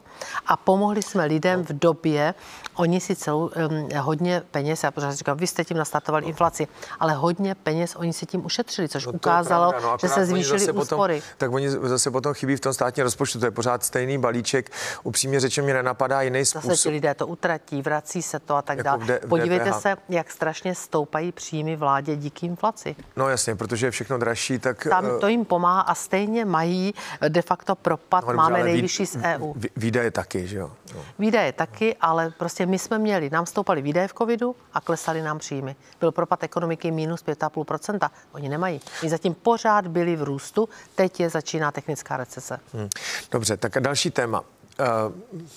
a 0.45 0.57
pomohli 0.57 1.01
jsme 1.01 1.25
lidem 1.25 1.65
v 1.65 1.73
době, 1.73 2.33
oni 2.75 3.01
si 3.01 3.15
celou 3.15 3.47
um, 3.69 3.89
hodně 3.99 4.41
peněz, 4.51 4.83
já 4.83 4.91
pořád 4.91 5.11
říkám, 5.11 5.37
vy 5.37 5.47
jste 5.47 5.63
tím 5.63 5.77
nastartovali 5.77 6.25
inflaci, 6.25 6.67
ale 6.99 7.13
hodně 7.13 7.55
peněz 7.55 7.95
oni 7.95 8.13
si 8.13 8.25
tím 8.25 8.45
ušetřili, 8.45 8.89
což 8.89 9.05
no 9.05 9.11
ukázalo, 9.11 9.71
pravda, 9.71 9.91
no, 9.91 9.97
že 10.01 10.07
se 10.07 10.25
zvýšily 10.25 10.71
úspory. 10.71 11.15
Potom, 11.15 11.35
tak 11.37 11.51
oni 11.51 11.69
zase 11.69 12.11
potom 12.11 12.33
chybí 12.33 12.55
v 12.55 12.59
tom 12.59 12.73
státním 12.73 13.03
rozpočtu, 13.03 13.39
to 13.39 13.45
je 13.45 13.51
pořád 13.51 13.83
stejný 13.83 14.17
balíček. 14.17 14.71
Upřímně 15.03 15.39
řečeno, 15.39 15.65
mě 15.65 15.73
nenapadá 15.73 16.21
jiný 16.21 16.45
způsob. 16.45 16.69
Zase 16.69 16.83
ti 16.83 16.89
lidé 16.89 17.13
to 17.13 17.27
utratí, 17.27 17.81
vrací 17.81 18.21
se 18.21 18.39
to 18.39 18.55
a 18.55 18.61
tak 18.61 18.77
jako 18.77 18.83
dále. 19.05 19.19
Podívejte 19.29 19.73
se, 19.73 19.95
jak 20.09 20.31
strašně 20.31 20.75
stoupají 20.75 21.31
příjmy 21.31 21.75
vládě 21.75 22.15
díky 22.15 22.52
inflaci. 22.53 22.95
No 23.15 23.29
jasně, 23.29 23.55
protože 23.55 23.87
je 23.87 23.91
všechno 23.91 24.17
dražší, 24.17 24.59
tak... 24.59 24.87
Tam 24.89 25.05
eh, 25.05 25.19
to 25.19 25.27
jim 25.27 25.45
pomáhá 25.45 25.81
a 25.81 25.95
stejně 25.95 26.45
mají 26.45 26.93
de 27.29 27.41
facto 27.41 27.75
propad, 27.75 28.27
no, 28.27 28.33
máme 28.33 28.63
nejvyšší 28.63 29.05
z 29.05 29.15
EU. 29.17 29.53
Výdaje 29.75 30.11
taky, 30.11 30.47
že 30.47 30.57
jo? 30.57 30.71
No. 30.95 31.01
Výdaje 31.19 31.51
taky, 31.53 31.95
ale 32.01 32.33
prostě 32.37 32.65
my 32.65 32.79
jsme 32.79 32.99
měli, 32.99 33.29
nám 33.29 33.45
stoupaly 33.45 33.81
výdaje 33.81 34.07
v 34.07 34.13
covidu 34.13 34.55
a 34.73 34.81
klesaly 34.81 35.21
nám 35.21 35.39
příjmy. 35.39 35.75
Byl 35.99 36.11
propad 36.11 36.43
ekonomiky 36.43 36.91
minus 36.91 37.25
5,5%. 37.25 38.09
Oni 38.31 38.49
nemají. 38.49 38.81
Oni 39.01 39.09
zatím 39.09 39.33
pořád 39.33 39.87
byli 39.87 40.15
v 40.15 40.23
růstu, 40.23 40.69
teď 40.95 41.19
je 41.19 41.29
začíná 41.29 41.71
technická 41.71 42.17
recese. 42.17 42.59
Hmm. 42.73 42.89
Dobře, 43.31 43.57
tak 43.57 43.79
další 43.79 44.11
téma. 44.11 44.43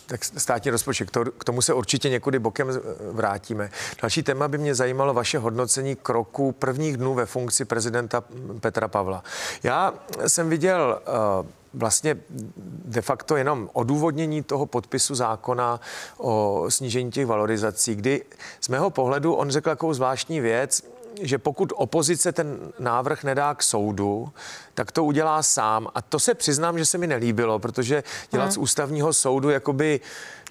Tak 0.07 0.25
státní 0.25 0.71
rozpočet, 0.71 1.11
k 1.39 1.45
tomu 1.45 1.63
se 1.63 1.75
určitě 1.75 2.09
někudy 2.09 2.39
bokem 2.39 2.69
vrátíme. 3.13 3.71
Další 4.03 4.23
téma 4.23 4.49
by 4.49 4.59
mě 4.59 4.75
zajímalo 4.75 5.15
vaše 5.15 5.39
hodnocení 5.39 5.97
kroku 5.97 6.53
prvních 6.53 6.97
dnů 6.97 7.15
ve 7.15 7.27
funkci 7.27 7.65
prezidenta 7.65 8.25
Petra 8.61 8.89
Pavla. 8.89 9.25
Já 9.63 9.95
jsem 10.27 10.49
viděl 10.49 11.03
vlastně 11.75 12.17
de 12.85 13.03
facto 13.03 13.37
jenom 13.37 13.71
odůvodnění 13.73 14.43
toho 14.43 14.67
podpisu 14.67 15.15
zákona 15.15 15.81
o 16.19 16.65
snížení 16.69 17.11
těch 17.11 17.27
valorizací, 17.27 17.95
kdy 17.95 18.25
z 18.61 18.69
mého 18.69 18.91
pohledu 18.91 19.35
on 19.35 19.51
řekl 19.51 19.71
takovou 19.71 19.95
zvláštní 19.95 20.41
věc, 20.41 20.83
že 21.23 21.39
pokud 21.39 21.73
opozice 21.77 22.33
ten 22.33 22.59
návrh 22.79 23.25
nedá 23.25 23.55
k 23.55 23.63
soudu, 23.63 24.29
tak 24.75 24.93
to 24.93 25.05
udělá 25.05 25.43
sám. 25.43 25.89
A 25.95 26.03
to 26.03 26.19
se 26.19 26.35
přiznám, 26.35 26.79
že 26.79 26.87
se 26.87 26.99
mi 26.99 27.07
nelíbilo, 27.07 27.59
protože 27.59 28.05
dělat 28.31 28.45
hmm. 28.45 28.53
z 28.53 28.59
ústavního 28.59 29.13
soudu 29.13 29.51
jakoby 29.51 30.01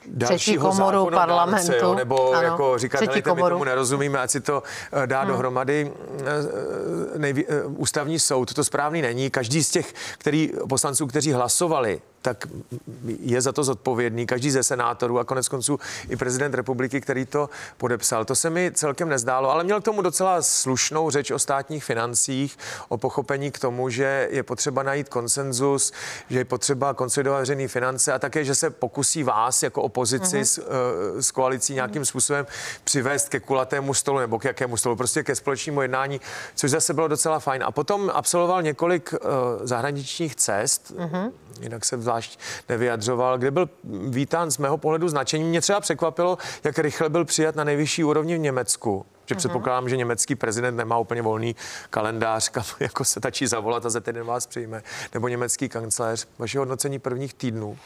dalšího 0.07 0.69
komoru 0.69 1.09
parlamentu. 1.09 1.71
Jo, 1.73 1.95
nebo 1.95 2.33
ano, 2.33 2.41
jako 2.41 2.77
říkat, 2.77 3.01
hele, 3.01 3.15
my 3.15 3.21
tomu 3.21 3.63
nerozumíme, 3.63 4.19
ať 4.19 4.29
si 4.29 4.39
to 4.39 4.63
eh, 4.91 5.07
dá 5.07 5.19
hmm. 5.21 5.27
dohromady 5.27 5.91
eh, 5.91 6.23
eh, 7.15 7.19
nejví, 7.19 7.45
ústavní 7.67 8.19
soud. 8.19 8.53
To 8.53 8.63
správný 8.63 9.01
není. 9.01 9.29
Každý 9.29 9.63
z 9.63 9.69
těch 9.69 9.93
který, 10.17 10.51
poslanců, 10.69 11.07
kteří 11.07 11.31
hlasovali 11.31 12.01
tak 12.25 12.47
je 13.19 13.41
za 13.41 13.51
to 13.51 13.63
zodpovědný 13.63 14.25
každý 14.25 14.51
ze 14.51 14.63
senátorů 14.63 15.19
a 15.19 15.23
konec 15.23 15.47
konců 15.47 15.79
i 16.09 16.15
prezident 16.15 16.53
republiky, 16.53 17.01
který 17.01 17.25
to 17.25 17.49
podepsal. 17.77 18.25
To 18.25 18.35
se 18.35 18.49
mi 18.49 18.71
celkem 18.73 19.09
nezdálo, 19.09 19.51
ale 19.51 19.63
měl 19.63 19.81
k 19.81 19.83
tomu 19.83 20.01
docela 20.01 20.41
slušnou 20.41 21.09
řeč 21.09 21.31
o 21.31 21.39
státních 21.39 21.83
financích, 21.83 22.57
o 22.89 22.97
pochopení 22.97 23.51
k 23.51 23.59
tomu, 23.59 23.89
že 23.89 24.27
je 24.31 24.43
potřeba 24.43 24.83
najít 24.83 25.09
konsenzus, 25.09 25.93
že 26.29 26.39
je 26.39 26.45
potřeba 26.45 26.93
konsolidovat 26.93 27.39
veřejné 27.39 27.67
finance 27.67 28.13
a 28.13 28.19
také, 28.19 28.43
že 28.43 28.55
se 28.55 28.69
pokusí 28.69 29.23
vás 29.23 29.63
jako 29.63 29.81
opozici 29.81 30.37
uh-huh. 30.37 30.45
s, 30.45 30.57
uh, 30.57 30.65
s 31.21 31.31
koalicí 31.31 31.73
nějakým 31.73 32.01
uh-huh. 32.01 32.05
způsobem 32.05 32.45
přivést 32.83 33.29
ke 33.29 33.39
kulatému 33.39 33.93
stolu 33.93 34.19
nebo 34.19 34.39
k 34.39 34.45
jakému 34.45 34.77
stolu, 34.77 34.95
prostě 34.95 35.23
ke 35.23 35.35
společnému 35.35 35.81
jednání, 35.81 36.21
což 36.55 36.71
zase 36.71 36.93
bylo 36.93 37.07
docela 37.07 37.39
fajn. 37.39 37.63
A 37.63 37.71
potom 37.71 38.11
absolvoval 38.13 38.61
několik 38.61 39.13
uh, 39.13 39.19
zahraničních 39.63 40.35
cest, 40.35 40.93
uh-huh. 40.97 41.31
jinak 41.61 41.85
se 41.85 41.97
zvlášť 42.15 42.39
nevyjadřoval, 42.69 43.37
kde 43.37 43.51
byl 43.51 43.69
vítán 44.09 44.51
z 44.51 44.57
mého 44.57 44.77
pohledu 44.77 45.09
značení. 45.09 45.43
Mě 45.43 45.61
třeba 45.61 45.79
překvapilo, 45.79 46.37
jak 46.63 46.79
rychle 46.79 47.09
byl 47.09 47.25
přijat 47.25 47.55
na 47.55 47.63
nejvyšší 47.63 48.03
úrovni 48.03 48.35
v 48.35 48.39
Německu. 48.39 49.05
Že 49.25 49.35
mm-hmm. 49.35 49.37
předpokládám, 49.37 49.89
že 49.89 49.97
německý 49.97 50.35
prezident 50.35 50.75
nemá 50.75 50.97
úplně 50.97 51.21
volný 51.21 51.55
kalendář, 51.89 52.49
kam 52.49 52.63
jako 52.79 53.05
se 53.05 53.19
tačí 53.19 53.47
zavolat 53.47 53.85
a 53.85 53.89
za 53.89 53.99
týden 53.99 54.25
vás 54.25 54.47
přijme. 54.47 54.83
Nebo 55.13 55.27
německý 55.27 55.69
kancléř. 55.69 56.27
Vaše 56.39 56.59
hodnocení 56.59 56.99
prvních 56.99 57.33
týdnů? 57.33 57.77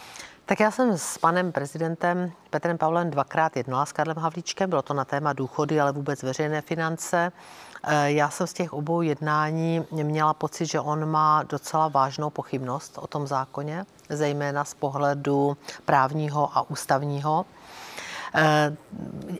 Tak 0.50 0.60
já 0.60 0.72
jsem 0.72 0.98
s 0.98 1.18
panem 1.18 1.52
prezidentem 1.52 2.32
Petrem 2.50 2.78
Pavlem 2.78 3.12
dvakrát 3.12 3.58
jednala 3.58 3.86
s 3.86 3.92
Karlem 3.92 4.18
Havlíčkem. 4.18 4.70
Bylo 4.70 4.82
to 4.82 4.94
na 4.94 5.06
téma 5.06 5.34
důchody, 5.34 5.80
ale 5.80 5.92
vůbec 5.92 6.24
veřejné 6.24 6.62
finance. 6.62 7.32
Eh, 7.84 8.12
já 8.12 8.30
jsem 8.30 8.48
z 8.48 8.54
těch 8.54 8.74
obou 8.74 9.02
jednání 9.02 9.86
měla 9.92 10.34
pocit, 10.34 10.66
že 10.66 10.80
on 10.80 11.06
má 11.06 11.44
docela 11.44 11.88
vážnou 11.88 12.30
pochybnost 12.30 12.98
o 12.98 13.08
tom 13.08 13.28
zákoně, 13.28 13.86
zejména 14.10 14.66
z 14.66 14.74
pohledu 14.74 15.58
právního 15.86 16.58
a 16.58 16.70
ústavního. 16.70 17.46
Eh, 18.36 18.76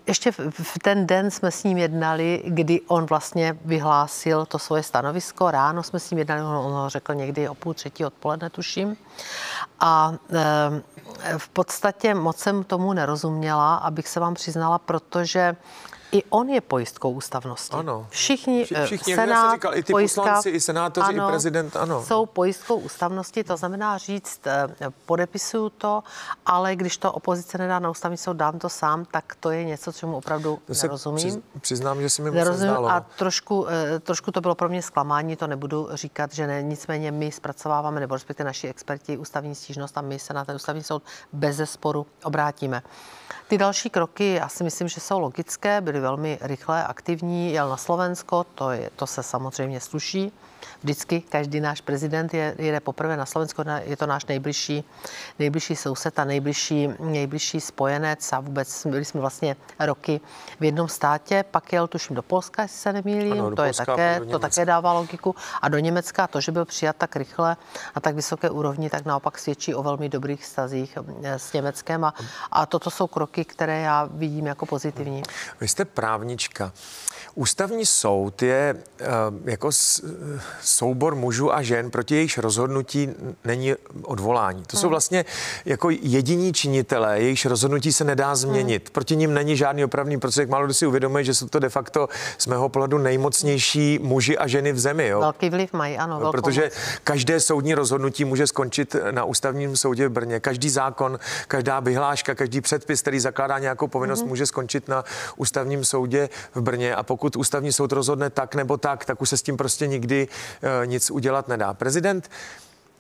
ještě 0.08 0.32
v 0.52 0.80
ten 0.84 1.08
den 1.08 1.32
jsme 1.32 1.52
s 1.52 1.64
ním 1.64 1.78
jednali, 1.78 2.44
kdy 2.46 2.82
on 2.82 3.06
vlastně 3.06 3.58
vyhlásil 3.66 4.46
to 4.46 4.60
svoje 4.60 4.84
stanovisko. 4.84 5.52
Ráno 5.52 5.84
jsme 5.84 6.00
s 6.00 6.12
ním 6.12 6.18
jednali, 6.20 6.42
on 6.42 6.74
ho 6.74 6.90
řekl 6.90 7.14
někdy 7.14 7.50
o 7.50 7.56
půl 7.56 7.74
třetí 7.74 8.06
odpoledne, 8.06 8.50
tuším. 8.50 8.98
A 9.80 10.14
eh, 10.34 10.82
v 11.38 11.50
podstatě 11.50 12.14
moc 12.16 12.38
jsem 12.38 12.64
tomu 12.64 12.94
nerozuměla, 12.94 13.76
abych 13.76 14.08
se 14.08 14.20
vám 14.20 14.34
přiznala, 14.34 14.80
protože 14.80 15.56
i 16.12 16.24
on 16.30 16.50
je 16.50 16.62
pojistkou 16.62 17.12
ústavnosti. 17.12 17.76
Ano. 17.76 18.08
Všichni, 18.10 18.66
Vši, 18.66 18.76
všichni 18.86 19.16
senát, 19.16 19.54
říkal, 19.54 19.78
i 19.78 19.84
ty 19.84 19.94
pojistka, 19.94 20.22
poslanci, 20.22 20.50
i 20.50 20.60
senátoři, 20.62 21.14
ano, 21.14 21.28
i 21.28 21.32
prezident, 21.32 21.76
ano. 21.76 22.04
Jsou 22.04 22.26
pojistkou 22.26 22.76
ústavnosti, 22.76 23.44
to 23.44 23.58
znamená 23.58 23.98
říct, 23.98 24.48
eh, 24.48 24.68
podepisuju 25.06 25.70
to, 25.70 26.04
ale 26.46 26.76
když 26.76 26.98
to 26.98 27.12
opozice 27.12 27.58
nedá 27.58 27.80
na 27.80 27.90
ústavní 27.90 28.18
soud, 28.18 28.34
dám 28.34 28.60
to 28.60 28.70
sám, 28.70 29.06
tak 29.06 29.36
to 29.40 29.52
je 29.52 29.64
něco, 29.64 29.92
čemu 29.94 30.18
opravdu 30.18 30.60
to 30.66 30.74
nerozumím. 30.84 31.44
přiznám, 31.62 32.02
že 32.02 32.10
si 32.10 32.22
mi 32.22 32.32
nerozumím 32.32 32.72
zdálo. 32.72 32.90
A 32.90 33.00
trošku, 33.00 33.68
eh, 33.70 34.00
trošku 34.00 34.32
to 34.32 34.42
bylo 34.42 34.56
pro 34.56 34.70
mě 34.70 34.82
zklamání, 34.82 35.36
to 35.36 35.48
nebudu 35.48 35.90
říkat, 35.94 36.34
že 36.34 36.48
ne, 36.48 36.64
nicméně 36.64 37.12
my 37.12 37.32
zpracováváme, 37.32 38.00
nebo 38.00 38.16
respektive 38.16 38.48
naši 38.48 38.68
experti 38.68 39.18
ústavní 39.18 39.56
stížnost 39.56 39.98
a 39.98 40.02
my 40.02 40.20
se 40.20 40.34
na 40.34 40.46
ten 40.46 40.56
ústavní 40.56 40.84
soud 40.84 41.04
bez 41.34 41.62
sporu 41.66 42.06
obrátíme. 42.24 42.82
Ty 43.48 43.58
další 43.58 43.90
kroky, 43.90 44.34
já 44.34 44.48
si 44.48 44.64
myslím, 44.64 44.88
že 44.88 45.02
jsou 45.02 45.20
logické, 45.20 45.82
byly 45.82 45.99
velmi 46.00 46.38
rychlé, 46.42 46.84
aktivní, 46.84 47.54
jel 47.54 47.70
na 47.70 47.78
Slovensko, 47.78 48.46
to, 48.56 48.72
je, 48.72 48.90
to 48.96 49.08
se 49.08 49.24
samozřejmě 49.24 49.80
sluší 49.80 50.32
vždycky 50.84 51.22
každý 51.22 51.60
náš 51.60 51.82
prezident 51.82 52.34
je, 52.34 52.56
jede 52.58 52.80
poprvé 52.80 53.18
na 53.18 53.26
Slovensko, 53.26 53.64
je 53.84 53.98
to 53.98 54.06
náš 54.06 54.26
nejbližší, 54.26 54.84
nejbližší 55.40 55.76
soused 55.76 56.20
a 56.20 56.24
nejbližší, 56.24 56.90
nejbližší 57.00 57.62
spojenec 57.62 58.34
a 58.34 58.40
vůbec 58.40 58.86
byli 58.86 59.06
jsme 59.06 59.22
vlastně 59.22 59.56
roky 59.80 60.22
v 60.60 60.64
jednom 60.64 60.88
státě, 60.88 61.46
pak 61.52 61.74
jel 61.74 61.88
tuším 61.88 62.16
do 62.16 62.22
Polska, 62.22 62.62
jestli 62.62 62.78
se 62.78 62.94
nemýlím, 62.94 63.34
ano, 63.34 63.50
to, 63.50 63.56
Polska, 63.56 63.84
je 63.84 63.86
také, 63.86 64.20
to 64.32 64.40
také 64.40 64.66
dává 64.66 64.94
logiku 64.94 65.36
a 65.62 65.70
do 65.70 65.80
Německa 65.80 66.28
to, 66.28 66.42
že 66.42 66.52
byl 66.52 66.66
přijat 66.66 66.96
tak 66.96 67.16
rychle 67.16 67.58
a 67.96 68.00
tak 68.00 68.16
vysoké 68.16 68.50
úrovni, 68.50 68.90
tak 68.90 69.06
naopak 69.06 69.38
svědčí 69.40 69.76
o 69.76 69.84
velmi 69.84 70.10
dobrých 70.10 70.46
stazích 70.46 70.98
eh, 71.24 71.40
s 71.40 71.54
Německem 71.54 72.04
a, 72.04 72.14
a 72.52 72.66
toto 72.66 72.90
jsou 72.90 73.08
kroky, 73.08 73.46
které 73.46 73.82
já 73.82 74.10
vidím 74.12 74.48
jako 74.48 74.66
pozitivní. 74.66 75.24
Vy 75.62 75.68
jste 75.68 75.86
právnička. 75.86 76.72
Ústavní 77.36 77.86
soud 77.86 78.42
je 78.42 78.74
uh, 78.74 79.08
jako 79.46 79.72
soubor 80.70 81.16
mužů 81.16 81.54
a 81.54 81.62
žen, 81.62 81.92
proti 81.92 82.16
jejichž 82.16 82.38
rozhodnutí 82.38 83.10
není 83.46 83.74
odvolání. 84.02 84.64
To 84.64 84.78
hmm. 84.78 84.82
jsou 84.82 84.90
vlastně 84.90 85.26
jako 85.66 85.90
jediní 85.90 86.54
činitelé, 86.54 87.20
jejichž 87.20 87.46
rozhodnutí 87.46 87.94
se 87.94 88.04
nedá 88.04 88.36
změnit. 88.36 88.84
Hmm. 88.84 88.94
Proti 88.94 89.16
ním 89.16 89.34
není 89.34 89.58
žádný 89.58 89.84
opravný 89.84 90.20
prostředek. 90.20 90.50
Málo 90.50 90.66
kdo 90.66 90.74
si 90.74 90.86
uvědomuje, 90.86 91.24
že 91.24 91.34
jsou 91.34 91.48
to 91.48 91.60
de 91.60 91.70
facto 91.70 92.10
z 92.38 92.48
mého 92.48 92.70
pohledu 92.70 92.98
nejmocnější 92.98 94.00
muži 94.02 94.38
a 94.38 94.48
ženy 94.48 94.72
v 94.72 94.80
zemi. 94.80 95.08
Jo? 95.08 95.20
Velký 95.20 95.50
vliv 95.50 95.74
mají, 95.74 95.98
ano. 95.98 96.20
No, 96.20 96.32
protože 96.32 96.64
moc. 96.64 96.74
každé 97.04 97.40
soudní 97.40 97.74
rozhodnutí 97.74 98.26
může 98.26 98.48
skončit 98.48 98.96
na 99.12 99.24
ústavním 99.24 99.78
soudě 99.78 100.08
v 100.08 100.12
Brně. 100.12 100.40
Každý 100.40 100.70
zákon, 100.70 101.20
každá 101.48 101.80
vyhláška, 101.80 102.36
každý 102.36 102.62
předpis, 102.62 103.02
který 103.02 103.20
zakládá 103.20 103.60
nějakou 103.60 103.88
povinnost, 103.88 104.20
hmm. 104.20 104.30
může 104.30 104.46
skončit 104.46 104.88
na 104.88 105.04
ústavním 105.38 105.86
soudě 105.86 106.30
v 106.56 106.62
Brně. 106.62 106.96
A 106.96 107.04
pokud 107.04 107.36
ústavní 107.36 107.72
soud 107.72 107.92
rozhodne 107.92 108.30
tak 108.30 108.56
nebo 108.56 108.78
tak, 108.78 109.06
tak 109.06 109.22
už 109.22 109.30
se 109.30 109.38
s 109.38 109.42
tím 109.42 109.58
prostě 109.58 109.88
nikdy 109.88 110.28
nic 110.86 111.12
udělat 111.12 111.48
nedá. 111.48 111.74
Prezident 111.74 112.30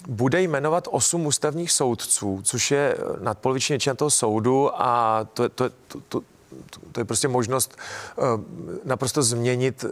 bude 0.07 0.41
jmenovat 0.41 0.87
osm 0.91 1.25
ústavních 1.25 1.71
soudců, 1.71 2.39
což 2.43 2.71
je 2.71 2.97
nadpoloviční 3.21 3.73
většina 3.73 3.95
toho 3.95 4.11
soudu 4.11 4.81
a 4.81 5.21
to, 5.33 5.49
to, 5.49 5.69
to, 5.69 5.99
to, 6.09 6.21
to 6.91 7.01
je 7.01 7.05
prostě 7.05 7.27
možnost 7.27 7.77
uh, 8.15 8.25
naprosto 8.85 9.23
změnit 9.23 9.83
uh, 9.83 9.89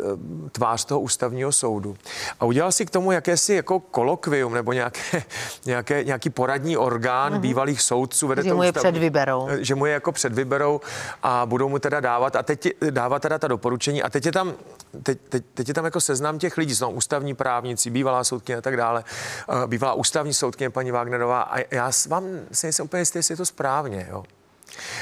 tvář 0.50 0.86
toho 0.86 1.00
ústavního 1.00 1.52
soudu. 1.52 1.98
A 2.40 2.46
udělal 2.46 2.72
si 2.72 2.86
k 2.86 2.90
tomu 2.90 3.12
jakési 3.12 3.54
jako 3.54 3.80
kolokvium 3.80 4.54
nebo 4.54 4.74
nějaké, 4.74 5.24
nějaké, 5.66 6.04
nějaký 6.04 6.30
poradní 6.30 6.78
orgán 6.78 7.34
mm-hmm. 7.34 7.40
bývalých 7.40 7.82
soudců. 7.82 8.28
Vede 8.28 8.44
že 8.44 8.54
mu 8.54 8.64
je 8.64 8.70
ústavní, 8.70 8.92
předvyberou. 8.92 9.48
Že 9.60 9.76
mu 9.76 9.86
je 9.86 9.94
jako 9.94 10.12
předvyberou 10.12 10.82
a 11.24 11.46
budou 11.46 11.70
mu 11.70 11.80
teda 11.80 12.00
dávat 12.00 12.36
a 12.36 12.44
teď 12.44 12.68
dávat 12.90 13.22
teda 13.22 13.40
ta 13.40 13.48
doporučení 13.48 14.04
a 14.04 14.10
teď 14.10 14.26
je 14.26 14.32
tam 14.32 14.54
teď, 15.04 15.20
teď, 15.30 15.44
teď 15.54 15.68
je 15.68 15.74
tam 15.74 15.86
jako 15.86 16.02
seznam 16.02 16.40
těch 16.40 16.58
lidí, 16.58 16.76
jsou 16.76 16.90
ústavní 16.90 17.34
právníci, 17.34 17.90
bývalá 17.90 18.24
soudkyně 18.24 18.58
a 18.58 18.62
tak 18.62 18.78
dále, 18.78 19.04
bývalá 19.68 19.94
ústavní 19.94 20.34
soudkyně 20.34 20.70
paní 20.70 20.92
Wagnerová 20.92 21.42
a 21.42 21.60
já 21.72 21.92
vám 22.08 22.24
si 22.52 22.66
nejsem 22.66 22.86
úplně 22.86 23.02
jistý, 23.02 23.20
jestli 23.20 23.32
je 23.34 23.38
to 23.38 23.46
správně, 23.46 24.08
jo. 24.12 24.24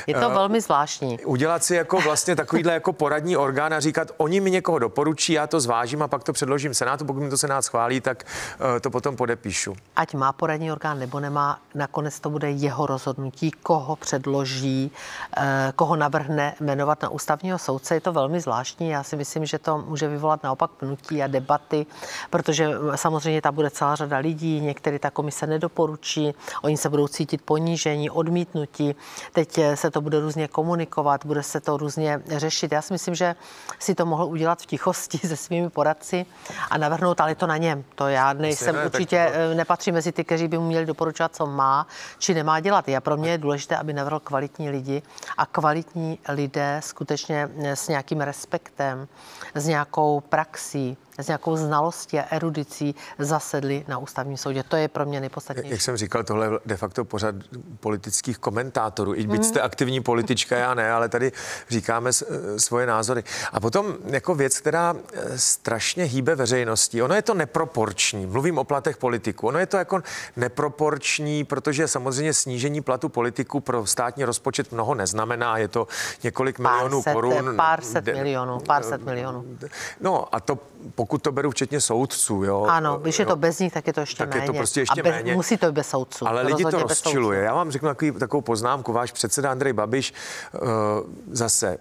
Je 0.08 0.14
to 0.14 0.28
uh, 0.28 0.34
velmi 0.34 0.62
zvláštní. 0.62 1.20
Udělat 1.26 1.64
si 1.64 1.76
jako 1.76 2.02
vlastně 2.02 2.36
takovýhle 2.36 2.74
jako 2.74 2.94
poradní 2.94 3.38
orgán 3.38 3.74
a 3.74 3.80
říkat, 3.80 4.12
oni 4.18 4.40
mi 4.40 4.52
někoho 4.52 4.80
doporučí, 4.80 5.34
já 5.34 5.48
to 5.48 5.60
zvážím 5.60 6.02
a 6.02 6.08
pak 6.08 6.24
to 6.24 6.34
předložím 6.34 6.74
Senátu, 6.74 7.06
pokud 7.06 7.20
mi 7.20 7.30
to 7.30 7.38
Senát 7.38 7.62
schválí, 7.62 8.02
tak 8.02 8.24
uh, 8.24 8.80
to 8.80 8.90
potom 8.90 9.16
podepíšu. 9.16 9.76
Ať 9.96 10.14
má 10.14 10.34
poradní 10.34 10.72
orgán 10.72 11.00
nebo 11.00 11.20
nemá, 11.20 11.60
nakonec 11.76 12.20
to 12.20 12.30
bude 12.30 12.52
jeho 12.52 12.86
rozhodnutí, 12.86 13.52
koho 13.52 13.96
předloží, 13.96 14.92
uh, 15.38 15.44
koho 15.76 15.96
navrhne 15.96 16.56
jmenovat 16.60 17.02
na 17.02 17.10
ústavního 17.10 17.58
soudce. 17.58 17.94
Je 17.96 18.02
to 18.02 18.14
velmi 18.14 18.40
zvláštní. 18.40 18.90
Já 18.90 19.04
si 19.04 19.16
myslím, 19.16 19.46
že 19.46 19.60
to 19.60 19.78
může 19.78 20.08
vyvolat 20.08 20.44
naopak 20.44 20.72
pnutí 20.72 21.24
a 21.24 21.28
debaty, 21.28 21.86
protože 22.30 22.70
samozřejmě 22.96 23.42
tam 23.42 23.56
bude 23.56 23.70
celá 23.70 23.96
řada 23.96 24.18
lidí, 24.18 24.62
některý 24.62 25.00
ta 25.00 25.10
komise 25.10 25.48
nedoporučí, 25.48 26.34
oni 26.62 26.78
se 26.78 26.90
budou 26.90 27.08
cítit 27.08 27.42
ponížení, 27.42 28.10
odmítnutí. 28.10 28.96
Teď 29.34 29.60
se 29.76 29.92
to 29.92 30.02
bude 30.02 30.20
různě 30.20 30.48
komunikovat, 30.48 31.26
bude 31.26 31.44
se 31.44 31.60
to 31.60 31.78
různě 31.78 32.22
řešit. 32.28 32.72
Já 32.72 32.82
si 32.82 32.94
myslím, 32.94 33.16
že 33.16 33.36
si 33.80 33.96
to 33.96 34.06
mohl 34.06 34.24
udělat 34.24 34.62
v 34.62 34.66
tichosti 34.66 35.18
se 35.28 35.38
svými 35.38 35.70
poradci 35.70 36.26
a 36.70 36.78
navrhnout, 36.78 37.22
ale 37.22 37.36
to 37.36 37.48
na 37.48 37.58
něm. 37.58 37.84
To 37.96 38.08
já 38.08 38.34
nejsem 38.34 38.76
ne, 38.76 38.86
určitě, 38.86 39.32
to... 39.34 39.52
Eh, 39.52 39.56
nepatří 39.56 39.92
mezi 39.92 40.12
ty, 40.12 40.24
kteří 40.24 40.48
by 40.48 40.58
mu 40.58 40.66
měli 40.68 40.86
doporučovat, 40.86 41.36
co 41.36 41.46
má 41.46 41.88
či 42.20 42.34
nemá 42.34 42.60
dělat. 42.60 42.88
Já 42.88 43.02
pro 43.02 43.18
mě 43.18 43.32
je 43.32 43.38
důležité, 43.38 43.78
aby 43.78 43.94
navrhl 43.94 44.20
kvalitní 44.20 44.70
lidi 44.70 45.02
a 45.38 45.46
kvalitní 45.46 46.20
lidé 46.30 46.82
skutečně 46.84 47.50
s 47.58 47.88
nějakým 47.88 48.22
respektem, 48.22 49.08
s 49.56 49.68
nějakou 49.68 50.20
praxí, 50.20 50.98
s 51.18 51.28
nějakou 51.28 51.56
znalostí 51.56 52.20
a 52.20 52.26
erudicí 52.32 52.96
zasedli 53.20 53.86
na 53.88 53.98
ústavním 53.98 54.38
soudě. 54.38 54.64
To 54.64 54.76
je 54.76 54.88
pro 54.88 55.06
mě 55.06 55.20
nejpodstatnější. 55.20 55.72
Jak 55.72 55.82
jsem 55.82 55.98
říkal, 55.98 56.24
tohle 56.24 56.46
je 56.46 56.52
de 56.66 56.78
facto 56.78 57.06
pořad 57.06 57.36
politických 57.80 58.38
komentátorů. 58.38 59.16
I 59.16 59.28
byť 59.28 59.44
jste 59.44 59.62
aktivní 59.62 60.02
politička, 60.02 60.58
já 60.58 60.74
ne, 60.74 60.92
ale 60.92 61.10
tady 61.10 61.32
říkáme 61.70 62.12
svoje 62.58 62.88
názory. 62.88 63.24
A 63.52 63.60
potom 63.60 63.96
jako 64.06 64.36
věc, 64.36 64.60
která 64.60 64.96
e, 65.14 65.38
strašně 65.38 66.04
hýbe 66.04 66.36
veřejností, 66.36 67.02
ono 67.02 67.16
je 67.16 67.22
to 67.22 67.34
neproporční. 67.34 68.26
Mluvím 68.26 68.58
o 68.58 68.64
platech 68.64 68.98
politiků. 68.98 69.48
Ono 69.48 69.60
je 69.60 69.66
to 69.66 69.78
jako 69.78 70.02
neproporční, 70.36 71.44
protože 71.44 71.88
samozřejmě 71.88 72.34
snížení 72.34 72.82
platu 72.82 73.10
politiků 73.10 73.60
pro 73.60 73.86
státní 73.86 74.26
rozpočet 74.26 74.72
mnoho 74.72 74.96
neznamená. 74.96 75.58
Je 75.58 75.68
to 75.68 75.88
několik 76.24 76.58
pár 76.58 76.74
milionů 76.74 77.04
set, 77.04 77.14
korun. 77.14 77.56
Pár 77.56 77.82
set 77.82 78.06
milionů, 78.06 78.60
pár 78.60 78.84
set 78.84 79.02
milionů. 79.02 79.46
No 80.02 80.36
a 80.36 80.40
to 80.40 80.60
pokud 81.06 81.22
to 81.22 81.32
beru 81.32 81.52
včetně 81.52 81.82
soudců, 81.82 82.44
jo. 82.44 82.66
Ano, 82.70 82.98
když 82.98 83.20
je 83.20 83.26
to 83.26 83.36
bez 83.36 83.60
nich, 83.60 83.74
tak 83.74 83.88
je 83.88 83.94
to 83.94 84.00
ještě 84.00 84.18
tak 84.18 84.30
méně. 84.30 84.44
je 84.44 84.48
to 84.48 84.54
prostě 84.54 84.80
ještě 84.80 85.02
a 85.02 85.04
bez, 85.04 85.16
méně. 85.16 85.36
Musí 85.36 85.58
to 85.58 85.66
být 85.66 85.76
bez 85.76 85.90
soudců. 85.90 86.28
Ale 86.28 86.42
lidi 86.42 86.64
to 86.64 86.80
rozčiluje. 86.80 87.42
Já 87.42 87.54
vám 87.54 87.72
řeknu 87.72 87.90
takový, 87.90 88.12
takovou 88.12 88.42
poznámku. 88.42 88.94
Váš 88.94 89.12
předseda 89.12 89.52
Andrej 89.52 89.74
Babiš 89.74 90.14
uh, 90.54 90.70
zase 91.32 91.78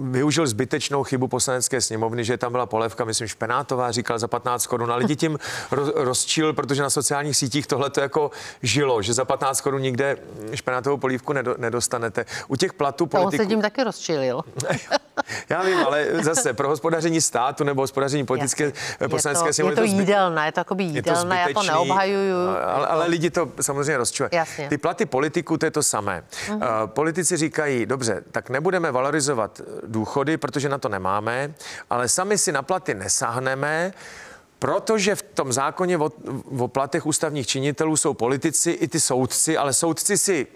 využil 0.00 0.46
zbytečnou 0.46 1.04
chybu 1.04 1.28
poslanecké 1.28 1.80
sněmovny, 1.80 2.24
že 2.24 2.36
tam 2.36 2.52
byla 2.52 2.66
polevka, 2.66 3.04
myslím, 3.04 3.28
špenátová, 3.28 3.90
říkal 3.90 4.18
za 4.18 4.28
15 4.28 4.66
korun, 4.66 4.92
a 4.92 4.96
lidi 4.96 5.16
tím 5.16 5.38
rozčil, 5.94 6.52
protože 6.52 6.82
na 6.82 6.90
sociálních 6.90 7.36
sítích 7.36 7.66
tohle 7.66 7.90
to 7.90 8.00
jako 8.00 8.30
žilo, 8.62 9.02
že 9.02 9.14
za 9.14 9.24
15 9.24 9.60
korun 9.60 9.82
nikde 9.82 10.16
špenátovou 10.54 10.96
polívku 10.96 11.32
nedostanete. 11.56 12.26
U 12.48 12.56
těch 12.56 12.72
platů 12.72 13.06
politiků... 13.06 13.30
To 13.30 13.42
on 13.42 13.44
se 13.44 13.46
tím 13.46 13.62
taky 13.62 13.84
rozčilil. 13.84 14.40
Já 15.48 15.62
vím, 15.62 15.78
ale 15.86 16.06
zase 16.22 16.52
pro 16.52 16.68
hospodaření 16.68 17.20
státu 17.20 17.64
nebo 17.64 17.82
hospodaření 17.82 18.26
politické 18.26 18.64
Jasně. 18.64 19.08
poslanecké 19.08 19.52
sněmovny. 19.52 19.72
Je 19.72 19.76
to, 19.76 19.82
je 19.82 19.94
to 19.94 20.00
jídelné, 20.00 20.46
je 20.46 20.52
to 20.52 20.60
jako 20.60 20.76
jídelné, 20.78 21.44
já 21.48 21.54
to 21.54 21.62
neobhajuju. 21.62 22.36
Ale, 22.66 22.86
ale 22.86 23.06
lidi 23.06 23.30
to 23.30 23.48
samozřejmě 23.60 23.96
rozčují. 23.96 24.30
Ty 24.68 24.78
platy 24.78 25.06
politiků, 25.06 25.58
to 25.58 25.66
je 25.66 25.70
to 25.70 25.82
samé. 25.82 26.22
Uh-huh. 26.48 26.54
Uh, 26.54 26.86
politici 26.86 27.36
říkají, 27.36 27.86
dobře, 27.86 28.22
tak 28.32 28.50
nebudeme 28.50 28.92
valorizovat 28.92 29.51
důchody, 29.86 30.36
protože 30.36 30.68
na 30.68 30.78
to 30.78 30.88
nemáme, 30.88 31.54
ale 31.90 32.08
sami 32.08 32.38
si 32.38 32.52
na 32.52 32.62
platy 32.62 32.94
nesáhneme, 32.94 33.92
protože 34.58 35.14
v 35.14 35.22
tom 35.22 35.52
zákoně 35.52 35.98
o, 35.98 36.10
o 36.58 36.68
platech 36.68 37.06
ústavních 37.06 37.46
činitelů 37.46 37.96
jsou 37.96 38.14
politici 38.14 38.70
i 38.70 38.88
ty 38.88 39.00
soudci, 39.00 39.56
ale 39.56 39.72
soudci 39.72 40.18
si 40.18 40.46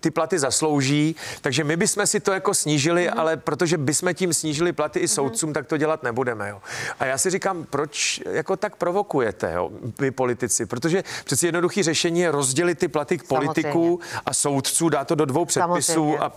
ty 0.00 0.10
platy 0.10 0.38
zaslouží, 0.38 1.16
takže 1.40 1.64
my 1.64 1.76
bychom 1.76 2.06
si 2.06 2.20
to 2.20 2.32
jako 2.32 2.54
snížili, 2.54 3.08
mm-hmm. 3.08 3.20
ale 3.20 3.36
protože 3.36 3.78
bychom 3.78 4.14
tím 4.14 4.34
snížili 4.34 4.72
platy 4.72 4.98
i 4.98 5.02
mhm. 5.02 5.08
soudcům, 5.08 5.50
mm-hmm. 5.50 5.54
tak 5.54 5.66
to 5.66 5.76
dělat 5.76 6.02
nebudeme. 6.02 6.48
Jo. 6.48 6.60
A 7.00 7.04
já 7.04 7.18
si 7.18 7.30
říkám, 7.30 7.64
proč 7.64 8.22
jako 8.30 8.56
tak 8.56 8.76
provokujete, 8.76 9.52
jo, 9.52 9.70
vy 9.98 10.10
politici, 10.10 10.66
protože 10.66 11.04
přeci 11.24 11.46
jednoduché 11.46 11.82
řešení 11.82 12.20
je 12.20 12.30
rozdělit 12.30 12.78
ty 12.78 12.88
platy 12.88 13.18
k 13.18 13.28
politiků 13.28 14.00
a 14.26 14.34
soudců, 14.34 14.88
dá 14.88 15.04
to 15.04 15.14
do 15.14 15.24
dvou 15.24 15.44
předpisů. 15.44 16.22
A... 16.22 16.32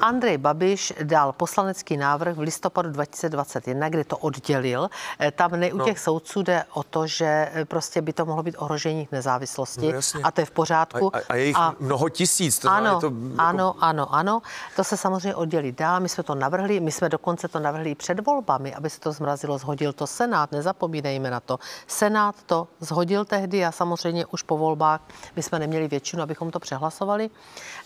Andrej 0.00 0.38
Babiš 0.38 0.92
dal 1.02 1.32
poslanecký 1.32 1.96
návrh 1.96 2.36
v 2.36 2.40
listopadu 2.40 2.90
2021, 2.90 3.88
kde 3.88 4.04
to 4.04 4.18
oddělil. 4.18 4.90
Eh, 5.20 5.30
tam 5.30 5.60
ne 5.60 5.72
u 5.72 5.76
no. 5.76 5.84
těch 5.84 5.98
soudců 5.98 6.42
jde 6.42 6.64
o 6.72 6.82
to, 6.82 7.06
že 7.06 7.48
eh, 7.52 7.64
prostě 7.64 8.02
by 8.02 8.12
to 8.12 8.26
mohlo 8.26 8.42
být 8.42 8.56
ohrožení 8.58 9.08
nezávislosti 9.12 9.92
no, 9.92 10.00
a 10.22 10.30
to 10.30 10.40
je 10.40 10.44
v 10.44 10.50
pořádku. 10.50 11.16
A, 11.16 11.18
a, 11.18 11.22
a 11.28 11.36
jejich 11.36 11.56
a... 11.56 11.74
mnoho 11.80 12.08
tisíc 12.08 12.55
to 12.58 12.70
ano, 12.70 13.00
to 13.00 13.06
jako... 13.06 13.16
ano, 13.38 13.74
ano, 13.80 14.14
ano. 14.14 14.42
To 14.76 14.84
se 14.84 14.96
samozřejmě 14.96 15.34
oddělí 15.34 15.72
dál. 15.72 16.00
My 16.00 16.08
jsme 16.08 16.22
to 16.22 16.34
navrhli, 16.34 16.80
my 16.80 16.92
jsme 16.92 17.08
dokonce 17.08 17.48
to 17.48 17.60
navrhli 17.60 17.94
před 17.94 18.26
volbami, 18.26 18.74
aby 18.74 18.90
se 18.90 19.00
to 19.00 19.12
zmrazilo, 19.12 19.58
zhodil 19.58 19.92
to 19.92 20.06
Senát, 20.06 20.52
nezapomínejme 20.52 21.30
na 21.30 21.40
to. 21.40 21.58
Senát 21.86 22.34
to 22.46 22.68
zhodil 22.80 23.24
tehdy 23.24 23.64
a 23.64 23.72
samozřejmě 23.72 24.26
už 24.26 24.42
po 24.42 24.58
volbách 24.58 25.00
my 25.36 25.42
jsme 25.42 25.58
neměli 25.58 25.88
většinu, 25.88 26.22
abychom 26.22 26.50
to 26.50 26.60
přehlasovali. 26.60 27.30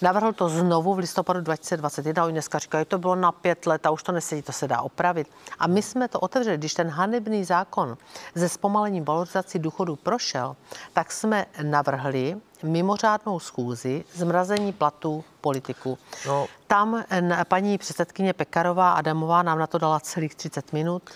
Navrhl 0.03 0.33
to 0.33 0.49
znovu 0.49 0.95
v 0.95 0.99
listopadu 0.99 1.41
2021. 1.41 2.25
Oni 2.25 2.33
dneska 2.33 2.59
říkají, 2.59 2.85
to 2.85 2.99
bylo 2.99 3.15
na 3.15 3.33
pět 3.33 3.67
let 3.67 3.87
a 3.87 3.91
už 3.91 4.03
to 4.03 4.13
nesedí, 4.13 4.43
to 4.43 4.53
se 4.53 4.69
dá 4.69 4.81
opravit. 4.81 5.31
A 5.59 5.67
my 5.67 5.83
jsme 5.83 6.09
to 6.09 6.21
otevřeli, 6.21 6.59
když 6.59 6.75
ten 6.75 6.89
hanebný 6.89 7.45
zákon 7.45 7.97
ze 8.35 8.49
zpomalením 8.49 9.05
valorizací 9.05 9.59
důchodů 9.59 9.97
prošel, 9.97 10.57
tak 10.93 11.13
jsme 11.13 11.47
navrhli, 11.63 12.37
mimořádnou 12.63 13.41
schůzi 13.41 14.05
zmrazení 14.15 14.73
platů 14.73 15.25
politiků. 15.41 15.99
No. 16.27 16.47
Tam 16.67 17.05
paní 17.49 17.79
předsedkyně 17.79 18.33
Pekarová 18.33 18.93
Adamová 18.93 19.43
nám 19.43 19.59
na 19.59 19.67
to 19.67 19.79
dala 19.79 20.01
celých 20.01 20.35
30 20.35 20.73
minut. 20.73 21.11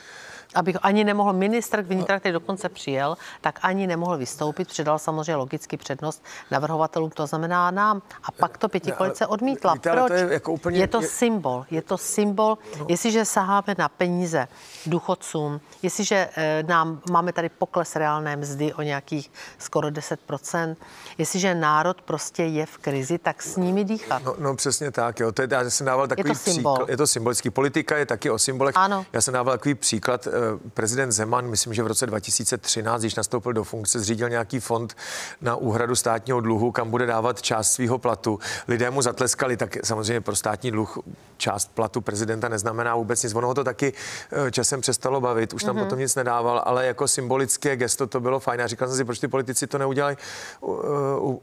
Abych 0.55 0.77
ani 0.83 1.05
nemohl 1.05 1.33
ministr 1.33 1.83
vnitra, 1.83 2.21
který 2.21 2.33
dokonce 2.33 2.69
přijel, 2.69 3.17
tak 3.41 3.59
ani 3.63 3.87
nemohl 3.87 4.19
vystoupit, 4.19 4.69
předal 4.69 4.99
samozřejmě 4.99 5.37
logicky 5.37 5.77
přednost 5.77 6.25
navrhovatelům, 6.51 7.11
to 7.11 7.27
znamená 7.27 7.71
nám. 7.71 8.03
A 8.25 8.33
pak 8.33 8.59
to 8.59 8.69
pětikolice 8.69 9.27
odmítla. 9.27 9.75
Víte, 9.75 9.91
Proč? 9.91 10.09
To 10.09 10.15
je, 10.15 10.33
jako 10.33 10.53
úplně, 10.53 10.79
je 10.79 10.87
to 10.87 11.03
symbol, 11.03 11.65
je 11.71 11.83
to 11.83 11.99
symbol, 11.99 12.59
no. 12.79 12.87
jestliže 12.89 13.25
saháme 13.25 13.75
na 13.79 13.89
peníze 13.89 14.49
důchodcům, 14.87 15.61
jestliže 15.83 16.29
eh, 16.37 16.63
nám 16.67 17.01
máme 17.11 17.33
tady 17.33 17.49
pokles 17.49 17.97
reálné 17.97 18.37
mzdy 18.37 18.73
o 18.73 18.83
nějakých 18.83 19.31
skoro 19.59 19.89
10%, 19.89 20.77
jestliže 21.19 21.55
národ 21.55 22.03
prostě 22.03 22.43
je 22.45 22.67
v 22.67 22.79
krizi, 22.79 23.19
tak 23.19 23.43
s 23.43 23.57
nimi 23.57 23.85
dýchat. 23.85 24.23
No, 24.23 24.35
no 24.39 24.57
přesně 24.57 24.91
tak, 24.91 25.21
jo. 25.21 25.33
To 25.33 25.43
je, 25.43 25.49
já 25.51 25.71
jsem 25.71 25.87
dával 25.87 26.09
takový 26.09 26.29
je 26.31 26.35
to 26.35 26.41
symbol. 26.41 26.73
příklad. 26.75 26.89
Je 26.89 26.97
to 26.97 27.07
symbolický. 27.07 27.51
Politika 27.51 27.97
je 27.97 28.07
taky 28.07 28.31
o 28.31 28.39
symbolech. 28.39 28.77
Ano. 28.77 29.07
Já 29.13 29.21
jsem 29.21 29.35
dával 29.35 29.55
takový 29.55 29.75
příklad. 29.75 30.29
Eh, 30.45 30.71
prezident 30.75 31.13
Zeman, 31.13 31.47
myslím, 31.47 31.75
že 31.75 31.83
v 31.83 31.87
roce 31.87 32.07
2013, 32.07 33.01
když 33.01 33.15
nastoupil 33.15 33.53
do 33.53 33.65
funkce, 33.65 34.01
zřídil 34.01 34.29
nějaký 34.29 34.61
fond 34.61 34.97
na 35.41 35.57
úhradu 35.57 35.97
státního 35.97 36.41
dluhu, 36.41 36.73
kam 36.73 36.91
bude 36.91 37.07
dávat 37.07 37.43
část 37.43 37.73
svého 37.73 37.99
platu. 37.99 38.39
Lidé 38.69 38.91
mu 38.91 39.03
zatleskali, 39.03 39.57
tak 39.57 39.77
samozřejmě 39.85 40.21
pro 40.21 40.37
státní 40.37 40.71
dluh 40.71 40.99
část 41.37 41.71
platu 41.75 42.01
prezidenta 42.01 42.49
neznamená 42.49 42.97
vůbec 42.97 43.23
nic. 43.23 43.35
Ono 43.35 43.47
ho 43.47 43.55
to 43.55 43.65
taky 43.65 43.93
eh, 44.33 44.51
časem 44.51 44.81
přestalo 44.81 45.21
bavit, 45.21 45.53
už 45.53 45.65
tam 45.65 45.77
mm-hmm. 45.77 45.83
potom 45.83 45.99
nic 45.99 46.15
nedával, 46.15 46.63
ale 46.65 46.87
jako 46.87 47.09
symbolické 47.09 47.77
gesto 47.77 48.07
to 48.07 48.21
bylo 48.21 48.41
fajn. 48.41 48.63
A 48.63 48.67
říkal 48.67 48.89
jsem 48.89 48.97
si, 48.97 49.05
proč 49.05 49.19
ty 49.19 49.29
politici 49.29 49.67
to 49.67 49.79
neudělají 49.79 50.17
uh, 50.61 50.77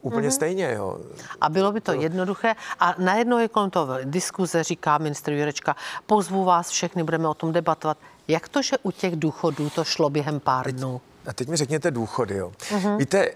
úplně 0.01 0.27
mm-hmm. 0.27 0.31
stejně. 0.31 0.73
Jo. 0.73 0.97
A 1.41 1.49
bylo 1.49 1.71
by 1.71 1.81
to 1.81 1.91
jednoduché. 1.91 2.55
A 2.79 2.95
najednou 2.97 3.37
je 3.37 3.47
kolem 3.47 3.69
toho 3.69 3.97
diskuze, 4.03 4.63
říká 4.63 4.97
ministr 4.97 5.31
Jurečka, 5.31 5.75
pozvu 6.05 6.45
vás 6.45 6.69
všechny, 6.69 7.03
budeme 7.03 7.27
o 7.27 7.33
tom 7.33 7.51
debatovat. 7.51 7.97
Jak 8.27 8.49
to, 8.49 8.61
že 8.61 8.77
u 8.77 8.91
těch 8.91 9.15
důchodů 9.15 9.69
to 9.69 9.83
šlo 9.83 10.09
během 10.09 10.39
pár 10.39 10.71
dnů? 10.71 11.01
A 11.25 11.33
teď 11.33 11.47
mi 11.47 11.57
řekněte 11.57 11.91
důchody, 11.91 12.35
jo. 12.35 12.51
Uh-huh. 12.59 12.97
Víte, 12.97 13.29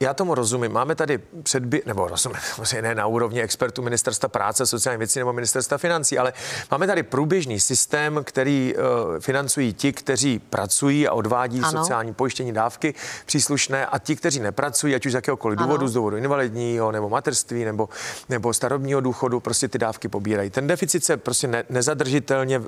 já 0.00 0.14
tomu 0.14 0.34
rozumím. 0.34 0.72
Máme 0.72 0.94
tady 0.94 1.18
předby, 1.42 1.82
nebo 1.86 2.08
rozumím, 2.08 2.38
samozřejmě 2.54 2.82
ne 2.82 2.94
na 2.94 3.06
úrovni 3.06 3.42
expertů 3.42 3.82
ministerstva 3.82 4.28
práce, 4.28 4.66
sociální 4.66 4.98
věcí 4.98 5.18
nebo 5.18 5.32
ministerstva 5.32 5.78
financí, 5.78 6.18
ale 6.18 6.32
máme 6.70 6.86
tady 6.86 7.02
průběžný 7.02 7.60
systém, 7.60 8.20
který 8.24 8.74
uh, 8.74 8.82
financují 9.20 9.72
ti, 9.72 9.92
kteří 9.92 10.38
pracují 10.38 11.08
a 11.08 11.12
odvádí 11.12 11.60
ano. 11.60 11.80
sociální 11.80 12.14
pojištění 12.14 12.52
dávky 12.52 12.94
příslušné 13.26 13.86
a 13.86 13.98
ti, 13.98 14.16
kteří 14.16 14.40
nepracují, 14.40 14.94
ať 14.94 15.06
už 15.06 15.12
z 15.12 15.14
jakéhokoliv 15.14 15.58
ano. 15.58 15.66
důvodu, 15.66 15.88
z 15.88 15.92
důvodu 15.92 16.16
invalidního 16.16 16.92
nebo 16.92 17.08
materství 17.08 17.64
nebo, 17.64 17.88
nebo 18.28 18.54
starobního 18.54 19.00
důchodu, 19.00 19.40
prostě 19.40 19.68
ty 19.68 19.78
dávky 19.78 20.08
pobírají. 20.08 20.50
Ten 20.50 20.66
deficit 20.66 21.04
se 21.04 21.16
prostě 21.16 21.46
ne, 21.46 21.64
nezadržitelně 21.70 22.62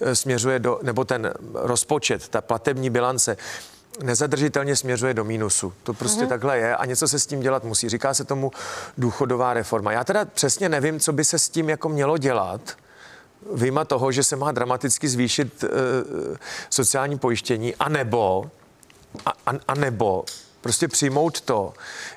eh, 0.00 0.16
směřuje 0.16 0.58
do, 0.58 0.80
nebo 0.82 1.04
ten 1.04 1.32
rozpočet, 1.54 2.28
ta 2.28 2.40
platební 2.40 2.90
bilance 2.90 3.36
nezadržitelně 4.02 4.76
směřuje 4.76 5.14
do 5.14 5.24
mínusu. 5.24 5.72
To 5.82 5.94
prostě 5.94 6.24
mm-hmm. 6.24 6.28
takhle 6.28 6.58
je 6.58 6.76
a 6.76 6.84
něco 6.84 7.08
se 7.08 7.18
s 7.18 7.26
tím 7.26 7.40
dělat 7.40 7.64
musí. 7.64 7.88
Říká 7.88 8.14
se 8.14 8.24
tomu 8.24 8.50
důchodová 8.98 9.54
reforma. 9.54 9.92
Já 9.92 10.04
teda 10.04 10.24
přesně 10.24 10.68
nevím, 10.68 11.00
co 11.00 11.12
by 11.12 11.24
se 11.24 11.38
s 11.38 11.48
tím 11.48 11.68
jako 11.68 11.88
mělo 11.88 12.18
dělat. 12.18 12.60
Vyjma 13.54 13.84
toho, 13.84 14.12
že 14.12 14.22
se 14.24 14.36
má 14.36 14.52
dramaticky 14.52 15.08
zvýšit 15.08 15.64
e, 15.64 15.68
sociální 16.70 17.18
pojištění, 17.18 17.74
anebo, 17.76 18.50
a, 19.26 19.32
a, 19.46 19.52
a 19.68 19.74
nebo 19.74 20.24
prostě 20.60 20.88
přijmout 20.88 21.40
to, 21.40 21.72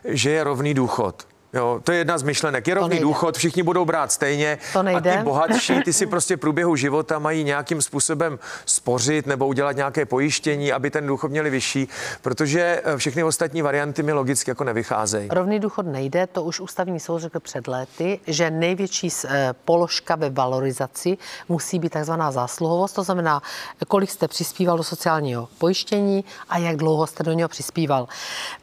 že 0.05 0.29
je 0.31 0.43
rovný 0.43 0.73
důchod. 0.73 1.27
Jo, 1.53 1.81
to 1.83 1.91
je 1.91 1.97
jedna 1.97 2.17
z 2.17 2.23
myšlenek. 2.23 2.67
Je 2.67 2.73
rovný 2.75 2.99
důchod, 2.99 3.37
všichni 3.37 3.63
budou 3.63 3.85
brát 3.85 4.11
stejně. 4.11 4.57
To 4.73 4.83
nejde. 4.83 5.13
A 5.13 5.17
ty 5.17 5.23
bohatší, 5.23 5.81
ty 5.81 5.93
si 5.93 6.05
prostě 6.07 6.37
průběhu 6.37 6.75
života 6.75 7.19
mají 7.19 7.43
nějakým 7.43 7.81
způsobem 7.81 8.39
spořit 8.65 9.27
nebo 9.27 9.47
udělat 9.47 9.75
nějaké 9.75 10.05
pojištění, 10.05 10.71
aby 10.71 10.91
ten 10.91 11.07
důchod 11.07 11.31
měli 11.31 11.49
vyšší, 11.49 11.87
protože 12.21 12.81
eh, 12.83 12.97
všechny 12.97 13.23
ostatní 13.23 13.61
varianty 13.61 14.03
mi 14.03 14.13
logicky 14.13 14.51
jako 14.51 14.63
nevycházejí. 14.63 15.29
Rovný 15.31 15.59
důchod 15.59 15.85
nejde, 15.85 16.27
to 16.27 16.43
už 16.43 16.59
ústavní 16.59 16.99
soud 16.99 17.19
řekl 17.19 17.39
před 17.39 17.67
léty, 17.67 18.19
že 18.27 18.51
největší 18.51 19.09
eh, 19.25 19.53
položka 19.65 20.15
ve 20.15 20.29
valorizaci 20.29 21.17
musí 21.49 21.79
být 21.79 21.89
takzvaná 21.89 22.31
zásluhovost, 22.31 22.95
to 22.95 23.03
znamená, 23.03 23.41
kolik 23.87 24.09
jste 24.09 24.27
přispíval 24.27 24.77
do 24.77 24.83
sociálního 24.83 25.47
pojištění 25.57 26.23
a 26.49 26.57
jak 26.57 26.77
dlouho 26.77 27.07
jste 27.07 27.23
do 27.23 27.33
něho 27.33 27.49
přispíval. 27.49 28.07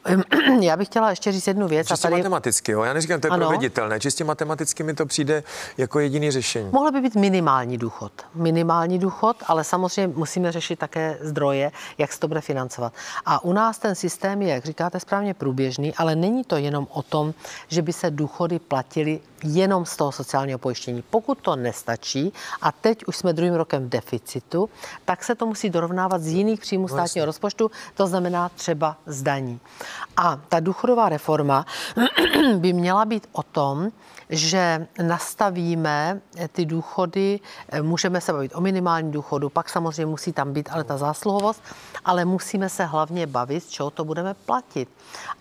Já 0.61 0.77
bych 0.77 0.87
chtěla 0.87 1.09
ještě 1.09 1.31
říct 1.31 1.47
jednu 1.47 1.67
věc. 1.67 1.87
Čistě 1.87 2.07
a 2.07 2.09
tady... 2.09 2.21
matematicky, 2.21 2.71
jo? 2.71 2.78
Já 2.83 2.93
neříkám, 2.93 3.21
to 3.21 3.27
je 3.27 3.31
ano. 3.31 3.47
proveditelné. 3.47 3.99
Čistě 3.99 4.23
matematicky 4.23 4.83
mi 4.83 4.93
to 4.93 5.05
přijde 5.05 5.43
jako 5.77 5.99
jediný 5.99 6.31
řešení. 6.31 6.69
Mohl 6.71 6.91
by 6.91 7.01
být 7.01 7.15
minimální 7.15 7.77
důchod. 7.77 8.11
Minimální 8.35 8.99
důchod, 8.99 9.37
ale 9.47 9.63
samozřejmě 9.63 10.13
musíme 10.17 10.51
řešit 10.51 10.79
také 10.79 11.17
zdroje, 11.21 11.71
jak 11.97 12.13
se 12.13 12.19
to 12.19 12.27
bude 12.27 12.41
financovat. 12.41 12.93
A 13.25 13.43
u 13.43 13.53
nás 13.53 13.77
ten 13.77 13.95
systém 13.95 14.41
je, 14.41 14.53
jak 14.53 14.65
říkáte 14.65 14.99
správně, 14.99 15.33
průběžný, 15.33 15.93
ale 15.95 16.15
není 16.15 16.43
to 16.43 16.57
jenom 16.57 16.87
o 16.91 17.03
tom, 17.03 17.33
že 17.67 17.81
by 17.81 17.93
se 17.93 18.11
důchody 18.11 18.59
platily 18.59 19.19
jenom 19.43 19.85
z 19.85 19.97
toho 19.97 20.11
sociálního 20.11 20.59
pojištění. 20.59 21.03
Pokud 21.09 21.37
to 21.37 21.55
nestačí, 21.55 22.33
a 22.61 22.71
teď 22.71 23.05
už 23.05 23.17
jsme 23.17 23.33
druhým 23.33 23.53
rokem 23.53 23.85
v 23.85 23.89
deficitu, 23.89 24.69
tak 25.05 25.23
se 25.23 25.35
to 25.35 25.45
musí 25.45 25.69
dorovnávat 25.69 26.21
z 26.21 26.27
jiných 26.27 26.59
příjmů 26.59 26.81
no 26.81 26.87
státního 26.87 27.25
rozpočtu, 27.25 27.71
to 27.93 28.07
znamená 28.07 28.49
třeba 28.49 28.97
zdaní. 29.05 29.59
A 30.17 30.39
ta 30.49 30.59
důchodová 30.59 31.09
reforma 31.09 31.65
by 32.57 32.68
měla 32.73 33.05
být 33.05 33.27
o 33.31 33.43
tom, 33.43 33.89
že 34.29 34.87
nastavíme 35.03 36.21
ty 36.51 36.65
důchody, 36.65 37.39
můžeme 37.81 38.21
se 38.21 38.33
bavit 38.33 38.51
o 38.55 38.61
minimální 38.61 39.11
důchodu, 39.11 39.49
pak 39.49 39.69
samozřejmě 39.69 40.05
musí 40.05 40.33
tam 40.33 40.53
být 40.53 40.69
ale 40.71 40.83
ta 40.83 40.97
zásluhovost, 40.97 41.63
ale 42.05 42.25
musíme 42.25 42.69
se 42.69 42.85
hlavně 42.85 43.27
bavit, 43.27 43.63
z 43.63 43.69
čeho 43.69 43.89
to 43.89 44.05
budeme 44.05 44.33
platit. 44.33 44.89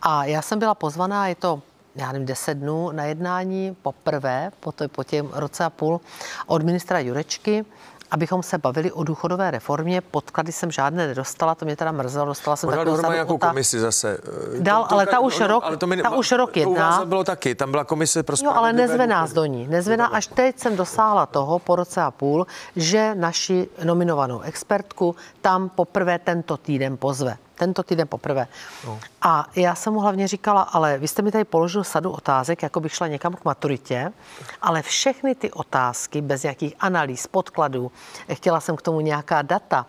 A 0.03 0.25
já 0.25 0.43
jsem 0.43 0.59
byla 0.59 0.75
pozvaná, 0.75 1.29
je 1.29 1.35
to 1.35 1.63
já 1.99 2.13
nevím, 2.13 2.27
deset 2.27 2.55
dnů 2.55 2.91
na 2.93 3.05
jednání 3.05 3.77
poprvé, 3.83 4.51
po, 4.61 4.73
to, 4.73 4.89
po 4.89 5.05
těm 5.05 5.31
roce 5.33 5.65
a 5.65 5.71
půl, 5.71 6.01
od 6.47 6.63
ministra 6.63 6.99
Jurečky, 6.99 7.65
abychom 8.11 8.43
se 8.43 8.59
bavili 8.59 8.93
o 8.93 9.05
důchodové 9.05 9.51
reformě. 9.51 10.01
Podklady 10.01 10.53
jsem 10.53 10.71
žádné 10.71 11.07
nedostala, 11.07 11.55
to 11.55 11.65
mě 11.65 11.77
teda 11.77 11.93
mrzelo, 11.93 12.27
dostala 12.27 12.57
jsem 12.57 12.71
takovou 12.71 12.97
sadu 12.97 13.13
nějakou 13.13 13.39
komisi 13.39 13.81
zase. 13.81 14.19
Dal, 14.59 14.83
to, 14.83 14.89
to, 14.89 14.95
ale 14.95 15.07
ta 15.07 15.21
už 15.21 15.41
rok, 15.41 15.65
ale 15.65 15.77
to 15.77 15.87
mi, 15.87 16.03
ta 16.03 16.11
už 16.11 16.33
rok 16.33 16.57
jedná. 16.57 16.99
To 16.99 17.07
bylo 17.07 17.25
taky, 17.25 17.55
tam 17.55 17.71
byla 17.71 17.85
komise 17.85 18.23
pro 18.23 18.37
Jo, 18.43 18.53
ale 18.55 18.73
nezve 18.73 19.07
nás 19.07 19.33
do 19.33 19.45
ní. 19.45 19.67
Nezve 19.69 19.97
nás, 19.97 20.11
až 20.13 20.27
teď 20.27 20.59
jsem 20.59 20.77
dosáhla 20.77 21.27
toho 21.27 21.59
po 21.59 21.77
roce 21.77 22.03
a 22.03 22.11
půl, 22.11 22.47
že 22.77 23.15
naši 23.15 23.69
nominovanou 23.85 24.41
expertku 24.41 25.17
tam 25.41 25.69
poprvé 25.69 26.19
tento 26.19 26.57
týden 26.57 26.97
pozve 26.97 27.37
tento 27.59 27.83
týden 27.83 28.09
poprvé. 28.09 28.49
No. 28.87 29.01
A 29.23 29.47
já 29.57 29.75
jsem 29.75 29.93
mu 29.93 30.01
hlavně 30.01 30.29
říkala, 30.29 30.63
ale 30.63 30.99
vy 30.99 31.09
jste 31.09 31.23
mi 31.23 31.33
tady 31.33 31.45
položil 31.45 31.85
sadu 31.85 32.11
otázek, 32.11 32.63
jako 32.63 32.81
bych 32.81 32.95
šla 32.95 33.07
někam 33.07 33.35
k 33.35 33.45
maturitě, 33.45 34.13
ale 34.63 34.83
všechny 34.83 35.35
ty 35.35 35.51
otázky, 35.51 36.21
bez 36.21 36.43
nějakých 36.43 36.75
analýz, 36.81 37.27
podkladů, 37.27 37.93
chtěla 38.33 38.61
jsem 38.61 38.77
k 38.77 38.83
tomu 38.83 39.01
nějaká 39.01 39.43
data, 39.43 39.87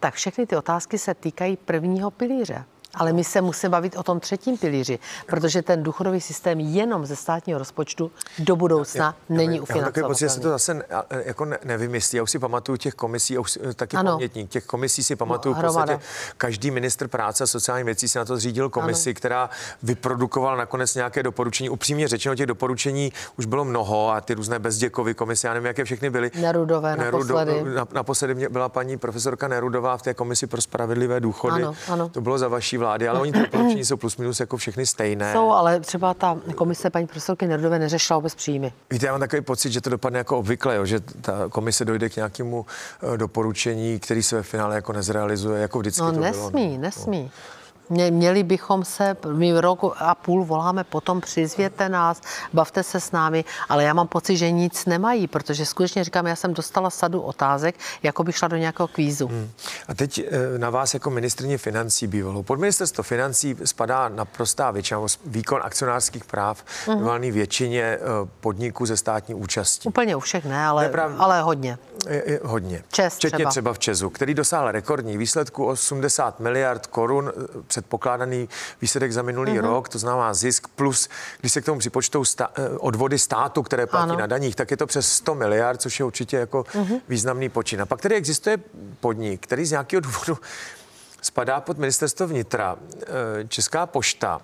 tak 0.00 0.14
všechny 0.14 0.46
ty 0.46 0.56
otázky 0.56 0.98
se 0.98 1.14
týkají 1.14 1.56
prvního 1.56 2.10
pilíře. 2.10 2.64
Ale 2.96 3.12
my 3.12 3.24
se 3.24 3.40
musíme 3.40 3.70
bavit 3.70 3.96
o 3.96 4.02
tom 4.02 4.20
třetím 4.20 4.58
pilíři, 4.58 4.98
protože 5.26 5.62
ten 5.62 5.82
důchodový 5.82 6.20
systém 6.20 6.60
jenom 6.60 7.06
ze 7.06 7.16
státního 7.16 7.58
rozpočtu 7.58 8.10
do 8.38 8.56
budoucna 8.56 9.04
já, 9.04 9.36
není 9.36 9.60
ufinancovatelný. 9.60 10.04
Já 10.04 10.08
pocit, 10.08 10.24
že 10.24 10.28
se 10.28 10.40
to 10.40 10.48
zase 10.48 10.82
jako 11.24 11.44
ne, 11.44 11.58
nevymyslí. 11.64 12.16
Já 12.16 12.22
už 12.22 12.30
si 12.30 12.38
pamatuju 12.38 12.78
těch 12.78 12.94
komisí, 12.94 13.34
já 13.34 13.40
už 13.40 13.58
taky 13.76 13.96
ano. 13.96 14.12
pamětník, 14.12 14.50
těch 14.50 14.64
komisí 14.66 15.04
si 15.04 15.16
pamatuju 15.16 15.54
no, 15.54 15.60
v 15.60 15.64
podstatě 15.64 15.98
každý 16.38 16.70
ministr 16.70 17.08
práce 17.08 17.44
a 17.44 17.46
sociální 17.46 17.84
věcí 17.84 18.08
si 18.08 18.18
na 18.18 18.24
to 18.24 18.36
zřídil 18.36 18.68
komisi, 18.68 19.10
ano. 19.10 19.14
která 19.14 19.50
vyprodukovala 19.82 20.56
nakonec 20.56 20.94
nějaké 20.94 21.22
doporučení. 21.22 21.70
Upřímně 21.70 22.08
řečeno, 22.08 22.34
těch 22.34 22.46
doporučení 22.46 23.12
už 23.38 23.46
bylo 23.46 23.64
mnoho 23.64 24.10
a 24.10 24.20
ty 24.20 24.34
různé 24.34 24.58
bezděkovy 24.58 25.14
komise, 25.14 25.46
já 25.46 25.54
nevím, 25.54 25.66
jaké 25.66 25.84
všechny 25.84 26.10
byly. 26.10 26.30
Nerudové 26.34 26.96
Nerudo, 26.96 27.34
naposledy. 27.34 27.74
Na, 27.74 27.86
naposledy 27.92 28.48
byla 28.48 28.68
paní 28.68 28.96
profesorka 28.96 29.48
Nerudová 29.48 29.96
v 29.96 30.02
té 30.02 30.14
komisi 30.14 30.46
pro 30.46 30.60
spravedlivé 30.60 31.20
důchody. 31.20 31.62
Ano, 31.62 31.74
ano. 31.88 32.08
To 32.08 32.20
bylo 32.20 32.38
za 32.38 32.48
vaší 32.48 32.76
vlády, 32.84 33.08
ale 33.08 33.20
oni 33.20 33.32
ty 33.32 33.38
doporučení 33.38 33.84
jsou 33.84 33.96
plus 33.96 34.16
minus 34.16 34.40
jako 34.40 34.56
všechny 34.56 34.86
stejné. 34.86 35.32
Jsou, 35.32 35.50
ale 35.50 35.80
třeba 35.80 36.14
ta 36.14 36.38
komise 36.54 36.90
paní 36.90 37.06
profesorky 37.06 37.46
Nerdové 37.46 37.78
neřešila 37.78 38.18
vůbec 38.18 38.34
příjmy. 38.34 38.72
Víte, 38.90 39.06
já 39.06 39.12
mám 39.12 39.20
takový 39.20 39.42
pocit, 39.42 39.72
že 39.72 39.80
to 39.80 39.90
dopadne 39.90 40.18
jako 40.18 40.38
obvykle, 40.38 40.76
jo, 40.76 40.86
že 40.86 41.00
ta 41.00 41.48
komise 41.48 41.84
dojde 41.84 42.08
k 42.08 42.16
nějakému 42.16 42.66
eh, 43.14 43.16
doporučení, 43.16 43.98
který 43.98 44.22
se 44.22 44.36
ve 44.36 44.42
finále 44.42 44.74
jako 44.74 44.92
nezrealizuje, 44.92 45.60
jako 45.62 45.78
vždycky 45.78 46.02
no, 46.02 46.12
to 46.12 46.20
nesmí, 46.20 46.68
bylo. 46.68 46.80
nesmí. 46.80 47.22
No. 47.22 47.30
Měli 47.90 48.42
bychom 48.42 48.84
se, 48.84 49.16
my 49.32 49.60
rok 49.60 49.80
a 49.98 50.14
půl 50.14 50.44
voláme 50.44 50.84
potom, 50.84 51.20
přizvěte 51.20 51.88
nás, 51.88 52.20
bavte 52.52 52.82
se 52.82 53.00
s 53.00 53.12
námi, 53.12 53.44
ale 53.68 53.84
já 53.84 53.94
mám 53.94 54.06
pocit, 54.08 54.36
že 54.36 54.50
nic 54.50 54.86
nemají, 54.86 55.26
protože 55.26 55.66
skutečně 55.66 56.04
říkám, 56.04 56.26
já 56.26 56.36
jsem 56.36 56.54
dostala 56.54 56.90
sadu 56.90 57.20
otázek, 57.20 57.74
jako 58.02 58.24
by 58.24 58.32
šla 58.32 58.48
do 58.48 58.56
nějakého 58.56 58.88
kvízu. 58.88 59.26
Hmm. 59.26 59.50
A 59.88 59.94
teď 59.94 60.18
eh, 60.18 60.58
na 60.58 60.70
vás 60.70 60.94
jako 60.94 61.10
ministrně 61.10 61.58
financí 61.58 62.06
bývalou. 62.06 62.42
Pod 62.42 62.58
ministerstvo 62.58 63.04
financí 63.04 63.56
spadá 63.64 64.08
naprostá 64.08 64.70
většina, 64.70 65.00
výkon 65.26 65.60
akcionářských 65.64 66.24
práv 66.24 66.64
hmm. 66.86 67.02
valný 67.02 67.30
většině 67.30 67.82
eh, 67.82 67.98
podniků 68.40 68.86
ze 68.86 68.96
státní 68.96 69.34
účastí. 69.34 69.88
Úplně 69.88 70.16
u 70.16 70.20
všech 70.20 70.44
ne, 70.44 70.66
ale, 70.66 70.82
Neprav... 70.82 71.12
ale 71.18 71.42
hodně. 71.42 71.78
Hodně. 72.42 72.82
Čes 72.92 73.16
Včetně 73.16 73.38
třeba. 73.38 73.50
třeba 73.50 73.72
v 73.72 73.78
Česu, 73.78 74.10
který 74.10 74.34
dosáhl 74.34 74.70
rekordní 74.70 75.16
výsledku 75.16 75.66
80 75.66 76.40
miliard 76.40 76.86
korun 76.86 77.32
eh, 77.36 77.73
předpokládaný 77.74 78.48
výsledek 78.80 79.12
za 79.12 79.22
minulý 79.22 79.52
mm-hmm. 79.52 79.64
rok, 79.64 79.88
to 79.88 79.98
znamená 79.98 80.34
zisk 80.34 80.68
plus, 80.68 81.08
když 81.40 81.52
se 81.52 81.60
k 81.60 81.64
tomu 81.64 81.78
připočtou 81.78 82.24
sta- 82.24 82.50
eh, 82.54 82.68
odvody 82.68 83.18
státu, 83.18 83.62
které 83.62 83.86
platí 83.86 84.10
ano. 84.10 84.18
na 84.18 84.26
daních, 84.26 84.56
tak 84.56 84.70
je 84.70 84.76
to 84.76 84.86
přes 84.86 85.12
100 85.12 85.34
miliard, 85.34 85.82
což 85.82 85.98
je 85.98 86.04
určitě 86.04 86.36
jako 86.36 86.62
mm-hmm. 86.62 87.00
významný 87.08 87.48
počin. 87.48 87.82
A 87.82 87.86
pak 87.86 88.00
tady 88.00 88.14
existuje 88.14 88.58
podnik, 89.00 89.46
který 89.46 89.66
z 89.66 89.70
nějakého 89.70 90.00
důvodu 90.00 90.38
spadá 91.22 91.60
pod 91.60 91.78
ministerstvo 91.78 92.26
vnitra, 92.26 92.76
eh, 93.02 93.06
Česká 93.48 93.86
pošta, 93.86 94.40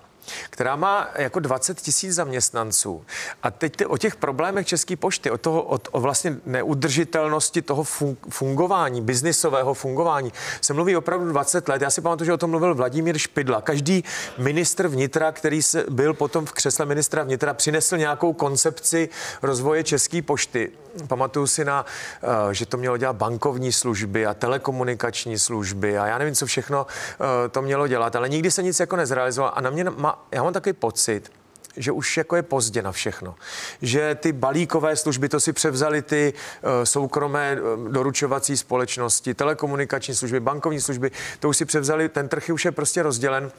která 0.50 0.76
má 0.76 1.08
jako 1.14 1.40
20 1.40 1.80
tisíc 1.80 2.14
zaměstnanců. 2.14 3.04
A 3.42 3.50
teď 3.50 3.76
ty, 3.76 3.86
o 3.86 3.96
těch 3.96 4.16
problémech 4.16 4.66
České 4.66 4.96
pošty, 4.96 5.30
o, 5.30 5.38
toho, 5.38 5.62
o, 5.62 5.78
o 5.90 6.00
vlastně 6.00 6.36
neudržitelnosti 6.46 7.62
toho 7.62 7.84
fungování, 8.30 9.02
biznisového 9.02 9.74
fungování, 9.74 10.32
se 10.60 10.72
mluví 10.74 10.96
opravdu 10.96 11.28
20 11.28 11.68
let. 11.68 11.82
Já 11.82 11.90
si 11.90 12.00
pamatuju, 12.00 12.26
že 12.26 12.32
o 12.32 12.38
tom 12.38 12.50
mluvil 12.50 12.74
Vladimír 12.74 13.18
Špidla. 13.18 13.60
Každý 13.60 14.04
ministr 14.38 14.88
vnitra, 14.88 15.32
který 15.32 15.62
se 15.62 15.84
byl 15.90 16.14
potom 16.14 16.46
v 16.46 16.52
křesle 16.52 16.86
ministra 16.86 17.22
vnitra, 17.22 17.54
přinesl 17.54 17.96
nějakou 17.96 18.32
koncepci 18.32 19.08
rozvoje 19.42 19.84
České 19.84 20.22
pošty. 20.22 20.70
Pamatuju 21.06 21.46
si 21.46 21.64
na, 21.64 21.86
eh, 22.22 22.54
že 22.54 22.66
to 22.66 22.76
mělo 22.76 22.96
dělat 22.96 23.16
bankovní 23.16 23.72
služby 23.72 24.26
a 24.26 24.34
telekomunikační 24.34 25.38
služby 25.38 25.98
a 25.98 26.06
já 26.06 26.18
nevím, 26.18 26.34
co 26.34 26.46
všechno 26.46 26.86
eh, 26.86 27.48
to 27.48 27.62
mělo 27.62 27.86
dělat, 27.86 28.16
ale 28.16 28.28
nikdy 28.28 28.50
se 28.50 28.62
nic 28.62 28.80
jako 28.80 28.96
nezrealizovalo 28.96 29.58
a 29.58 29.60
na 29.60 29.70
mě 29.70 29.84
má, 29.84 30.19
já 30.32 30.42
mám 30.42 30.52
takový 30.52 30.72
pocit, 30.72 31.32
že 31.76 31.92
už 31.92 32.16
jako 32.16 32.36
je 32.36 32.42
pozdě 32.42 32.82
na 32.82 32.92
všechno. 32.92 33.34
Že 33.82 34.14
ty 34.14 34.32
balíkové 34.32 34.96
služby, 34.96 35.28
to 35.28 35.40
si 35.40 35.52
převzali 35.52 36.02
ty 36.02 36.32
uh, 36.34 36.70
soukromé 36.84 37.58
uh, 37.60 37.88
doručovací 37.88 38.56
společnosti, 38.56 39.34
telekomunikační 39.34 40.14
služby, 40.14 40.40
bankovní 40.40 40.80
služby, 40.80 41.10
to 41.40 41.48
už 41.48 41.56
si 41.56 41.64
převzali, 41.64 42.08
ten 42.08 42.28
trh 42.28 42.50
už 42.52 42.64
je 42.64 42.72
prostě 42.72 43.02
rozdělen 43.02 43.52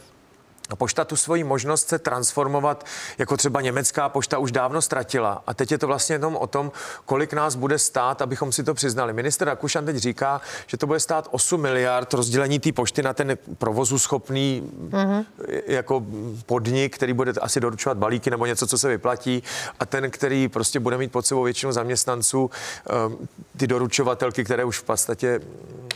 pošta 0.75 1.05
tu 1.05 1.15
svoji 1.15 1.43
možnost 1.43 1.87
se 1.87 1.99
transformovat, 1.99 2.85
jako 3.17 3.37
třeba 3.37 3.61
německá 3.61 4.09
pošta 4.09 4.37
už 4.37 4.51
dávno 4.51 4.81
ztratila. 4.81 5.43
A 5.47 5.53
teď 5.53 5.71
je 5.71 5.77
to 5.77 5.87
vlastně 5.87 6.15
jenom 6.15 6.35
o 6.35 6.47
tom, 6.47 6.71
kolik 7.05 7.33
nás 7.33 7.55
bude 7.55 7.79
stát, 7.79 8.21
abychom 8.21 8.51
si 8.51 8.63
to 8.63 8.73
přiznali. 8.73 9.13
Minister 9.13 9.47
Rakušan 9.47 9.85
teď 9.85 9.95
říká, 9.95 10.41
že 10.67 10.77
to 10.77 10.87
bude 10.87 10.99
stát 10.99 11.27
8 11.31 11.61
miliard 11.61 12.13
rozdělení 12.13 12.59
té 12.59 12.71
pošty 12.71 13.03
na 13.03 13.13
ten 13.13 13.37
provozu 13.57 13.99
schopný 13.99 14.71
mm-hmm. 14.89 15.25
jako 15.67 16.05
podnik, 16.45 16.95
který 16.95 17.13
bude 17.13 17.31
asi 17.41 17.59
doručovat 17.59 17.97
balíky 17.97 18.29
nebo 18.29 18.45
něco, 18.45 18.67
co 18.67 18.77
se 18.77 18.87
vyplatí. 18.87 19.43
A 19.79 19.85
ten, 19.85 20.11
který 20.11 20.47
prostě 20.47 20.79
bude 20.79 20.97
mít 20.97 21.11
pod 21.11 21.25
sebou 21.25 21.43
většinu 21.43 21.71
zaměstnanců, 21.71 22.49
ehm, 22.89 23.17
ty 23.57 23.67
doručovatelky, 23.67 24.43
které 24.43 24.63
už 24.63 24.79
v 24.79 24.83
podstatě 24.83 25.39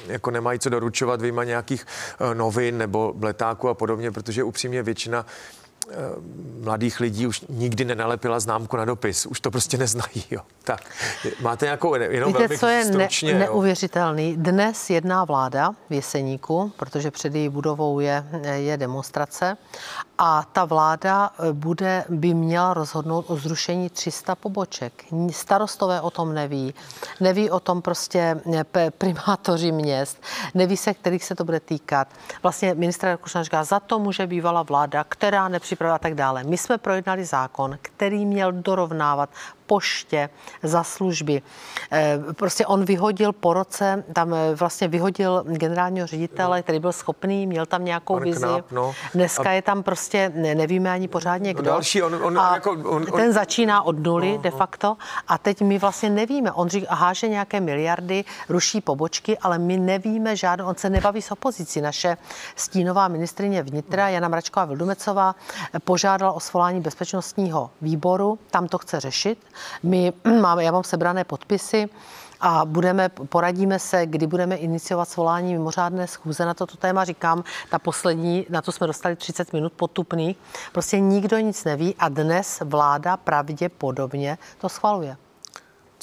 jako 0.07 0.31
nemají 0.31 0.59
co 0.59 0.69
doručovat, 0.69 1.21
vyjma 1.21 1.43
nějakých 1.43 1.85
eh, 2.19 2.35
novin 2.35 2.77
nebo 2.77 3.13
letáků 3.21 3.69
a 3.69 3.73
podobně, 3.73 4.11
protože 4.11 4.43
upřímně 4.43 4.64
většina 4.83 5.25
eh, 5.25 5.64
mladých 6.63 6.99
lidí 6.99 7.27
už 7.27 7.45
nikdy 7.49 7.85
nenalepila 7.85 8.39
známku 8.39 8.77
na 8.77 8.85
dopis. 8.85 9.25
Už 9.25 9.39
to 9.39 9.51
prostě 9.51 9.77
neznají. 9.77 10.23
Jo. 10.31 10.41
Tak, 10.63 10.81
máte 11.41 11.65
nějakou, 11.65 11.95
jenom 11.95 12.27
Víte, 12.27 12.39
velmi 12.39 12.57
co 12.57 12.67
je 12.67 12.85
stručně, 12.85 13.33
ne, 13.33 13.39
neuvěřitelný? 13.39 14.37
Dnes 14.37 14.89
jedná 14.89 15.25
vláda 15.25 15.71
v 15.89 15.93
Jeseníku, 15.93 16.71
protože 16.77 17.11
před 17.11 17.35
její 17.35 17.49
budovou 17.49 17.99
je, 17.99 18.25
je 18.55 18.77
demonstrace 18.77 19.57
a 20.17 20.43
ta 20.51 20.65
vláda 20.65 21.29
eh, 21.39 21.53
bude, 21.53 22.05
by 22.09 22.33
měla 22.33 22.73
rozhodnout 22.73 23.25
o 23.27 23.35
zrušení 23.35 23.89
300 23.89 24.35
poboček. 24.35 24.93
Starostové 25.31 26.01
o 26.01 26.09
tom 26.09 26.33
neví. 26.33 26.73
Neví 27.19 27.49
o 27.49 27.59
tom 27.59 27.81
prostě 27.81 28.41
eh, 28.75 28.91
primátoři 28.91 29.71
měst. 29.71 30.23
Neví 30.53 30.77
se, 30.77 30.93
kterých 30.93 31.23
se 31.23 31.35
to 31.35 31.43
bude 31.43 31.59
týkat. 31.59 32.07
Vlastně 32.43 32.73
ministr 32.73 33.07
Rakušan 33.07 33.43
říká, 33.43 33.63
za 33.63 33.79
to 33.79 33.99
může 33.99 34.27
bývala 34.27 34.63
vláda, 34.63 35.03
která 35.03 35.47
nepřipravila 35.47 35.74
a 35.81 35.99
tak 35.99 36.15
dále. 36.15 36.43
My 36.43 36.57
jsme 36.57 36.77
projednali 36.77 37.25
zákon, 37.25 37.77
který 37.81 38.25
měl 38.25 38.51
dorovnávat 38.51 39.29
poště 39.65 40.29
za 40.63 40.83
služby. 40.83 41.41
Eh, 41.91 42.19
prostě 42.33 42.65
on 42.65 42.85
vyhodil 42.85 43.33
po 43.33 43.53
roce, 43.53 44.03
tam 44.13 44.33
eh, 44.33 44.55
vlastně 44.55 44.87
vyhodil 44.87 45.43
generálního 45.47 46.07
ředitele, 46.07 46.63
který 46.63 46.79
byl 46.79 46.91
schopný, 46.91 47.47
měl 47.47 47.65
tam 47.65 47.85
nějakou 47.85 48.13
Pan 48.13 48.23
vizi. 48.23 48.39
Knáp, 48.39 48.71
no. 48.71 48.95
Dneska 49.13 49.49
a... 49.49 49.51
je 49.51 49.61
tam 49.61 49.83
prostě, 49.83 50.31
ne, 50.35 50.55
nevíme 50.55 50.91
ani 50.91 51.07
pořádně 51.07 51.53
no, 51.53 51.61
kdo. 51.61 51.69
No 51.69 51.75
další, 51.75 52.03
on, 52.03 52.15
on, 52.23 52.39
a 52.39 52.53
jako, 52.53 52.71
on, 52.71 52.85
on, 52.85 53.05
ten 53.05 53.33
začíná 53.33 53.81
od 53.81 53.99
nuly 53.99 54.31
no, 54.31 54.41
de 54.41 54.51
no. 54.51 54.57
facto 54.57 54.97
a 55.27 55.37
teď 55.37 55.61
my 55.61 55.79
vlastně 55.79 56.09
nevíme. 56.09 56.51
On 56.51 56.69
říká, 56.69 56.95
háže 56.95 57.27
nějaké 57.27 57.59
miliardy, 57.59 58.23
ruší 58.49 58.81
pobočky, 58.81 59.37
ale 59.37 59.57
my 59.57 59.77
nevíme 59.77 60.35
žádnou, 60.35 60.65
on 60.65 60.75
se 60.75 60.89
nebaví 60.89 61.21
s 61.21 61.31
opozicí. 61.31 61.81
Naše 61.81 62.17
stínová 62.55 63.07
ministrině 63.07 63.63
vnitra 63.63 64.09
Jana 64.09 64.27
Mračková 64.27 64.65
Vildumecová 64.65 65.35
požádala 65.83 66.31
o 66.31 66.39
svolání 66.39 66.81
bezpečnostního 66.81 67.69
výboru, 67.81 68.39
tam 68.51 68.67
to 68.67 68.77
chce 68.77 68.99
řešit. 68.99 69.37
My 69.83 70.13
máme, 70.41 70.63
já 70.63 70.71
mám 70.71 70.83
sebrané 70.83 71.23
podpisy 71.23 71.89
a 72.41 72.65
budeme, 72.65 73.09
poradíme 73.09 73.79
se, 73.79 74.05
kdy 74.05 74.27
budeme 74.27 74.55
iniciovat 74.55 75.09
svolání 75.09 75.53
mimořádné 75.53 76.07
schůze 76.07 76.45
na 76.45 76.53
toto 76.53 76.77
téma. 76.77 77.03
Říkám, 77.05 77.43
ta 77.69 77.79
poslední, 77.79 78.45
na 78.49 78.61
to 78.61 78.71
jsme 78.71 78.87
dostali 78.87 79.15
30 79.15 79.53
minut 79.53 79.73
potupných. 79.73 80.37
Prostě 80.71 80.99
nikdo 80.99 81.39
nic 81.39 81.63
neví 81.63 81.95
a 81.99 82.09
dnes 82.09 82.61
vláda 82.65 83.17
pravděpodobně 83.17 84.37
to 84.57 84.69
schvaluje. 84.69 85.17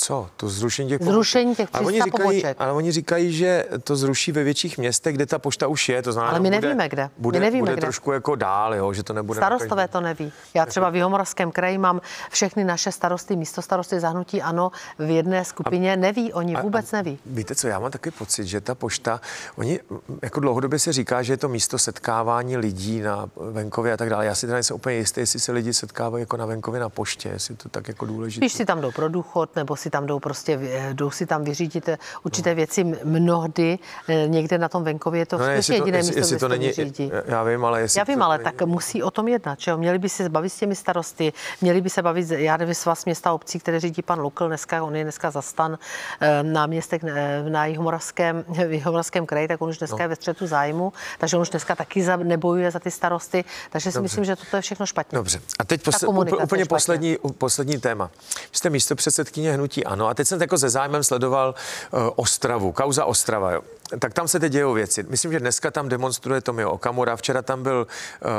Co? 0.03 0.29
To 0.37 0.49
zrušení 0.49 0.89
těch 0.89 1.03
Zrušení 1.03 1.55
těch 1.55 1.71
300 1.71 1.79
ale 1.79 1.87
oni 1.87 2.03
říkají, 2.03 2.23
poboček. 2.23 2.57
Ale 2.61 2.73
oni 2.73 2.93
říkají, 2.93 3.33
že 3.33 3.67
to 3.85 3.97
zruší 3.97 4.33
ve 4.33 4.45
větších 4.45 4.79
městech, 4.79 5.15
kde 5.15 5.27
ta 5.27 5.39
pošta 5.39 5.67
už 5.67 5.89
je. 5.89 6.03
To 6.03 6.13
znamená, 6.13 6.31
ale 6.31 6.41
my 6.41 6.49
bude, 6.49 6.61
nevíme, 6.61 6.89
kde. 6.89 7.11
Bude, 7.19 7.39
my 7.39 7.45
nevíme, 7.45 7.63
bude 7.63 7.73
kde. 7.73 7.81
trošku 7.81 8.13
jako 8.13 8.35
dál, 8.35 8.75
jo, 8.75 8.93
že 8.93 9.03
to 9.03 9.13
nebude... 9.13 9.41
Starostové 9.41 9.89
to 9.89 10.01
neví. 10.01 10.33
Já 10.55 10.67
třeba 10.67 10.91
v 10.91 10.97
Jihomoravském 10.97 11.53
kraji 11.53 11.79
mám 11.79 12.01
všechny 12.31 12.65
naše 12.65 12.93
starosty, 12.93 13.37
místo 13.37 13.63
starosty 13.63 14.01
zahnutí 14.01 14.43
ano, 14.43 14.73
v 14.99 15.11
jedné 15.11 15.45
skupině. 15.45 15.93
A, 15.93 15.97
neví, 15.97 16.33
oni 16.33 16.57
vůbec 16.57 16.93
a, 16.93 16.97
neví. 16.97 17.19
Víte 17.27 17.55
co, 17.55 17.69
já 17.69 17.79
mám 17.79 17.91
taky 17.91 18.11
pocit, 18.11 18.47
že 18.47 18.61
ta 18.61 18.75
pošta, 18.75 19.21
oni 19.57 19.81
jako 20.23 20.41
dlouhodobě 20.41 20.79
se 20.79 20.93
říká, 20.93 21.23
že 21.23 21.33
je 21.33 21.37
to 21.37 21.49
místo 21.49 21.79
setkávání 21.79 22.57
lidí 22.57 23.01
na 23.01 23.31
venkově 23.37 23.93
a 23.93 23.97
tak 23.97 24.11
dále. 24.11 24.27
Já 24.27 24.35
si 24.35 24.47
teda 24.47 24.55
nejsem 24.55 24.77
úplně 24.77 24.97
jistý, 24.97 25.21
jestli 25.21 25.41
se 25.41 25.53
lidi 25.53 25.75
setkávají 25.75 26.23
jako 26.23 26.37
na 26.37 26.47
venkově 26.47 26.81
na 26.81 26.89
poště, 26.89 27.29
jestli 27.29 27.57
to 27.57 27.69
tak 27.69 27.89
jako 27.89 28.07
důležité. 28.07 28.47
Spíš 28.47 28.53
si 28.53 28.65
tam 28.65 28.81
jdou 28.81 28.91
pro 28.91 29.09
důchod, 29.09 29.57
nebo 29.57 29.77
si 29.77 29.92
tam 29.93 30.07
jdou 30.07 30.19
prostě 30.19 30.59
jdou 30.93 31.11
si 31.11 31.27
tam 31.27 31.45
vyřídit 31.45 31.89
určité 32.23 32.51
no. 32.51 32.57
věci 32.57 32.85
mnohdy. 33.05 33.79
Eh, 34.09 34.29
někde 34.29 34.59
na 34.59 34.69
tom 34.69 34.85
venkově 34.85 35.21
je 35.21 35.27
to 35.27 35.39
no 35.39 35.47
ne, 35.47 35.55
jediné 35.55 35.99
jestli, 35.99 35.99
místo, 35.99 36.19
jestli 36.19 36.39
to 36.39 36.49
není, 36.49 36.67
vyřídí. 36.67 37.13
Já 37.27 37.43
vím, 37.43 37.65
ale 37.65 37.81
jestli 37.81 37.99
Já 37.99 38.05
vím, 38.05 38.23
ale 38.23 38.39
není... 38.39 38.45
tak 38.45 38.63
musí 38.63 39.03
o 39.03 39.11
tom 39.11 39.29
jednat. 39.29 39.61
Že 39.61 39.71
jo? 39.71 39.77
Měli 39.77 39.99
by 39.99 40.09
se 40.09 40.29
bavit 40.29 40.51
s 40.51 40.57
těmi 40.57 40.75
starosty, 40.75 41.33
měli 41.61 41.81
by 41.81 41.91
se 41.91 42.03
bavit, 42.03 42.31
já 42.31 42.57
nevím, 42.57 42.75
svaz 42.75 43.05
města 43.05 43.33
obcí, 43.33 43.59
které 43.59 43.81
řídí 43.81 44.03
pan 44.03 44.21
Lukl, 44.21 44.49
dneska, 44.49 44.83
on 44.83 44.97
je 44.97 45.03
dneska 45.03 45.31
zastan 45.31 45.79
eh, 46.21 46.43
na 46.43 46.67
městech 46.67 47.05
eh, 47.05 47.45
na 47.49 47.67
Jihomoravském, 47.67 48.45
v 48.49 48.73
Jihomoravském 48.73 49.27
kraji, 49.27 49.49
tak 49.49 49.63
on 49.63 49.69
už 49.69 49.79
dneska 49.79 49.97
no. 49.97 50.05
je 50.05 50.09
ve 50.09 50.17
střetu 50.17 50.47
zájmu, 50.47 50.93
takže 51.19 51.37
on 51.37 51.43
už 51.43 51.51
dneska 51.51 51.77
taky 51.77 52.03
za, 52.03 52.17
nebojuje 52.17 52.71
za 52.71 52.79
ty 52.79 52.91
starosty, 52.91 53.45
takže 53.71 53.91
si 53.91 53.95
Dobře. 53.95 54.03
myslím, 54.03 54.25
že 54.25 54.37
toto 54.37 54.57
je 54.57 54.63
všechno 54.63 54.87
špatně. 54.87 55.17
Dobře. 55.17 55.41
A 55.59 55.65
teď 55.65 55.83
posl- 55.83 56.43
úplně 56.43 56.65
poslední, 56.65 57.19
poslední 57.39 57.79
téma. 57.79 58.11
Jste 58.53 58.71
místo 58.71 58.95
předsedkyně 58.95 59.53
hnutí 59.53 59.82
Ano 59.85 60.09
a 60.09 60.15
teď 60.15 60.29
jsem 60.29 60.41
jako 60.41 60.57
ze 60.57 60.71
zájmem 60.71 61.05
sledoval 61.05 61.55
uh, 61.91 62.01
Ostravu, 62.17 62.73
kauza 62.73 63.05
Ostrava. 63.05 63.51
Jo 63.51 63.63
tak 63.99 64.15
tam 64.15 64.29
se 64.29 64.41
teď 64.41 64.53
dějou 64.53 64.73
věci. 64.73 65.05
Myslím, 65.09 65.33
že 65.33 65.41
dneska 65.41 65.71
tam 65.71 65.89
demonstruje 65.89 66.41
Tomio 66.41 66.71
Okamura. 66.71 67.17
Včera 67.17 67.43
tam 67.43 67.63
byl 67.63 67.87
uh, 67.87 68.31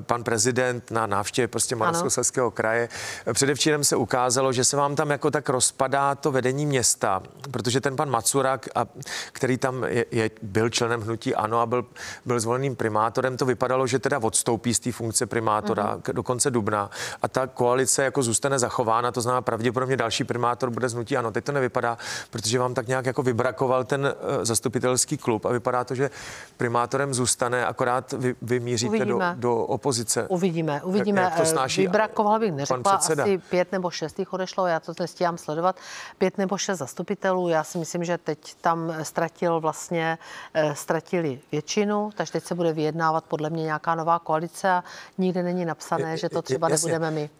pan 0.00 0.24
prezident 0.24 0.90
na 0.90 1.06
návštěvě 1.06 1.48
prostě 1.48 1.76
Moravskoslezského 1.76 2.50
kraje. 2.50 2.88
Předevčírem 3.32 3.84
se 3.84 3.96
ukázalo, 3.96 4.52
že 4.52 4.64
se 4.64 4.76
vám 4.76 4.96
tam 4.96 5.10
jako 5.10 5.30
tak 5.30 5.48
rozpadá 5.48 6.14
to 6.14 6.32
vedení 6.32 6.66
města, 6.66 7.22
protože 7.50 7.80
ten 7.80 7.96
pan 7.96 8.10
Macurak, 8.10 8.68
a, 8.74 8.86
který 9.32 9.58
tam 9.58 9.84
je, 9.84 10.04
je, 10.10 10.30
byl 10.42 10.68
členem 10.68 11.00
hnutí 11.00 11.34
ANO 11.34 11.60
a 11.60 11.66
byl, 11.66 11.86
byl 12.24 12.40
zvoleným 12.40 12.76
primátorem, 12.76 13.36
to 13.36 13.46
vypadalo, 13.46 13.86
že 13.86 13.98
teda 13.98 14.18
odstoupí 14.18 14.74
z 14.74 14.80
té 14.80 14.92
funkce 14.92 15.26
primátora 15.26 15.96
mm-hmm. 15.96 16.12
do 16.12 16.22
konce 16.22 16.50
dubna 16.50 16.90
a 17.22 17.28
ta 17.28 17.46
koalice 17.46 18.04
jako 18.04 18.22
zůstane 18.22 18.58
zachována, 18.58 19.12
to 19.12 19.20
znamená 19.20 19.42
pravděpodobně 19.42 19.96
další 19.96 20.24
primátor 20.24 20.70
bude 20.70 20.88
z 20.88 20.94
hnutí 20.94 21.16
ANO. 21.16 21.30
Teď 21.30 21.44
to 21.44 21.52
nevypadá, 21.52 21.98
protože 22.30 22.58
vám 22.58 22.74
tak 22.74 22.88
nějak 22.88 23.06
jako 23.06 23.22
vybrakoval 23.22 23.84
ten 23.84 24.04
uh, 24.04 24.44
zastupitel 24.44 24.77
zastupitelský 24.78 25.16
klub 25.16 25.44
a 25.44 25.52
vypadá 25.52 25.84
to, 25.84 25.94
že 25.94 26.10
primátorem 26.56 27.14
zůstane, 27.14 27.66
akorát 27.66 28.12
vy, 28.12 28.34
vy 28.42 28.60
míříte 28.60 29.04
do, 29.04 29.20
do 29.34 29.56
opozice. 29.56 30.26
Uvidíme, 30.28 30.82
uvidíme. 30.82 31.20
Jak, 31.20 31.30
jak 31.30 31.40
to 31.40 31.46
snáší 31.46 31.82
Vybrakoval 31.82 32.40
bych 32.40 32.52
neřekla, 32.52 32.92
asi 32.92 33.38
pět 33.38 33.72
nebo 33.72 33.90
šest 33.90 34.18
jich 34.18 34.32
odešlo, 34.32 34.66
já 34.66 34.80
to 34.80 34.92
nestíhám 35.00 35.38
sledovat, 35.38 35.76
pět 36.18 36.38
nebo 36.38 36.58
šest 36.58 36.78
zastupitelů. 36.78 37.48
Já 37.48 37.64
si 37.64 37.78
myslím, 37.78 38.04
že 38.04 38.18
teď 38.18 38.38
tam 38.60 38.94
ztratil 39.02 39.60
vlastně, 39.60 40.18
eh, 40.54 40.74
ztratili 40.74 41.40
většinu, 41.52 42.10
takže 42.16 42.32
teď 42.32 42.44
se 42.44 42.54
bude 42.54 42.72
vyjednávat 42.72 43.24
podle 43.24 43.50
mě 43.50 43.62
nějaká 43.62 43.94
nová 43.94 44.18
koalice 44.18 44.70
a 44.70 44.84
nikde 45.18 45.42
není 45.42 45.64
napsané, 45.64 46.16
že 46.16 46.28
to 46.28 46.42
třeba 46.42 46.68
jasně, 46.68 46.92
nebudeme 46.92 47.10
my. 47.10 47.30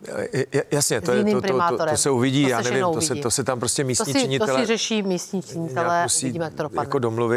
Jasně, 0.70 1.00
to, 1.00 1.12
je, 1.12 1.24
to, 1.24 1.40
to, 1.40 1.58
to, 1.78 1.86
to 1.86 1.96
se 1.96 2.10
uvidí, 2.10 2.44
to 2.44 2.50
já 2.50 2.60
nevím, 2.60 2.84
to 2.94 3.00
se, 3.00 3.14
to 3.14 3.30
se 3.30 3.44
tam 3.44 3.58
prostě 3.58 3.84
místní 3.84 4.12
to 4.12 4.18
si, 4.18 4.24
činitele... 4.24 4.52
To 4.52 4.58
si 4.58 4.66
řeší 4.66 5.02
místní 5.02 5.42
činitele, 5.42 6.06
vidíme, 6.22 6.44
jak 6.44 6.54
to 6.54 6.62
dopadne. 6.62 6.82
Jako 6.82 6.98
domluvit. 6.98 7.27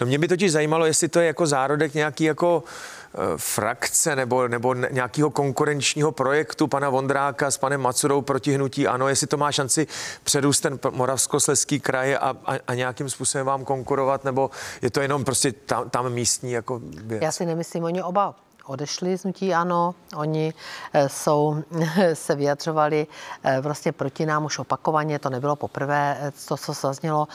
No 0.00 0.06
mě 0.06 0.18
by 0.18 0.28
totiž 0.28 0.52
zajímalo, 0.52 0.86
jestli 0.86 1.08
to 1.08 1.20
je 1.20 1.26
jako 1.26 1.46
zárodek 1.46 1.94
nějaký 1.94 2.24
jako 2.24 2.62
eh, 3.14 3.18
frakce 3.36 4.16
nebo, 4.16 4.48
nebo 4.48 4.74
nějakého 4.74 5.30
konkurenčního 5.30 6.12
projektu 6.12 6.66
pana 6.66 6.90
Vondráka 6.90 7.50
s 7.50 7.58
panem 7.58 7.80
Macurou 7.80 8.22
proti 8.22 8.54
hnutí 8.54 8.86
ano, 8.86 9.08
jestli 9.08 9.26
to 9.26 9.36
má 9.36 9.52
šanci 9.52 9.86
předůst 10.24 10.62
ten 10.62 10.78
Moravskosleský 10.90 11.80
kraj 11.80 12.14
a, 12.14 12.36
a, 12.46 12.58
a 12.66 12.74
nějakým 12.74 13.10
způsobem 13.10 13.46
vám 13.46 13.64
konkurovat, 13.64 14.24
nebo 14.24 14.50
je 14.82 14.90
to 14.90 15.00
jenom 15.00 15.24
prostě 15.24 15.52
tam, 15.52 15.90
tam 15.90 16.12
místní 16.12 16.52
jako 16.52 16.80
věc? 16.82 17.22
Já 17.22 17.32
si 17.32 17.46
nemyslím, 17.46 17.84
oni 17.84 18.02
oba 18.02 18.34
odešli 18.68 19.18
z 19.18 19.24
nutí 19.24 19.54
ANO. 19.54 19.94
Oni 20.16 20.54
eh, 20.92 21.08
jsou, 21.08 21.62
se 22.14 22.34
vyjadřovali 22.34 23.06
eh, 23.42 23.60
vlastně 23.60 23.92
proti 23.92 24.26
nám 24.26 24.44
už 24.44 24.58
opakovaně, 24.58 25.18
to 25.18 25.30
nebylo 25.30 25.56
poprvé, 25.56 26.18
eh, 26.20 26.32
to, 26.48 26.56
co 26.56 26.72
zaznělo 26.72 27.28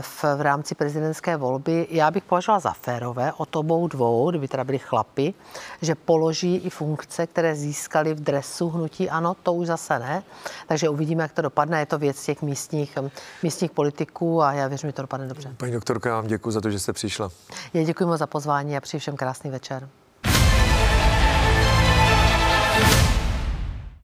v, 0.00 0.24
v 0.36 0.40
rámci 0.40 0.74
prezidentské 0.74 1.36
volby. 1.36 1.86
Já 1.90 2.10
bych 2.10 2.24
považovala 2.24 2.60
za 2.60 2.72
férové 2.72 3.32
od 3.36 3.56
obou 3.56 3.88
dvou, 3.88 4.30
kdyby 4.30 4.48
teda 4.48 4.64
byli 4.64 4.78
chlapy, 4.78 5.34
že 5.82 5.94
položí 5.94 6.56
i 6.56 6.70
funkce, 6.70 7.26
které 7.26 7.54
získali 7.54 8.14
v 8.14 8.20
dresu 8.20 8.68
hnutí 8.70 9.10
ANO, 9.10 9.36
to 9.42 9.52
už 9.52 9.66
zase 9.66 9.98
ne. 9.98 10.22
Takže 10.66 10.88
uvidíme, 10.88 11.22
jak 11.22 11.32
to 11.32 11.42
dopadne. 11.42 11.80
Je 11.80 11.86
to 11.86 11.98
věc 11.98 12.24
těch 12.24 12.42
místních, 12.42 12.98
místních 13.42 13.70
politiků 13.70 14.42
a 14.42 14.52
já 14.52 14.68
věřím, 14.68 14.88
že 14.88 14.92
to 14.92 15.02
dopadne 15.02 15.26
dobře. 15.26 15.54
Paní 15.56 15.72
doktorka, 15.72 16.08
já 16.08 16.14
vám 16.14 16.26
děkuji 16.26 16.50
za 16.50 16.60
to, 16.60 16.70
že 16.70 16.78
jste 16.78 16.92
přišla. 16.92 17.30
Já 17.74 17.84
děkuji 17.84 18.06
moc 18.06 18.18
za 18.18 18.26
pozvání 18.26 18.76
a 18.76 18.80
přeji 18.80 19.00
všem 19.00 19.16
krásný 19.16 19.50
večer. 19.50 19.88